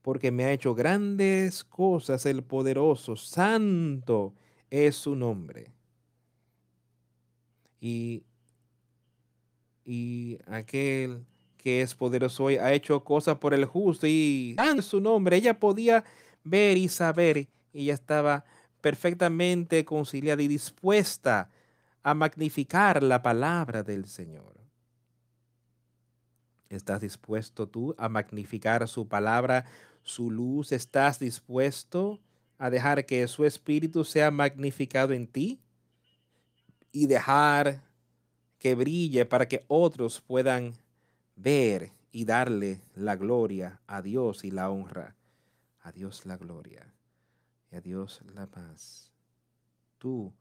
Porque 0.03 0.29
me 0.29 0.45
ha 0.45 0.51
hecho 0.51 0.75
grandes 0.75 1.63
cosas 1.63 2.27
el 2.27 2.43
poderoso, 2.43 3.15
santo 3.15 4.35
es 4.69 4.95
su 4.95 5.15
nombre. 5.15 5.73
Y 7.81 8.23
y 9.85 10.39
aquel 10.47 11.23
que 11.65 11.81
es 11.81 11.95
poderoso 11.95 12.43
hoy, 12.43 12.57
ha 12.57 12.73
hecho 12.73 13.03
cosas 13.03 13.37
por 13.37 13.53
el 13.53 13.65
justo 13.65 14.05
y 14.05 14.55
en 14.59 14.83
su 14.83 14.99
nombre. 14.99 15.37
Ella 15.37 15.59
podía 15.59 16.03
ver 16.43 16.77
y 16.77 16.87
saber, 16.89 17.37
y 17.37 17.49
ella 17.73 17.95
estaba 17.95 18.45
perfectamente 18.81 19.83
conciliada 19.83 20.43
y 20.43 20.47
dispuesta 20.47 21.49
a 22.03 22.13
magnificar 22.13 23.01
la 23.01 23.23
palabra 23.23 23.81
del 23.81 24.05
Señor. 24.05 24.53
¿Estás 26.69 27.01
dispuesto 27.01 27.67
tú 27.67 27.95
a 27.97 28.09
magnificar 28.09 28.87
su 28.87 29.07
palabra, 29.07 29.65
su 30.03 30.29
luz? 30.29 30.71
¿Estás 30.71 31.17
dispuesto 31.17 32.19
a 32.59 32.69
dejar 32.69 33.07
que 33.07 33.27
su 33.27 33.43
espíritu 33.43 34.05
sea 34.05 34.29
magnificado 34.29 35.13
en 35.13 35.25
ti? 35.25 35.59
Y 36.91 37.07
dejar 37.07 37.81
que 38.65 38.73
brille 38.73 39.27
para 39.27 39.47
que 39.47 39.63
otros 39.67 40.21
puedan 40.21 40.73
ver 41.35 41.91
y 42.11 42.25
darle 42.25 42.81
la 42.95 43.15
gloria 43.15 43.79
a 43.85 44.01
Dios 44.01 44.43
y 44.43 44.49
la 44.49 44.71
honra. 44.71 45.15
A 45.81 45.91
Dios 45.91 46.25
la 46.25 46.35
gloria 46.35 46.91
y 47.71 47.75
a 47.75 47.81
Dios 47.81 48.21
la 48.33 48.47
paz. 48.47 49.11
Tú 49.99 50.33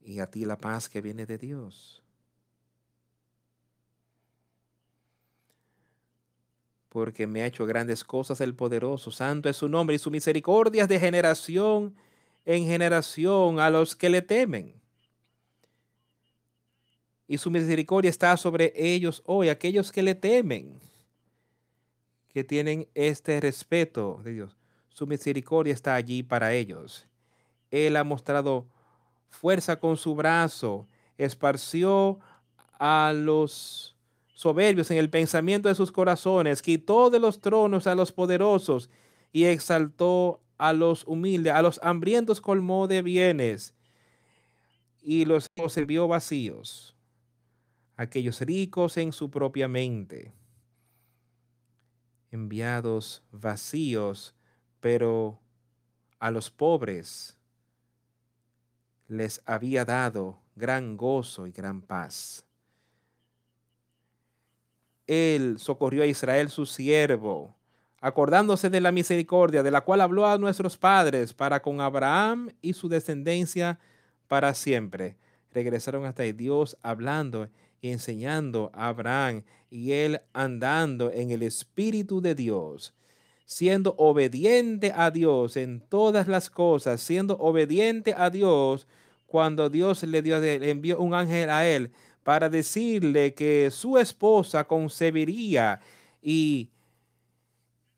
y 0.00 0.20
a 0.20 0.30
ti 0.30 0.44
la 0.44 0.56
paz 0.56 0.88
que 0.88 1.00
viene 1.00 1.26
de 1.26 1.36
Dios. 1.36 2.00
Porque 6.88 7.26
me 7.26 7.42
ha 7.42 7.46
hecho 7.46 7.66
grandes 7.66 8.04
cosas 8.04 8.40
el 8.40 8.54
poderoso. 8.54 9.10
Santo 9.10 9.48
es 9.48 9.56
su 9.56 9.68
nombre 9.68 9.96
y 9.96 9.98
su 9.98 10.12
misericordia 10.12 10.84
es 10.84 10.88
de 10.88 11.00
generación 11.00 11.96
en 12.44 12.66
generación 12.66 13.58
a 13.58 13.68
los 13.68 13.96
que 13.96 14.10
le 14.10 14.22
temen 14.22 14.85
y 17.28 17.38
su 17.38 17.50
misericordia 17.50 18.08
está 18.08 18.36
sobre 18.36 18.72
ellos 18.76 19.22
hoy, 19.26 19.48
aquellos 19.48 19.90
que 19.90 20.02
le 20.02 20.14
temen, 20.14 20.80
que 22.28 22.44
tienen 22.44 22.88
este 22.94 23.40
respeto 23.40 24.20
de 24.22 24.32
Dios. 24.32 24.56
Su 24.90 25.06
misericordia 25.06 25.74
está 25.74 25.94
allí 25.94 26.22
para 26.22 26.54
ellos. 26.54 27.06
Él 27.70 27.96
ha 27.96 28.04
mostrado 28.04 28.66
fuerza 29.28 29.78
con 29.80 29.96
su 29.96 30.14
brazo, 30.14 30.86
esparció 31.18 32.20
a 32.78 33.12
los 33.14 33.96
soberbios 34.34 34.90
en 34.90 34.98
el 34.98 35.10
pensamiento 35.10 35.68
de 35.68 35.74
sus 35.74 35.90
corazones, 35.90 36.62
quitó 36.62 37.10
de 37.10 37.18
los 37.18 37.40
tronos 37.40 37.86
a 37.86 37.94
los 37.94 38.12
poderosos 38.12 38.88
y 39.32 39.44
exaltó 39.44 40.40
a 40.58 40.72
los 40.72 41.04
humildes, 41.06 41.52
a 41.52 41.62
los 41.62 41.80
hambrientos 41.82 42.40
colmó 42.40 42.86
de 42.86 43.02
bienes 43.02 43.74
y 45.02 45.24
los 45.24 45.50
vio 45.86 46.06
vacíos 46.08 46.95
aquellos 47.96 48.40
ricos 48.40 48.96
en 48.96 49.12
su 49.12 49.30
propia 49.30 49.68
mente, 49.68 50.32
enviados 52.30 53.22
vacíos, 53.32 54.34
pero 54.80 55.40
a 56.18 56.30
los 56.30 56.50
pobres 56.50 57.36
les 59.08 59.40
había 59.46 59.84
dado 59.84 60.40
gran 60.54 60.96
gozo 60.96 61.46
y 61.46 61.52
gran 61.52 61.80
paz. 61.80 62.44
Él 65.06 65.56
socorrió 65.58 66.02
a 66.02 66.06
Israel 66.06 66.50
su 66.50 66.66
siervo, 66.66 67.54
acordándose 68.00 68.70
de 68.70 68.80
la 68.80 68.92
misericordia 68.92 69.62
de 69.62 69.70
la 69.70 69.82
cual 69.82 70.00
habló 70.00 70.26
a 70.26 70.38
nuestros 70.38 70.76
padres 70.76 71.32
para 71.32 71.62
con 71.62 71.80
Abraham 71.80 72.50
y 72.60 72.72
su 72.72 72.88
descendencia 72.88 73.78
para 74.26 74.52
siempre. 74.54 75.16
Regresaron 75.52 76.04
hasta 76.04 76.24
Dios 76.24 76.76
hablando 76.82 77.48
enseñando 77.82 78.70
a 78.74 78.88
Abraham 78.88 79.42
y 79.70 79.92
él 79.92 80.20
andando 80.32 81.10
en 81.12 81.30
el 81.30 81.42
Espíritu 81.42 82.20
de 82.20 82.34
Dios, 82.34 82.94
siendo 83.44 83.94
obediente 83.98 84.92
a 84.94 85.10
Dios 85.10 85.56
en 85.56 85.80
todas 85.80 86.28
las 86.28 86.50
cosas, 86.50 87.00
siendo 87.00 87.36
obediente 87.38 88.14
a 88.16 88.30
Dios 88.30 88.86
cuando 89.26 89.68
Dios 89.68 90.02
le, 90.02 90.22
dio, 90.22 90.40
le 90.40 90.70
envió 90.70 90.98
un 91.00 91.14
ángel 91.14 91.50
a 91.50 91.66
él 91.66 91.92
para 92.22 92.48
decirle 92.48 93.34
que 93.34 93.70
su 93.70 93.98
esposa 93.98 94.64
concebiría 94.64 95.80
y 96.20 96.70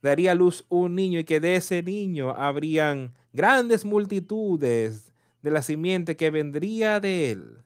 daría 0.02 0.34
luz 0.34 0.64
un 0.68 0.94
niño 0.94 1.18
y 1.20 1.24
que 1.24 1.40
de 1.40 1.56
ese 1.56 1.82
niño 1.82 2.30
habrían 2.30 3.14
grandes 3.32 3.84
multitudes 3.84 5.12
de 5.42 5.50
la 5.50 5.62
simiente 5.62 6.16
que 6.16 6.30
vendría 6.30 7.00
de 7.00 7.30
él. 7.30 7.64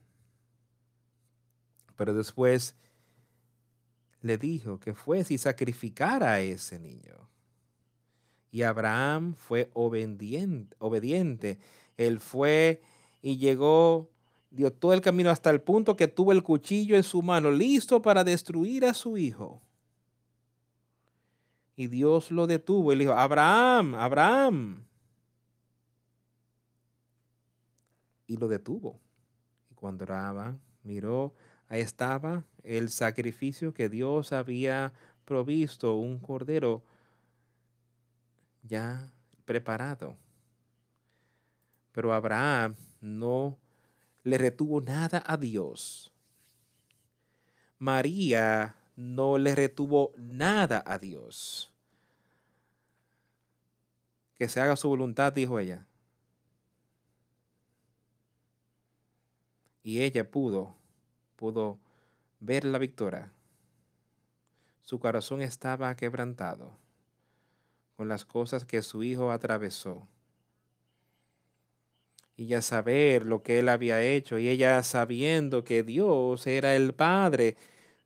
Pero 2.03 2.14
después 2.14 2.74
le 4.22 4.36
dijo 4.36 4.80
que 4.80 4.92
fuese 4.92 5.34
y 5.34 5.38
sacrificara 5.38 6.32
a 6.32 6.40
ese 6.40 6.80
niño. 6.80 7.30
Y 8.50 8.62
Abraham 8.62 9.36
fue 9.36 9.70
obediente, 9.72 10.74
obediente. 10.80 11.61
Él 11.96 12.18
fue 12.18 12.82
y 13.20 13.36
llegó, 13.36 14.11
dio 14.50 14.72
todo 14.72 14.94
el 14.94 15.00
camino 15.00 15.30
hasta 15.30 15.50
el 15.50 15.61
punto 15.61 15.94
que 15.94 16.09
tuvo 16.09 16.32
el 16.32 16.42
cuchillo 16.42 16.96
en 16.96 17.05
su 17.05 17.22
mano, 17.22 17.53
listo 17.53 18.03
para 18.03 18.24
destruir 18.24 18.84
a 18.84 18.94
su 18.94 19.16
hijo. 19.16 19.62
Y 21.76 21.86
Dios 21.86 22.32
lo 22.32 22.48
detuvo 22.48 22.92
y 22.92 22.96
le 22.96 23.05
dijo, 23.05 23.14
Abraham, 23.16 23.94
Abraham. 23.94 24.84
Y 28.26 28.36
lo 28.38 28.48
detuvo. 28.48 28.98
Y 29.70 29.76
cuando 29.76 30.03
Abraham 30.03 30.59
miró 30.82 31.32
Ahí 31.72 31.80
estaba 31.80 32.44
el 32.64 32.90
sacrificio 32.90 33.72
que 33.72 33.88
Dios 33.88 34.34
había 34.34 34.92
provisto, 35.24 35.94
un 35.94 36.18
cordero 36.18 36.82
ya 38.62 39.10
preparado. 39.46 40.14
Pero 41.92 42.12
Abraham 42.12 42.76
no 43.00 43.56
le 44.22 44.36
retuvo 44.36 44.82
nada 44.82 45.24
a 45.26 45.38
Dios. 45.38 46.12
María 47.78 48.76
no 48.94 49.38
le 49.38 49.54
retuvo 49.54 50.12
nada 50.18 50.84
a 50.84 50.98
Dios. 50.98 51.72
Que 54.36 54.46
se 54.46 54.60
haga 54.60 54.76
su 54.76 54.90
voluntad, 54.90 55.32
dijo 55.32 55.58
ella. 55.58 55.86
Y 59.82 60.02
ella 60.02 60.30
pudo 60.30 60.81
pudo 61.43 61.80
ver 62.38 62.64
la 62.64 62.78
victoria. 62.78 63.32
Su 64.80 65.01
corazón 65.01 65.43
estaba 65.43 65.93
quebrantado 65.97 66.70
con 67.97 68.07
las 68.07 68.24
cosas 68.24 68.64
que 68.64 68.80
su 68.80 69.03
hijo 69.03 69.32
atravesó. 69.32 70.07
Y 72.36 72.47
ya 72.47 72.62
saber 72.62 73.26
lo 73.26 73.43
que 73.43 73.59
él 73.59 73.68
había 73.68 74.01
hecho 74.05 74.38
y 74.38 74.49
ella 74.49 74.80
sabiendo 74.84 75.64
que 75.64 75.82
Dios 75.82 76.47
era 76.47 76.76
el 76.76 76.95
Padre, 76.95 77.57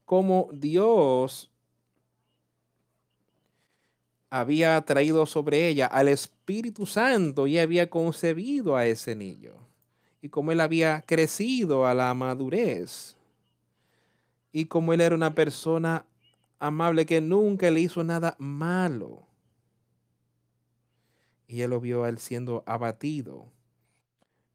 como 0.06 0.48
Dios 0.54 1.50
había 4.30 4.80
traído 4.80 5.26
sobre 5.26 5.68
ella 5.68 5.88
al 5.88 6.08
Espíritu 6.08 6.86
Santo 6.86 7.46
y 7.46 7.58
había 7.58 7.90
concebido 7.90 8.76
a 8.76 8.86
ese 8.86 9.14
niño. 9.14 9.52
Y 10.22 10.30
como 10.30 10.52
él 10.52 10.60
había 10.62 11.02
crecido 11.02 11.86
a 11.86 11.92
la 11.92 12.14
madurez 12.14 13.15
y 14.52 14.66
como 14.66 14.92
él 14.92 15.00
era 15.00 15.14
una 15.14 15.34
persona 15.34 16.06
amable 16.58 17.06
que 17.06 17.20
nunca 17.20 17.70
le 17.70 17.80
hizo 17.80 18.02
nada 18.04 18.36
malo. 18.38 19.26
Y 21.48 21.60
él 21.60 21.70
lo 21.70 21.80
vio 21.80 22.04
a 22.04 22.08
él 22.08 22.18
siendo 22.18 22.64
abatido, 22.66 23.46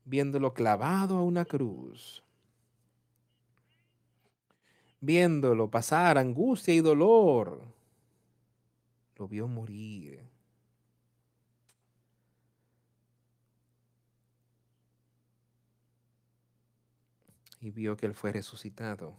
viéndolo 0.03 0.53
clavado 0.53 1.17
a 1.17 1.23
una 1.23 1.45
cruz, 1.45 2.23
viéndolo 4.99 5.69
pasar 5.69 6.17
angustia 6.17 6.73
y 6.73 6.81
dolor. 6.81 7.61
Lo 9.15 9.27
vio 9.27 9.47
morir. 9.47 10.19
Y 17.61 17.69
vio 17.69 17.95
que 17.95 18.07
él 18.07 18.15
fue 18.15 18.31
resucitado. 18.31 19.15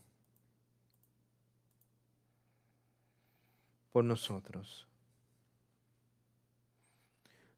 Por 3.93 4.05
nosotros. 4.05 4.89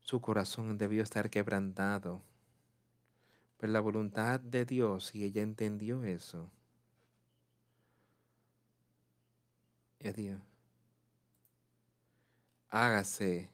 Su 0.00 0.20
corazón 0.20 0.76
debió 0.76 1.02
estar 1.02 1.30
quebrantado 1.30 2.20
por 3.56 3.70
la 3.70 3.80
voluntad 3.80 4.40
de 4.40 4.66
Dios 4.66 5.14
y 5.14 5.24
ella 5.24 5.42
entendió 5.42 6.04
eso. 6.04 6.50
Dios, 10.12 10.38
hágase 12.68 13.48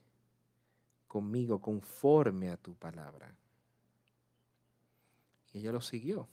conmigo 1.07 1.61
conforme 1.61 2.51
a 2.51 2.57
tu 2.57 2.74
palabra. 2.74 3.35
Y 5.53 5.59
ella 5.59 5.72
lo 5.72 5.81
siguió. 5.81 6.28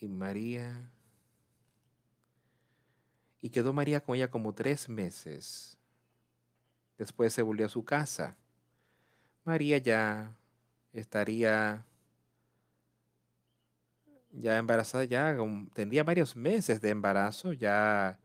Y 0.00 0.08
María... 0.08 0.90
Y 3.40 3.50
quedó 3.50 3.72
María 3.72 4.00
con 4.00 4.16
ella 4.16 4.30
como 4.30 4.52
tres 4.52 4.88
meses. 4.88 5.78
Después 6.98 7.32
se 7.32 7.42
volvió 7.42 7.66
a 7.66 7.68
su 7.68 7.84
casa. 7.84 8.36
María 9.44 9.78
ya 9.78 10.34
estaría 10.92 11.86
ya 14.32 14.58
embarazada, 14.58 15.04
ya 15.04 15.36
tendría 15.74 16.04
varios 16.04 16.36
meses 16.36 16.80
de 16.80 16.90
embarazo, 16.90 17.52
ya 17.52 18.18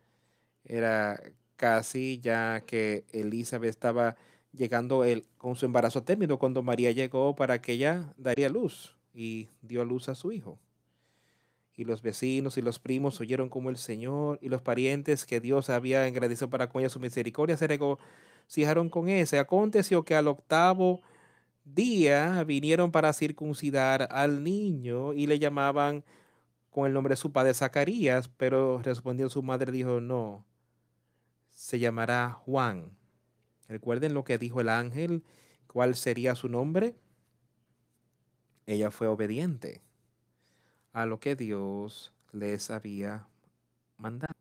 era 0.65 1.21
casi 1.55 2.19
ya 2.19 2.63
que 2.65 3.05
Elizabeth 3.11 3.69
estaba 3.69 4.15
llegando 4.51 5.03
el, 5.03 5.25
con 5.37 5.55
su 5.55 5.65
embarazo 5.65 6.03
término 6.03 6.37
cuando 6.37 6.63
María 6.63 6.91
llegó 6.91 7.35
para 7.35 7.61
que 7.61 7.73
ella 7.73 8.13
daría 8.17 8.49
luz 8.49 8.95
y 9.13 9.49
dio 9.61 9.85
luz 9.85 10.09
a 10.09 10.15
su 10.15 10.31
hijo. 10.31 10.59
Y 11.75 11.85
los 11.85 12.01
vecinos 12.03 12.57
y 12.57 12.61
los 12.61 12.79
primos 12.79 13.19
oyeron 13.19 13.49
como 13.49 13.69
el 13.69 13.77
Señor 13.77 14.37
y 14.41 14.49
los 14.49 14.61
parientes 14.61 15.25
que 15.25 15.39
Dios 15.39 15.69
había 15.69 16.05
agradecido 16.05 16.49
para 16.49 16.69
con 16.69 16.81
ella 16.81 16.89
su 16.89 16.99
misericordia 16.99 17.57
se 17.57 17.67
regocijaron 17.67 18.89
con 18.89 19.09
ese. 19.09 19.39
Aconteció 19.39 20.03
que 20.03 20.15
al 20.15 20.27
octavo 20.27 21.01
día 21.65 22.43
vinieron 22.43 22.91
para 22.91 23.13
circuncidar 23.13 24.07
al 24.11 24.43
niño 24.43 25.13
y 25.13 25.25
le 25.27 25.39
llamaban 25.39 26.03
con 26.69 26.85
el 26.87 26.93
nombre 26.93 27.13
de 27.13 27.17
su 27.17 27.31
padre 27.31 27.53
Zacarías, 27.53 28.27
pero 28.29 28.81
respondió 28.83 29.29
su 29.29 29.41
madre, 29.43 29.71
dijo, 29.71 30.01
no, 30.01 30.45
se 31.51 31.79
llamará 31.79 32.31
Juan. 32.31 32.91
Recuerden 33.67 34.13
lo 34.13 34.23
que 34.23 34.37
dijo 34.37 34.61
el 34.61 34.69
ángel, 34.69 35.23
cuál 35.67 35.95
sería 35.95 36.35
su 36.35 36.49
nombre. 36.49 36.95
Ella 38.65 38.91
fue 38.91 39.07
obediente 39.07 39.81
a 40.93 41.05
lo 41.05 41.19
que 41.19 41.35
Dios 41.35 42.13
les 42.31 42.71
había 42.71 43.27
mandado. 43.97 44.33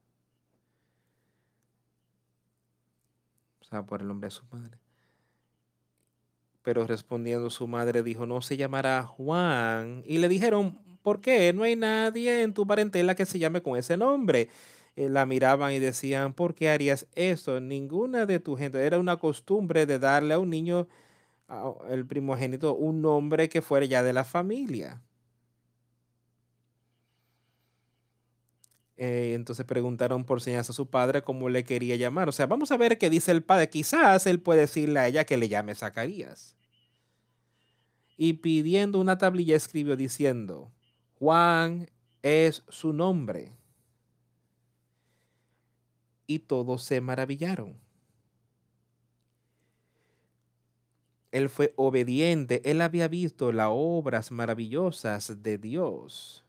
O 3.60 3.64
sea, 3.64 3.82
por 3.84 4.02
el 4.02 4.08
nombre 4.08 4.28
de 4.28 4.32
su 4.32 4.44
madre. 4.50 4.78
Pero 6.62 6.86
respondiendo 6.86 7.50
su 7.50 7.66
madre 7.66 8.02
dijo, 8.02 8.26
no 8.26 8.40
se 8.42 8.56
llamará 8.56 9.02
Juan. 9.02 10.04
Y 10.06 10.18
le 10.18 10.28
dijeron, 10.28 10.78
¿por 11.02 11.20
qué? 11.20 11.52
No 11.52 11.64
hay 11.64 11.74
nadie 11.76 12.42
en 12.42 12.54
tu 12.54 12.66
parentela 12.66 13.14
que 13.14 13.26
se 13.26 13.38
llame 13.38 13.62
con 13.62 13.76
ese 13.76 13.96
nombre. 13.96 14.48
Eh, 14.96 15.08
la 15.08 15.26
miraban 15.26 15.72
y 15.72 15.78
decían, 15.80 16.34
¿por 16.34 16.54
qué 16.54 16.70
harías 16.70 17.06
eso? 17.14 17.60
Ninguna 17.60 18.26
de 18.26 18.40
tu 18.40 18.56
gente. 18.56 18.84
Era 18.84 18.98
una 18.98 19.16
costumbre 19.16 19.86
de 19.86 19.98
darle 19.98 20.34
a 20.34 20.38
un 20.38 20.50
niño, 20.50 20.86
el 21.88 22.06
primogénito, 22.06 22.74
un 22.74 23.02
nombre 23.02 23.48
que 23.48 23.62
fuera 23.62 23.86
ya 23.86 24.02
de 24.02 24.12
la 24.12 24.24
familia. 24.24 25.00
Eh, 28.96 29.32
entonces 29.34 29.64
preguntaron 29.64 30.24
por 30.24 30.42
señas 30.42 30.68
a 30.70 30.72
su 30.72 30.88
padre 30.88 31.22
cómo 31.22 31.48
le 31.48 31.64
quería 31.64 31.96
llamar. 31.96 32.28
O 32.28 32.32
sea, 32.32 32.46
vamos 32.46 32.70
a 32.72 32.76
ver 32.76 32.98
qué 32.98 33.10
dice 33.10 33.32
el 33.32 33.42
padre. 33.42 33.68
Quizás 33.68 34.26
él 34.26 34.40
puede 34.40 34.60
decirle 34.60 35.00
a 35.00 35.08
ella 35.08 35.24
que 35.24 35.36
le 35.36 35.48
llame 35.48 35.74
Zacarías. 35.74 36.56
Y 38.16 38.34
pidiendo 38.34 39.00
una 39.00 39.18
tablilla 39.18 39.56
escribió 39.56 39.96
diciendo, 39.96 40.70
Juan 41.18 41.90
es 42.22 42.62
su 42.68 42.92
nombre. 42.92 43.56
Y 46.26 46.40
todos 46.40 46.84
se 46.84 47.00
maravillaron. 47.00 47.80
Él 51.32 51.48
fue 51.48 51.72
obediente, 51.76 52.60
él 52.70 52.82
había 52.82 53.08
visto 53.08 53.52
las 53.52 53.68
obras 53.70 54.30
maravillosas 54.30 55.42
de 55.42 55.56
Dios 55.56 56.41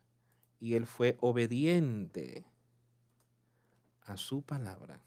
y 0.64 0.76
él 0.76 0.88
fue 0.88 1.18
obediente 1.20 2.46
a 4.06 4.16
su 4.16 4.44
palabra. 4.44 5.02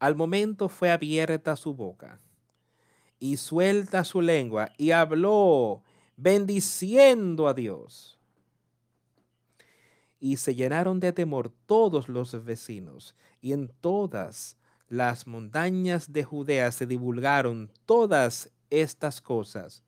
Al 0.00 0.16
momento 0.16 0.68
fue 0.68 0.90
abierta 0.90 1.54
su 1.54 1.74
boca 1.74 2.18
y 3.20 3.36
suelta 3.36 4.02
su 4.02 4.20
lengua 4.20 4.72
y 4.78 4.90
habló 4.90 5.84
bendiciendo 6.16 7.46
a 7.46 7.54
Dios. 7.54 8.18
Y 10.18 10.38
se 10.38 10.56
llenaron 10.56 10.98
de 10.98 11.12
temor 11.12 11.52
todos 11.66 12.08
los 12.08 12.44
vecinos 12.44 13.14
y 13.40 13.52
en 13.52 13.68
todas 13.80 14.56
las 14.88 15.28
montañas 15.28 16.12
de 16.12 16.24
Judea 16.24 16.72
se 16.72 16.84
divulgaron 16.84 17.70
todas 17.84 18.50
estas 18.70 19.20
cosas 19.20 19.84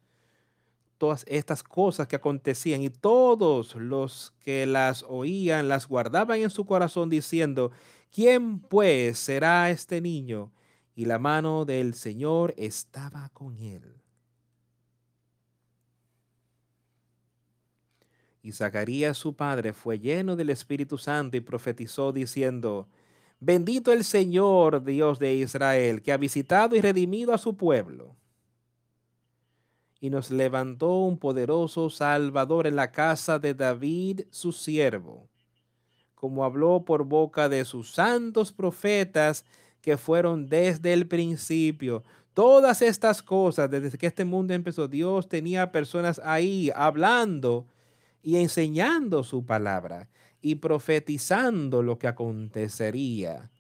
todas 0.99 1.25
estas 1.29 1.63
cosas 1.63 2.09
que 2.09 2.17
acontecían 2.17 2.83
y 2.83 2.91
todos 2.91 3.75
los 3.77 4.35
que 4.41 4.67
las 4.67 5.05
oían 5.09 5.69
las 5.69 5.87
guardaban 5.87 6.41
en 6.41 6.51
su 6.51 6.67
corazón 6.67 7.09
diciendo, 7.09 7.71
¿quién 8.13 8.59
pues 8.59 9.19
será 9.19 9.71
este 9.71 10.01
niño? 10.01 10.53
Y 10.95 11.05
la 11.07 11.19
mano 11.19 11.65
del 11.65 11.95
Señor 11.95 12.53
estaba 12.57 13.31
con 13.31 13.61
él. 13.61 13.95
Y 18.43 18.53
Zacarías 18.53 19.17
su 19.17 19.35
padre 19.37 19.73
fue 19.73 19.99
lleno 19.99 20.35
del 20.35 20.51
Espíritu 20.51 20.99
Santo 20.99 21.37
y 21.37 21.41
profetizó 21.41 22.13
diciendo, 22.13 22.89
Bendito 23.41 23.93
el 23.93 24.03
Señor 24.03 24.83
Dios 24.83 25.21
de 25.21 25.35
Israel, 25.35 26.03
que 26.03 26.13
ha 26.13 26.17
visitado 26.17 26.75
y 26.75 26.81
redimido 26.81 27.33
a 27.33 27.39
su 27.39 27.57
pueblo 27.57 28.17
y 30.01 30.11
nos 30.11 30.31
levantó 30.31 30.99
un 31.01 31.19
poderoso 31.19 31.91
Salvador 31.91 32.67
en 32.67 32.77
la 32.77 32.91
casa 32.93 33.39
de 33.39 33.55
David, 33.55 34.23
su 34.31 34.53
siervo, 34.53 35.29
como 36.15 36.45
habló 36.45 36.85
por 36.85 37.05
boca 37.05 37.49
de 37.49 37.65
sus 37.65 37.93
santos 37.93 38.53
profetas 38.53 39.45
que 39.81 39.97
fueron 39.97 40.49
desde 40.49 40.93
el 40.93 41.07
principio. 41.07 42.05
Todas 42.35 42.83
estas 42.83 43.23
cosas, 43.23 43.71
desde 43.71 43.99
que 43.99 44.07
este 44.07 44.25
mundo 44.25 44.55
empezó, 44.55 44.87
Dios 44.87 45.29
tenía 45.29 45.73
personas 45.73 46.21
ahí 46.25 46.71
hablando 46.75 47.67
y 48.23 48.37
enseñando 48.37 49.25
su 49.25 49.45
palabra 49.45 50.09
y 50.41 50.57
profetizando 50.57 51.83
lo 51.83 51.99
que 51.99 52.07
acontecería 52.07 53.51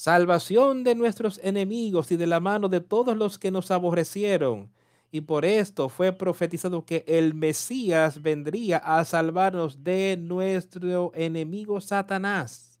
salvación 0.00 0.82
de 0.82 0.94
nuestros 0.94 1.38
enemigos 1.42 2.10
y 2.10 2.16
de 2.16 2.26
la 2.26 2.40
mano 2.40 2.70
de 2.70 2.80
todos 2.80 3.14
los 3.18 3.38
que 3.38 3.50
nos 3.50 3.70
aborrecieron. 3.70 4.72
Y 5.12 5.20
por 5.20 5.44
esto 5.44 5.90
fue 5.90 6.10
profetizado 6.10 6.86
que 6.86 7.04
el 7.06 7.34
Mesías 7.34 8.22
vendría 8.22 8.78
a 8.78 9.04
salvarnos 9.04 9.84
de 9.84 10.16
nuestro 10.18 11.12
enemigo 11.14 11.82
Satanás. 11.82 12.80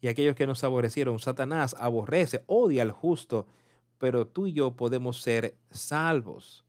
Y 0.00 0.08
aquellos 0.08 0.36
que 0.36 0.46
nos 0.46 0.64
aborrecieron, 0.64 1.18
Satanás 1.18 1.76
aborrece, 1.78 2.42
odia 2.46 2.80
al 2.80 2.92
justo, 2.92 3.46
pero 3.98 4.26
tú 4.26 4.46
y 4.46 4.54
yo 4.54 4.74
podemos 4.74 5.20
ser 5.20 5.54
salvos 5.70 6.63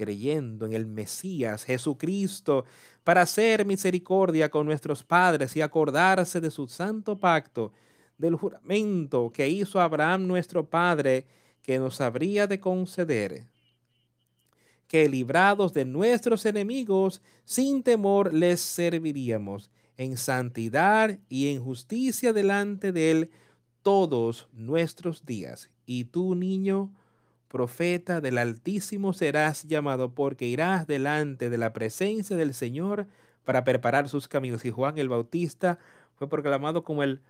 creyendo 0.00 0.64
en 0.64 0.72
el 0.72 0.86
Mesías 0.86 1.62
Jesucristo 1.62 2.64
para 3.04 3.20
hacer 3.20 3.66
misericordia 3.66 4.48
con 4.48 4.64
nuestros 4.64 5.04
padres 5.04 5.54
y 5.56 5.60
acordarse 5.60 6.40
de 6.40 6.50
su 6.50 6.66
santo 6.68 7.18
pacto, 7.18 7.74
del 8.16 8.34
juramento 8.34 9.30
que 9.30 9.46
hizo 9.46 9.78
Abraham 9.78 10.26
nuestro 10.26 10.64
Padre, 10.64 11.26
que 11.60 11.78
nos 11.78 12.00
habría 12.00 12.46
de 12.46 12.58
conceder, 12.58 13.44
que 14.88 15.06
librados 15.06 15.74
de 15.74 15.84
nuestros 15.84 16.46
enemigos, 16.46 17.20
sin 17.44 17.82
temor 17.82 18.32
les 18.32 18.62
serviríamos 18.62 19.70
en 19.98 20.16
santidad 20.16 21.18
y 21.28 21.48
en 21.48 21.62
justicia 21.62 22.32
delante 22.32 22.90
de 22.90 23.10
Él 23.10 23.30
todos 23.82 24.48
nuestros 24.54 25.26
días. 25.26 25.68
Y 25.84 26.04
tú, 26.04 26.34
niño, 26.34 26.90
profeta 27.50 28.20
del 28.20 28.38
Altísimo 28.38 29.12
serás 29.12 29.64
llamado, 29.64 30.14
porque 30.14 30.46
irás 30.46 30.86
delante 30.86 31.50
de 31.50 31.58
la 31.58 31.72
presencia 31.72 32.36
del 32.36 32.54
Señor 32.54 33.08
para 33.44 33.64
preparar 33.64 34.08
sus 34.08 34.28
caminos. 34.28 34.64
Y 34.64 34.70
Juan 34.70 34.96
el 34.98 35.08
Bautista 35.08 35.78
fue 36.14 36.28
proclamado 36.28 36.84
como 36.84 37.02
el 37.02 37.20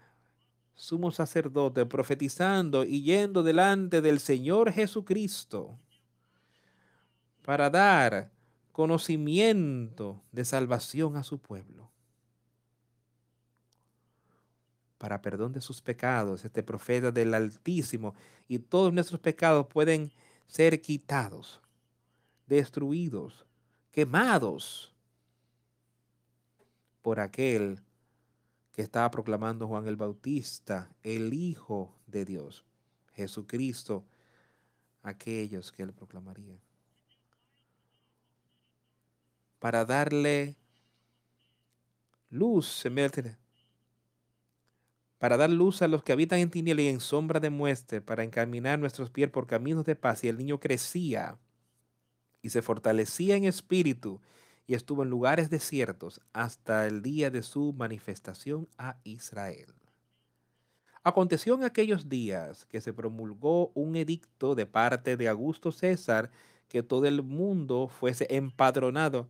sumo 0.75 1.11
sacerdote, 1.11 1.87
profetizando 1.87 2.85
y 2.85 3.03
yendo 3.03 3.43
delante 3.43 4.03
del 4.03 4.21
Señor 4.21 4.73
Jesucristo 4.73 5.79
para 7.43 7.71
dar 7.71 8.31
conocimiento 8.73 10.23
de 10.33 10.45
salvación 10.45 11.17
a 11.17 11.25
su 11.25 11.39
pueblo. 11.39 11.90
Para 15.01 15.20
perdón 15.20 15.52
de 15.52 15.60
sus 15.60 15.81
pecados, 15.81 16.44
este 16.44 16.62
profeta 16.62 17.10
del 17.10 17.32
Altísimo 17.32 18.14
y 18.47 18.59
todos 18.59 18.93
nuestros 18.93 19.18
pecados 19.18 19.66
pueden 19.66 20.12
ser 20.47 20.81
quitados, 20.81 21.60
destruidos, 22.47 23.47
quemados 23.90 24.93
por 27.01 27.18
aquel 27.18 27.81
que 28.72 28.82
estaba 28.82 29.10
proclamando 29.10 29.66
Juan 29.66 29.89
el 29.89 29.97
Bautista, 29.97 30.89
el 31.02 31.32
Hijo 31.32 31.94
de 32.06 32.27
Dios, 32.27 32.64
Jesucristo, 33.14 34.05
aquellos 35.02 35.72
que 35.72 35.82
él 35.82 35.93
proclamaría. 35.94 36.60
para 39.60 39.85
darle 39.85 40.56
luz 42.31 42.85
en 42.86 42.94
de 42.94 43.36
para 45.21 45.37
dar 45.37 45.51
luz 45.51 45.83
a 45.83 45.87
los 45.87 46.03
que 46.03 46.13
habitan 46.13 46.39
en 46.39 46.49
tinieblas 46.49 46.85
y 46.85 46.89
en 46.89 47.01
sombra 47.01 47.41
de 47.41 47.51
muerte, 47.51 48.01
para 48.01 48.25
encaminar 48.25 48.79
nuestros 48.79 49.11
pies 49.11 49.29
por 49.29 49.47
caminos 49.47 49.85
de 49.85 49.95
paz. 49.95 50.25
Y 50.25 50.29
el 50.29 50.39
niño 50.39 50.59
crecía 50.59 51.37
y 52.41 52.49
se 52.49 52.63
fortalecía 52.63 53.37
en 53.37 53.45
espíritu 53.45 54.19
y 54.67 54.73
estuvo 54.73 55.03
en 55.03 55.11
lugares 55.11 55.51
desiertos 55.51 56.23
hasta 56.33 56.87
el 56.87 57.03
día 57.03 57.31
de 57.31 57.43
su 57.43 57.75
manifestación 57.75 58.67
a 58.79 58.97
Israel. 59.05 59.75
Aconteció 61.05 61.55
en 61.55 61.65
aquellos 61.65 62.09
días 62.09 62.65
que 62.65 62.81
se 62.81 62.95
promulgó 62.95 63.73
un 63.75 63.97
edicto 63.97 64.55
de 64.55 64.65
parte 64.65 65.19
de 65.19 65.29
Augusto 65.29 65.71
César 65.71 66.31
que 66.67 66.83
todo 66.83 67.05
el 67.05 67.23
mundo 67.23 67.89
fuese 67.89 68.27
empadronado. 68.31 69.29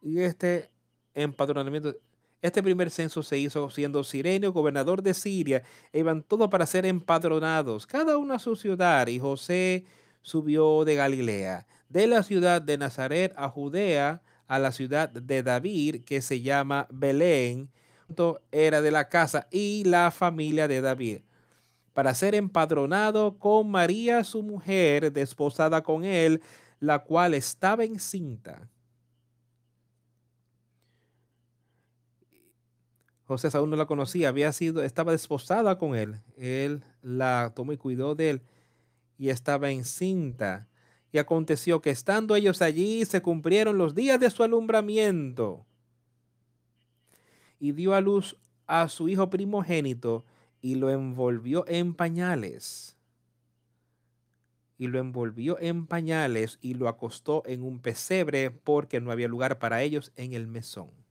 Y 0.00 0.20
este 0.20 0.70
empadronamiento 1.12 1.96
este 2.40 2.62
primer 2.62 2.90
censo 2.90 3.22
se 3.22 3.38
hizo 3.38 3.68
siendo 3.70 4.04
Sirenio 4.04 4.52
gobernador 4.52 5.02
de 5.02 5.14
Siria, 5.14 5.62
e 5.92 6.00
iban 6.00 6.22
todos 6.22 6.48
para 6.48 6.66
ser 6.66 6.86
empadronados, 6.86 7.86
cada 7.86 8.16
uno 8.16 8.34
a 8.34 8.38
su 8.38 8.54
ciudad, 8.56 9.06
y 9.08 9.18
José 9.18 9.84
subió 10.22 10.84
de 10.84 10.94
Galilea, 10.94 11.66
de 11.88 12.06
la 12.06 12.22
ciudad 12.22 12.62
de 12.62 12.78
Nazaret 12.78 13.32
a 13.36 13.48
Judea, 13.48 14.22
a 14.46 14.58
la 14.58 14.72
ciudad 14.72 15.08
de 15.08 15.42
David, 15.42 16.04
que 16.04 16.22
se 16.22 16.40
llama 16.40 16.86
Belén, 16.90 17.70
era 18.52 18.80
de 18.80 18.90
la 18.90 19.08
casa 19.08 19.46
y 19.50 19.84
la 19.84 20.10
familia 20.10 20.68
de 20.68 20.80
David, 20.80 21.20
para 21.92 22.14
ser 22.14 22.34
empadronado 22.34 23.38
con 23.38 23.70
María, 23.70 24.24
su 24.24 24.42
mujer, 24.42 25.12
desposada 25.12 25.82
con 25.82 26.04
él, 26.04 26.40
la 26.80 27.00
cual 27.00 27.34
estaba 27.34 27.84
encinta. 27.84 28.68
José 33.28 33.50
aún 33.52 33.68
no 33.68 33.76
la 33.76 33.84
conocía, 33.84 34.30
había 34.30 34.50
sido, 34.54 34.82
estaba 34.82 35.12
desposada 35.12 35.76
con 35.76 35.94
él. 35.94 36.18
Él 36.38 36.82
la 37.02 37.52
tomó 37.54 37.74
y 37.74 37.76
cuidó 37.76 38.14
de 38.14 38.30
él 38.30 38.42
y 39.18 39.28
estaba 39.28 39.70
encinta. 39.70 40.66
Y 41.12 41.18
aconteció 41.18 41.82
que 41.82 41.90
estando 41.90 42.34
ellos 42.36 42.62
allí 42.62 43.04
se 43.04 43.20
cumplieron 43.20 43.76
los 43.76 43.94
días 43.94 44.18
de 44.18 44.30
su 44.30 44.44
alumbramiento. 44.44 45.66
Y 47.60 47.72
dio 47.72 47.94
a 47.94 48.00
luz 48.00 48.38
a 48.66 48.88
su 48.88 49.10
hijo 49.10 49.28
primogénito 49.28 50.24
y 50.62 50.76
lo 50.76 50.88
envolvió 50.88 51.66
en 51.68 51.92
pañales. 51.92 52.96
Y 54.78 54.86
lo 54.86 55.00
envolvió 55.00 55.58
en 55.60 55.86
pañales 55.86 56.58
y 56.62 56.72
lo 56.72 56.88
acostó 56.88 57.42
en 57.44 57.62
un 57.62 57.80
pesebre 57.80 58.50
porque 58.50 59.02
no 59.02 59.12
había 59.12 59.28
lugar 59.28 59.58
para 59.58 59.82
ellos 59.82 60.12
en 60.16 60.32
el 60.32 60.46
mesón 60.46 61.07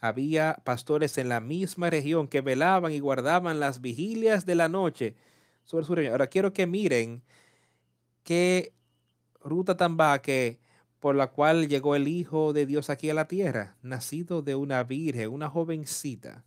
había 0.00 0.60
pastores 0.64 1.18
en 1.18 1.28
la 1.28 1.40
misma 1.40 1.90
región 1.90 2.28
que 2.28 2.40
velaban 2.40 2.92
y 2.92 3.00
guardaban 3.00 3.60
las 3.60 3.80
vigilias 3.80 4.46
de 4.46 4.54
la 4.54 4.68
noche 4.68 5.16
sobre 5.64 5.84
su 5.84 5.94
región. 5.94 6.12
Ahora 6.12 6.28
quiero 6.28 6.52
que 6.52 6.66
miren 6.66 7.22
qué 8.22 8.72
ruta 9.42 9.76
tan 9.76 9.96
que 10.20 10.60
por 11.00 11.14
la 11.14 11.28
cual 11.28 11.68
llegó 11.68 11.94
el 11.94 12.08
Hijo 12.08 12.52
de 12.52 12.66
Dios 12.66 12.90
aquí 12.90 13.08
a 13.10 13.14
la 13.14 13.28
tierra, 13.28 13.76
nacido 13.82 14.42
de 14.42 14.54
una 14.54 14.82
virgen, 14.82 15.30
una 15.30 15.48
jovencita, 15.48 16.44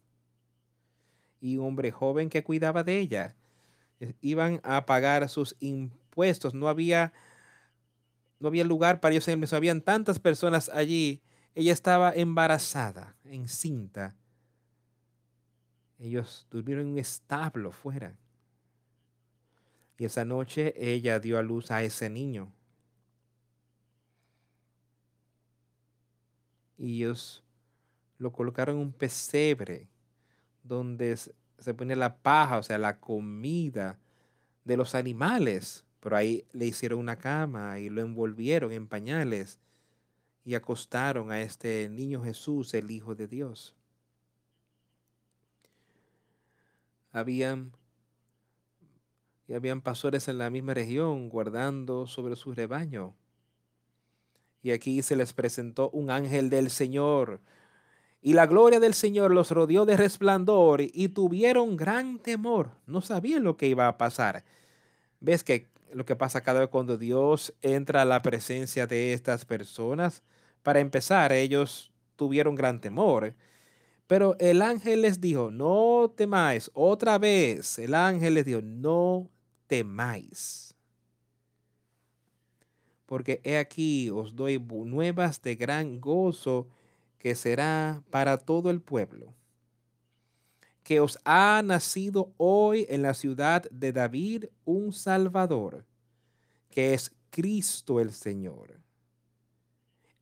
y 1.39 1.57
un 1.57 1.67
hombre 1.67 1.91
joven 1.91 2.29
que 2.29 2.43
cuidaba 2.43 2.83
de 2.83 2.99
ella. 2.99 3.35
Iban 4.21 4.61
a 4.63 4.85
pagar 4.85 5.27
sus 5.29 5.55
impuestos, 5.59 6.53
no 6.53 6.67
había, 6.67 7.13
no 8.39 8.47
había 8.47 8.63
lugar 8.63 8.99
para 8.99 9.15
ellos 9.15 9.53
habían 9.53 9.81
tantas 9.81 10.19
personas 10.19 10.69
allí 10.69 11.21
ella 11.53 11.73
estaba 11.73 12.13
embarazada, 12.13 13.15
encinta. 13.25 14.15
Ellos 15.99 16.47
durmieron 16.49 16.87
en 16.87 16.93
un 16.93 16.99
establo 16.99 17.71
fuera. 17.71 18.15
Y 19.97 20.05
esa 20.05 20.25
noche 20.25 20.73
ella 20.77 21.19
dio 21.19 21.37
a 21.37 21.43
luz 21.43 21.69
a 21.69 21.83
ese 21.83 22.09
niño. 22.09 22.51
Y 26.77 26.95
ellos 27.03 27.43
lo 28.17 28.31
colocaron 28.31 28.77
en 28.77 28.81
un 28.81 28.93
pesebre 28.93 29.87
donde 30.63 31.15
se 31.17 31.73
pone 31.75 31.95
la 31.95 32.15
paja, 32.17 32.57
o 32.57 32.63
sea, 32.63 32.79
la 32.79 32.99
comida 32.99 33.99
de 34.63 34.77
los 34.77 34.95
animales. 34.95 35.85
Pero 35.99 36.15
ahí 36.15 36.45
le 36.51 36.65
hicieron 36.65 36.97
una 36.97 37.17
cama 37.17 37.77
y 37.77 37.89
lo 37.89 38.01
envolvieron 38.01 38.71
en 38.71 38.87
pañales 38.87 39.59
y 40.43 40.55
acostaron 40.55 41.31
a 41.31 41.41
este 41.41 41.87
niño 41.89 42.23
Jesús, 42.23 42.73
el 42.73 42.89
Hijo 42.91 43.15
de 43.15 43.27
Dios. 43.27 43.75
Habían, 47.11 47.73
y 49.47 49.53
habían 49.53 49.81
pastores 49.81 50.27
en 50.27 50.37
la 50.37 50.49
misma 50.49 50.73
región 50.73 51.29
guardando 51.29 52.07
sobre 52.07 52.35
su 52.35 52.53
rebaño. 52.53 53.13
Y 54.63 54.71
aquí 54.71 55.01
se 55.01 55.15
les 55.15 55.33
presentó 55.33 55.89
un 55.89 56.09
ángel 56.09 56.49
del 56.49 56.69
Señor. 56.69 57.41
Y 58.21 58.33
la 58.33 58.45
gloria 58.45 58.79
del 58.79 58.93
Señor 58.93 59.31
los 59.33 59.49
rodeó 59.51 59.85
de 59.85 59.97
resplandor 59.97 60.81
y 60.81 61.09
tuvieron 61.09 61.75
gran 61.75 62.19
temor. 62.19 62.71
No 62.85 63.01
sabían 63.01 63.43
lo 63.43 63.57
que 63.57 63.67
iba 63.67 63.87
a 63.87 63.97
pasar. 63.97 64.43
¿Ves 65.19 65.43
que 65.43 65.70
lo 65.93 66.05
que 66.05 66.15
pasa 66.15 66.41
cada 66.41 66.59
vez 66.61 66.69
cuando 66.69 66.97
Dios 66.97 67.53
entra 67.61 68.01
a 68.01 68.05
la 68.05 68.21
presencia 68.21 68.87
de 68.87 69.13
estas 69.13 69.45
personas. 69.45 70.23
Para 70.63 70.79
empezar, 70.79 71.31
ellos 71.31 71.91
tuvieron 72.15 72.55
gran 72.55 72.81
temor. 72.81 73.33
Pero 74.07 74.35
el 74.39 74.61
ángel 74.61 75.01
les 75.01 75.21
dijo, 75.21 75.51
no 75.51 76.13
temáis. 76.15 76.69
Otra 76.73 77.17
vez, 77.17 77.79
el 77.79 77.95
ángel 77.95 78.35
les 78.35 78.45
dijo, 78.45 78.61
no 78.61 79.29
temáis. 79.67 80.75
Porque 83.05 83.41
he 83.43 83.57
aquí 83.57 84.09
os 84.09 84.35
doy 84.35 84.59
nuevas 84.59 85.41
de 85.41 85.55
gran 85.55 85.99
gozo 85.99 86.67
que 87.19 87.35
será 87.35 88.01
para 88.09 88.37
todo 88.37 88.69
el 88.69 88.81
pueblo 88.81 89.33
que 90.91 90.99
os 90.99 91.17
ha 91.23 91.61
nacido 91.63 92.33
hoy 92.35 92.85
en 92.89 93.01
la 93.01 93.13
ciudad 93.13 93.63
de 93.71 93.93
David 93.93 94.47
un 94.65 94.91
Salvador, 94.91 95.85
que 96.69 96.93
es 96.93 97.15
Cristo 97.29 98.01
el 98.01 98.11
Señor. 98.11 98.77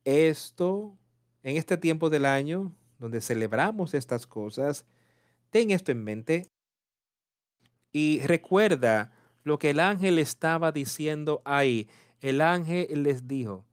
Esto, 0.04 0.96
en 1.42 1.56
este 1.56 1.76
tiempo 1.76 2.08
del 2.08 2.24
año, 2.24 2.72
donde 3.00 3.20
celebramos 3.20 3.94
estas 3.94 4.28
cosas, 4.28 4.84
ten 5.50 5.72
esto 5.72 5.90
en 5.90 6.04
mente 6.04 6.46
y 7.90 8.20
recuerda 8.20 9.10
lo 9.42 9.58
que 9.58 9.70
el 9.70 9.80
ángel 9.80 10.20
estaba 10.20 10.70
diciendo 10.70 11.42
ahí. 11.44 11.88
El 12.20 12.40
ángel 12.40 13.02
les 13.02 13.26
dijo, 13.26 13.64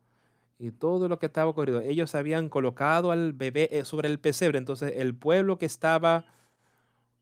y 0.57 0.71
todo 0.71 1.07
lo 1.07 1.19
que 1.19 1.27
estaba 1.27 1.51
ocurriendo, 1.51 1.83
ellos 1.83 2.15
habían 2.15 2.49
colocado 2.49 3.11
al 3.11 3.33
bebé 3.33 3.69
eh, 3.71 3.85
sobre 3.85 4.09
el 4.09 4.19
pesebre, 4.19 4.57
entonces 4.57 4.93
el 4.95 5.13
pueblo 5.13 5.59
que 5.59 5.67
estaba 5.67 6.25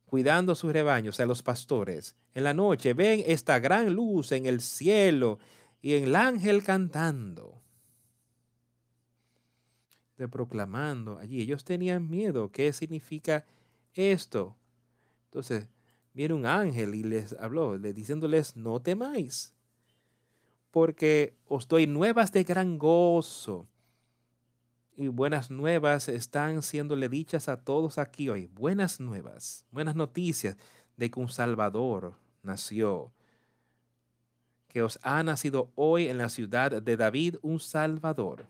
cuidando 0.06 0.56
sus 0.56 0.72
rebaños, 0.72 1.20
a 1.20 1.26
los 1.26 1.44
pastores. 1.44 2.16
En 2.34 2.44
la 2.44 2.54
noche 2.54 2.94
ven 2.94 3.24
esta 3.26 3.60
gran 3.60 3.94
luz 3.94 4.32
en 4.32 4.46
el 4.46 4.62
cielo 4.62 5.40
y 5.82 5.94
el 5.94 6.16
ángel 6.16 6.64
cantando, 6.64 7.62
de 10.18 10.28
proclamando 10.28 11.18
allí. 11.20 11.42
Ellos 11.42 11.64
tenían 11.64 12.10
miedo. 12.10 12.52
¿Qué 12.52 12.72
significa 12.74 13.46
esto? 13.94 14.56
Entonces, 15.26 15.68
viene 16.14 16.34
un 16.34 16.46
ángel 16.46 16.96
y 16.96 17.04
les 17.04 17.34
habló, 17.34 17.78
diciéndoles, 17.78 18.56
no 18.56 18.82
temáis, 18.82 19.54
porque 20.72 21.36
os 21.48 21.68
doy 21.68 21.88
nuevas 21.88 22.32
de 22.32 22.44
gran 22.44 22.78
gozo 22.78 23.68
y 24.98 25.08
buenas 25.08 25.52
nuevas 25.52 26.08
están 26.08 26.62
siéndole 26.62 27.10
dichas 27.10 27.50
a 27.50 27.58
todos 27.58 27.98
aquí 27.98 28.30
hoy. 28.30 28.48
Buenas 28.54 29.00
nuevas, 29.00 29.66
buenas 29.72 29.96
noticias 29.96 30.56
de 30.98 31.12
que 31.12 31.20
un 31.20 31.30
Salvador 31.30 32.14
nació, 32.44 33.12
que 34.68 34.84
os 34.84 35.00
ha 35.02 35.24
nacido 35.24 35.72
hoy 35.76 36.08
en 36.08 36.18
la 36.18 36.30
ciudad 36.30 36.82
de 36.82 36.98
David 36.98 37.36
un 37.42 37.60
Salvador, 37.60 38.48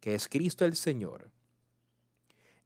que 0.00 0.14
es 0.14 0.28
Cristo 0.28 0.64
el 0.64 0.76
Señor. 0.76 1.30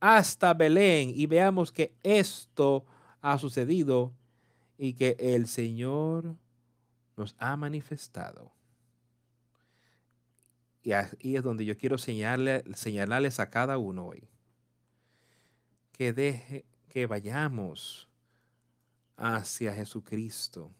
hasta 0.00 0.54
Belén 0.54 1.12
y 1.14 1.26
veamos 1.26 1.70
que 1.70 1.92
esto 2.02 2.84
ha 3.20 3.38
sucedido 3.38 4.12
y 4.78 4.94
que 4.94 5.16
el 5.18 5.46
Señor 5.46 6.34
nos 7.16 7.36
ha 7.38 7.54
manifestado. 7.56 8.50
Y 10.82 10.92
ahí 10.92 11.36
es 11.36 11.42
donde 11.42 11.66
yo 11.66 11.76
quiero 11.76 11.98
señalarles 11.98 13.40
a 13.40 13.50
cada 13.50 13.76
uno 13.76 14.06
hoy. 14.06 14.26
Que 15.92 16.14
deje 16.14 16.64
que 16.88 17.06
vayamos 17.06 18.08
hacia 19.18 19.74
Jesucristo 19.74 20.70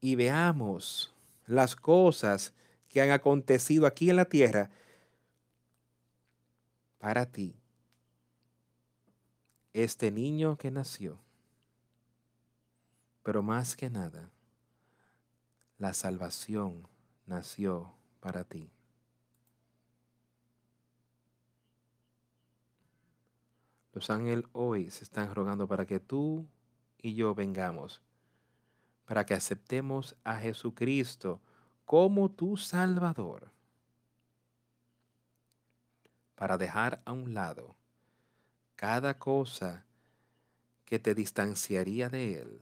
y 0.00 0.14
veamos 0.14 1.14
las 1.46 1.76
cosas 1.76 2.54
que 2.88 3.02
han 3.02 3.10
acontecido 3.10 3.86
aquí 3.86 4.08
en 4.08 4.16
la 4.16 4.24
tierra 4.24 4.70
para 7.00 7.26
ti. 7.26 7.56
Este 9.72 10.10
niño 10.12 10.56
que 10.56 10.70
nació, 10.70 11.18
pero 13.22 13.42
más 13.42 13.74
que 13.74 13.88
nada, 13.88 14.28
la 15.78 15.94
salvación 15.94 16.86
nació 17.26 17.92
para 18.20 18.44
ti. 18.44 18.70
Los 23.92 24.10
ángeles 24.10 24.44
hoy 24.52 24.90
se 24.90 25.04
están 25.04 25.34
rogando 25.34 25.66
para 25.66 25.86
que 25.86 26.00
tú 26.00 26.46
y 26.98 27.14
yo 27.14 27.34
vengamos, 27.34 28.00
para 29.06 29.24
que 29.24 29.34
aceptemos 29.34 30.14
a 30.22 30.36
Jesucristo 30.36 31.40
como 31.86 32.30
tu 32.30 32.56
Salvador, 32.56 33.50
para 36.40 36.56
dejar 36.56 37.02
a 37.04 37.12
un 37.12 37.34
lado 37.34 37.76
cada 38.74 39.18
cosa 39.18 39.84
que 40.86 40.98
te 40.98 41.14
distanciaría 41.14 42.08
de 42.08 42.40
Él 42.40 42.60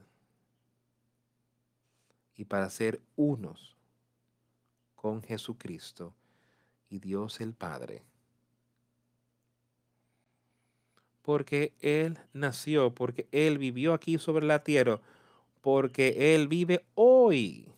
y 2.35 2.43
para 2.43 2.69
ser 2.71 2.99
unos 3.15 3.77
con 4.97 5.23
Jesucristo 5.23 6.13
y 6.89 6.99
Dios 6.99 7.39
el 7.39 7.53
Padre. 7.53 8.03
Porque 11.21 11.71
Él 11.79 12.19
nació, 12.33 12.93
porque 12.93 13.29
Él 13.31 13.59
vivió 13.59 13.93
aquí 13.93 14.17
sobre 14.17 14.45
la 14.45 14.61
tierra, 14.61 14.99
porque 15.61 16.35
Él 16.35 16.49
vive 16.49 16.83
hoy. 16.95 17.71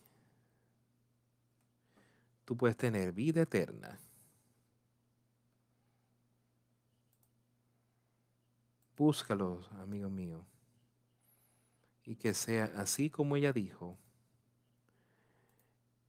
Tú 2.44 2.58
puedes 2.58 2.76
tener 2.76 3.12
vida 3.12 3.44
eterna. 3.44 4.00
Búscalo, 9.02 9.68
amigo 9.80 10.12
mío. 10.12 10.46
Y 12.04 12.18
que 12.18 12.36
sea 12.36 12.66
así 12.76 13.10
como 13.10 13.36
ella 13.36 13.52
dijo 13.52 13.98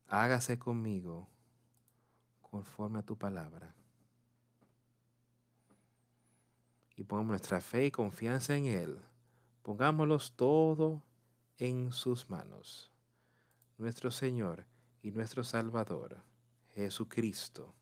hágase 0.09 0.59
conmigo 0.59 1.27
conforme 2.43 2.98
a 2.98 3.02
tu 3.02 3.16
palabra. 3.16 3.74
Y 6.94 7.05
pongamos 7.05 7.31
nuestra 7.31 7.62
fe 7.62 7.86
y 7.86 7.90
confianza 7.90 8.55
en 8.59 8.66
Él. 8.66 9.01
Pongámoslos 9.62 10.36
todo 10.36 11.02
en 11.56 11.93
sus 11.93 12.28
manos. 12.28 12.93
Nuestro 13.78 14.10
Señor 14.10 14.66
y 15.01 15.12
nuestro 15.12 15.44
Salvador, 15.44 16.23
Jesucristo. 16.74 17.74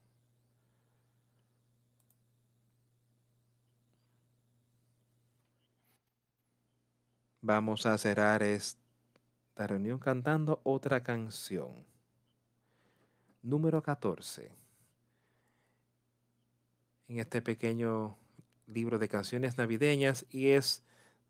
Vamos 7.42 7.86
a 7.86 7.96
cerrar 7.96 8.42
esta 8.42 9.66
reunión 9.66 9.98
cantando 9.98 10.60
otra 10.62 11.02
canción 11.02 11.86
número 13.42 13.82
14 13.82 14.50
en 17.08 17.18
este 17.18 17.40
pequeño 17.40 18.18
libro 18.66 18.98
de 18.98 19.08
canciones 19.08 19.56
navideñas 19.56 20.26
y 20.30 20.48
es 20.48 20.84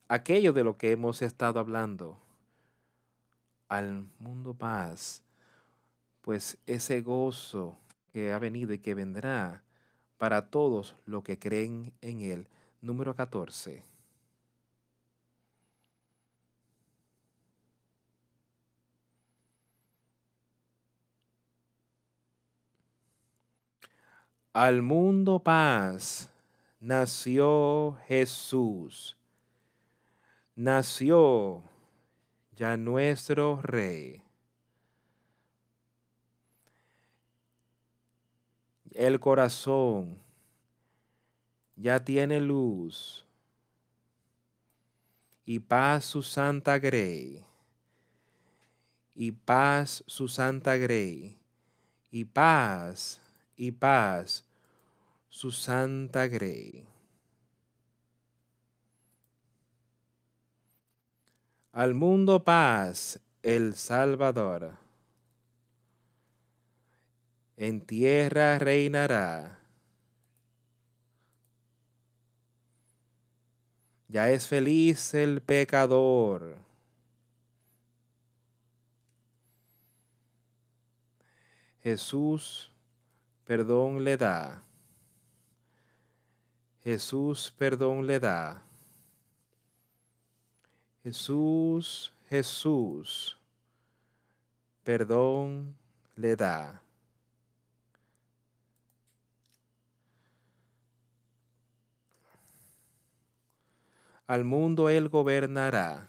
aquello 0.09 0.53
de 0.53 0.65
lo 0.65 0.77
que 0.77 0.91
hemos 0.91 1.23
estado 1.23 1.61
hablando. 1.61 2.19
Al 3.69 4.05
mundo 4.19 4.53
paz, 4.53 5.23
pues 6.23 6.59
ese 6.67 7.03
gozo 7.03 7.79
que 8.13 8.33
ha 8.33 8.39
venido 8.41 8.73
y 8.75 8.81
que 8.81 8.95
vendrá 8.95 9.63
para 10.19 10.51
todos 10.51 10.97
los 11.07 11.23
que 11.23 11.39
creen 11.39 11.93
en 12.01 12.21
él. 12.21 12.49
Número 12.83 13.15
14. 13.15 13.85
Al 24.61 24.83
mundo 24.83 25.39
paz, 25.39 26.29
nació 26.81 27.97
Jesús. 28.07 29.17
Nació 30.55 31.63
ya 32.57 32.77
nuestro 32.77 33.63
Rey. 33.63 34.23
El 38.93 39.19
corazón 39.19 40.19
ya 41.75 42.05
tiene 42.05 42.39
luz 42.39 43.25
y 45.47 45.59
paz 45.59 46.05
su 46.05 46.23
santa 46.23 46.79
grey. 46.79 47.43
Y 49.15 49.33
paz 49.33 50.05
su 50.07 50.29
santa 50.29 50.77
grey. 50.77 51.39
Y 52.11 52.27
paz 52.27 53.23
y 53.57 53.73
paz 53.73 54.45
su 55.31 55.53
santa 55.53 56.27
grey. 56.27 56.87
Al 61.73 61.95
mundo 61.95 62.45
paz 62.45 63.21
el 63.43 63.77
Salvador. 63.77 64.77
En 67.57 67.81
tierra 67.81 68.59
reinará. 68.59 69.61
Ya 74.09 74.31
es 74.31 74.49
feliz 74.49 75.15
el 75.15 75.41
pecador. 75.41 76.57
Jesús 81.83 82.73
perdón 83.45 84.03
le 84.03 84.17
da. 84.17 84.65
Jesús 86.91 87.55
perdón 87.57 88.05
le 88.05 88.19
da. 88.19 88.61
Jesús, 91.05 92.13
Jesús, 92.29 93.39
perdón 94.83 95.77
le 96.17 96.35
da. 96.35 96.83
Al 104.27 104.43
mundo 104.45 104.89
él 104.89 105.09
gobernará 105.09 106.09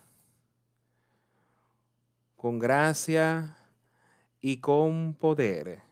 con 2.35 2.57
gracia 2.57 3.55
y 4.41 4.57
con 4.57 5.13
poder 5.13 5.83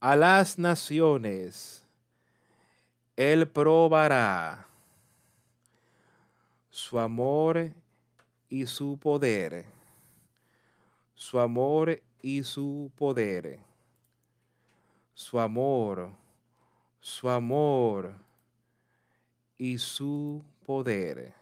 a 0.00 0.16
las 0.16 0.58
naciones, 0.58 1.85
Él 3.16 3.48
probará 3.48 4.68
su 6.68 6.98
amor 6.98 7.72
y 8.50 8.66
su 8.66 8.98
poder, 8.98 9.64
su 11.14 11.40
amor 11.40 12.02
y 12.20 12.42
su 12.42 12.92
poder, 12.94 13.58
su 15.14 15.40
amor, 15.40 16.10
su 17.00 17.30
amor 17.30 18.14
y 19.56 19.78
su 19.78 20.44
poder. 20.66 21.32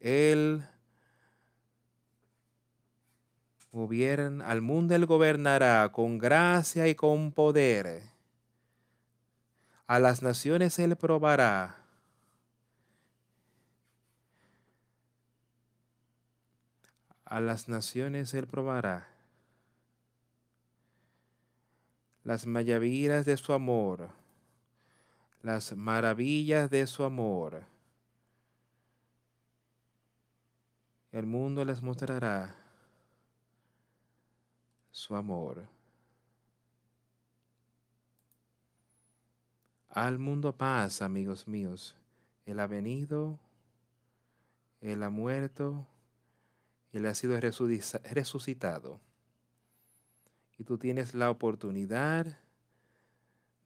Él 0.00 0.62
al 4.44 4.62
mundo 4.62 4.94
él 4.94 5.04
gobernará 5.04 5.90
con 5.90 6.16
gracia 6.16 6.86
y 6.86 6.94
con 6.94 7.32
poder. 7.32 8.02
A 9.88 9.98
las 9.98 10.22
naciones 10.22 10.78
Él 10.78 10.94
probará. 10.94 11.76
A 17.24 17.40
las 17.40 17.68
naciones 17.68 18.32
Él 18.32 18.46
probará. 18.46 19.08
Las 22.22 22.46
maravillas 22.46 23.26
de 23.26 23.36
su 23.36 23.52
amor. 23.52 24.08
Las 25.42 25.76
maravillas 25.76 26.70
de 26.70 26.86
su 26.86 27.02
amor. 27.02 27.64
El 31.10 31.26
mundo 31.26 31.64
les 31.64 31.82
mostrará 31.82 32.63
su 34.94 35.16
amor. 35.16 35.66
Al 39.88 40.20
mundo 40.20 40.56
paz, 40.56 41.02
amigos 41.02 41.48
míos. 41.48 41.96
Él 42.46 42.60
ha 42.60 42.68
venido, 42.68 43.40
Él 44.80 45.02
ha 45.02 45.10
muerto, 45.10 45.84
Él 46.92 47.06
ha 47.06 47.14
sido 47.14 47.38
resucitado. 47.40 49.00
Y 50.58 50.64
tú 50.64 50.78
tienes 50.78 51.12
la 51.12 51.28
oportunidad 51.28 52.38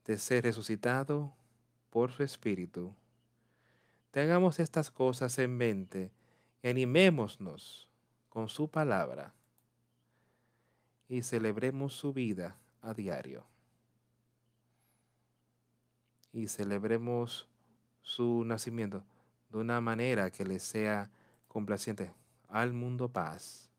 de 0.07 0.19
ser 0.19 0.45
resucitado 0.45 1.35
por 1.91 2.11
su 2.11 2.23
Espíritu. 2.23 2.95
Tengamos 4.13 4.59
estas 4.61 4.91
cosas 4.91 5.39
en 5.39 5.55
mente 5.59 6.11
y 6.63 6.69
animémonos 6.69 7.87
con 8.31 8.49
su 8.49 8.69
palabra 8.69 9.35
y 11.09 11.23
celebremos 11.23 11.95
su 11.95 12.13
vida 12.13 12.57
a 12.83 12.95
diario 12.95 13.45
y 16.33 16.49
celebremos 16.49 17.49
su 18.03 18.45
nacimiento 18.45 19.03
de 19.51 19.59
una 19.59 19.81
manera 19.81 20.31
que 20.31 20.45
le 20.45 20.59
sea 20.59 21.11
complaciente 21.49 22.13
al 22.49 22.73
mundo 22.73 23.09
paz. 23.09 23.71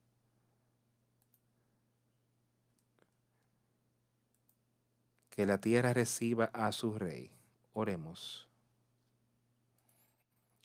Que 5.30 5.46
la 5.46 5.60
tierra 5.60 5.94
reciba 5.94 6.46
a 6.54 6.72
su 6.72 6.98
rey. 6.98 7.32
Oremos. 7.74 8.48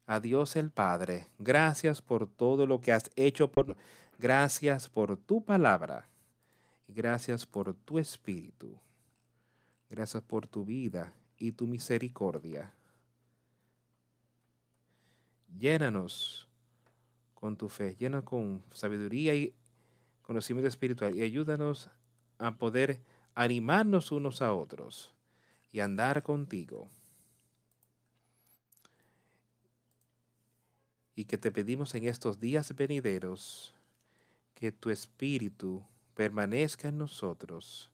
A 0.07 0.21
Dios 0.21 0.57
el 0.57 0.71
Padre, 0.71 1.29
gracias 1.39 2.03
por 2.03 2.27
todo 2.27 2.67
lo 2.67 2.81
que 2.81 2.93
has 2.93 3.11
hecho 3.17 3.51
por 3.51 3.77
gracias 4.19 4.89
por 4.89 5.17
tu 5.17 5.43
palabra 5.43 6.09
gracias 6.89 7.47
por 7.47 7.75
tu 7.75 7.99
espíritu. 7.99 8.79
Gracias 9.91 10.23
por 10.23 10.47
tu 10.47 10.65
vida 10.65 11.13
y 11.39 11.53
tu 11.53 11.67
misericordia. 11.67 12.73
Llénanos 15.59 16.49
con 17.35 17.57
tu 17.57 17.69
fe, 17.69 17.95
llena 17.99 18.23
con 18.23 18.63
sabiduría 18.73 19.35
y 19.35 19.55
conocimiento 20.23 20.69
espiritual 20.69 21.15
y 21.17 21.23
ayúdanos 21.23 21.91
a 22.39 22.57
poder 22.57 23.01
animarnos 23.35 24.11
unos 24.11 24.43
a 24.43 24.53
otros 24.53 25.15
y 25.71 25.81
andar 25.81 26.23
contigo. 26.23 26.89
Y 31.15 31.27
que 31.27 31.39
te 31.39 31.53
pedimos 31.53 31.95
en 31.95 32.09
estos 32.09 32.41
días 32.41 32.75
venideros 32.75 33.75
que 34.55 34.73
tu 34.73 34.91
espíritu 34.91 35.85
permanezca 36.15 36.89
en 36.89 36.99
nosotros 36.99 37.91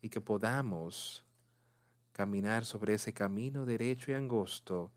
y 0.00 0.08
que 0.08 0.20
podamos 0.20 1.24
caminar 2.12 2.64
sobre 2.64 2.94
ese 2.94 3.12
camino 3.12 3.64
derecho 3.64 4.10
y 4.10 4.14
angosto 4.14 4.90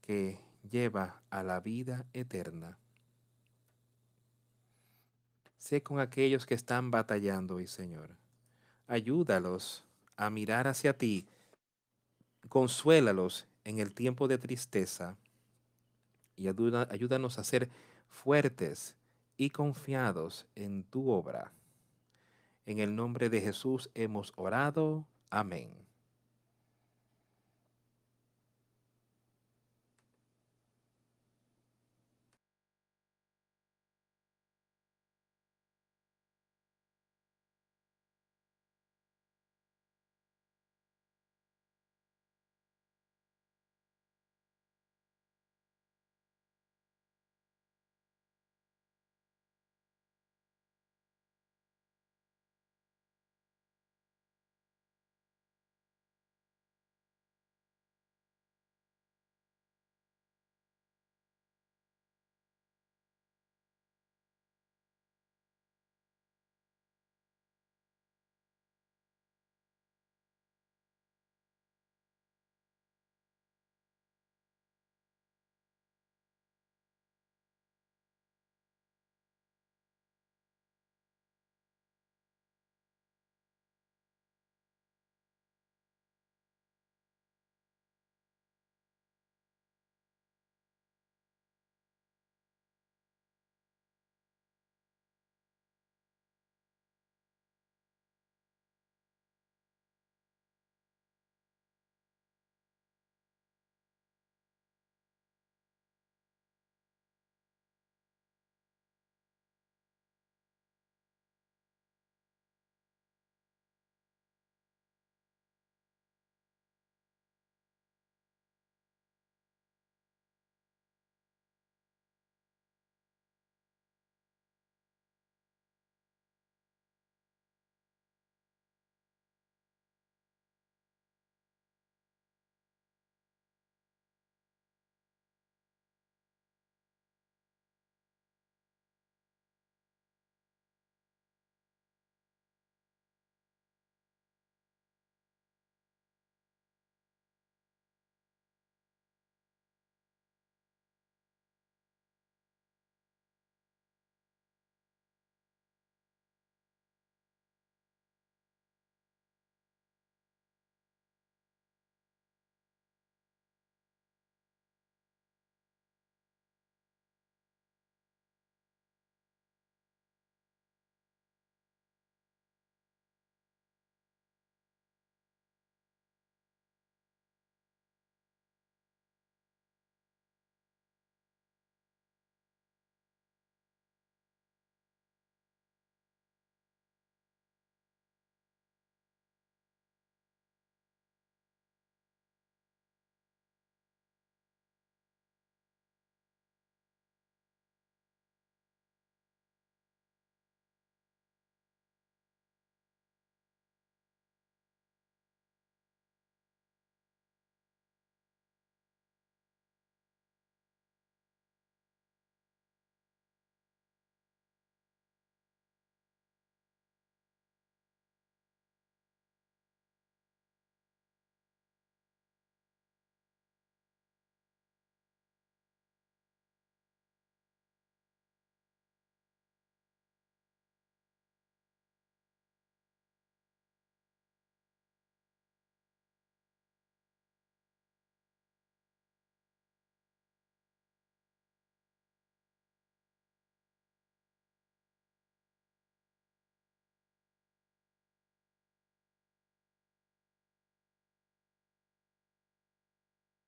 que 0.00 0.38
lleva 0.68 1.22
a 1.30 1.42
la 1.42 1.60
vida 1.60 2.06
eterna. 2.12 2.78
Sé 5.58 5.82
con 5.82 6.00
aquellos 6.00 6.46
que 6.46 6.54
están 6.54 6.90
batallando 6.90 7.56
hoy, 7.56 7.66
Señor. 7.66 8.16
Ayúdalos 8.86 9.84
a 10.16 10.30
mirar 10.30 10.66
hacia 10.66 10.96
ti. 10.96 11.26
Consuélalos 12.48 13.46
en 13.64 13.78
el 13.78 13.94
tiempo 13.94 14.26
de 14.26 14.38
tristeza 14.38 15.16
y 16.36 16.48
ayúdanos 16.48 17.38
a 17.38 17.44
ser 17.44 17.68
fuertes 18.08 18.96
y 19.36 19.50
confiados 19.50 20.46
en 20.54 20.82
tu 20.84 21.10
obra. 21.10 21.52
En 22.70 22.78
el 22.78 22.94
nombre 22.94 23.30
de 23.30 23.40
Jesús 23.40 23.90
hemos 23.94 24.32
orado. 24.36 25.08
Amén. 25.28 25.89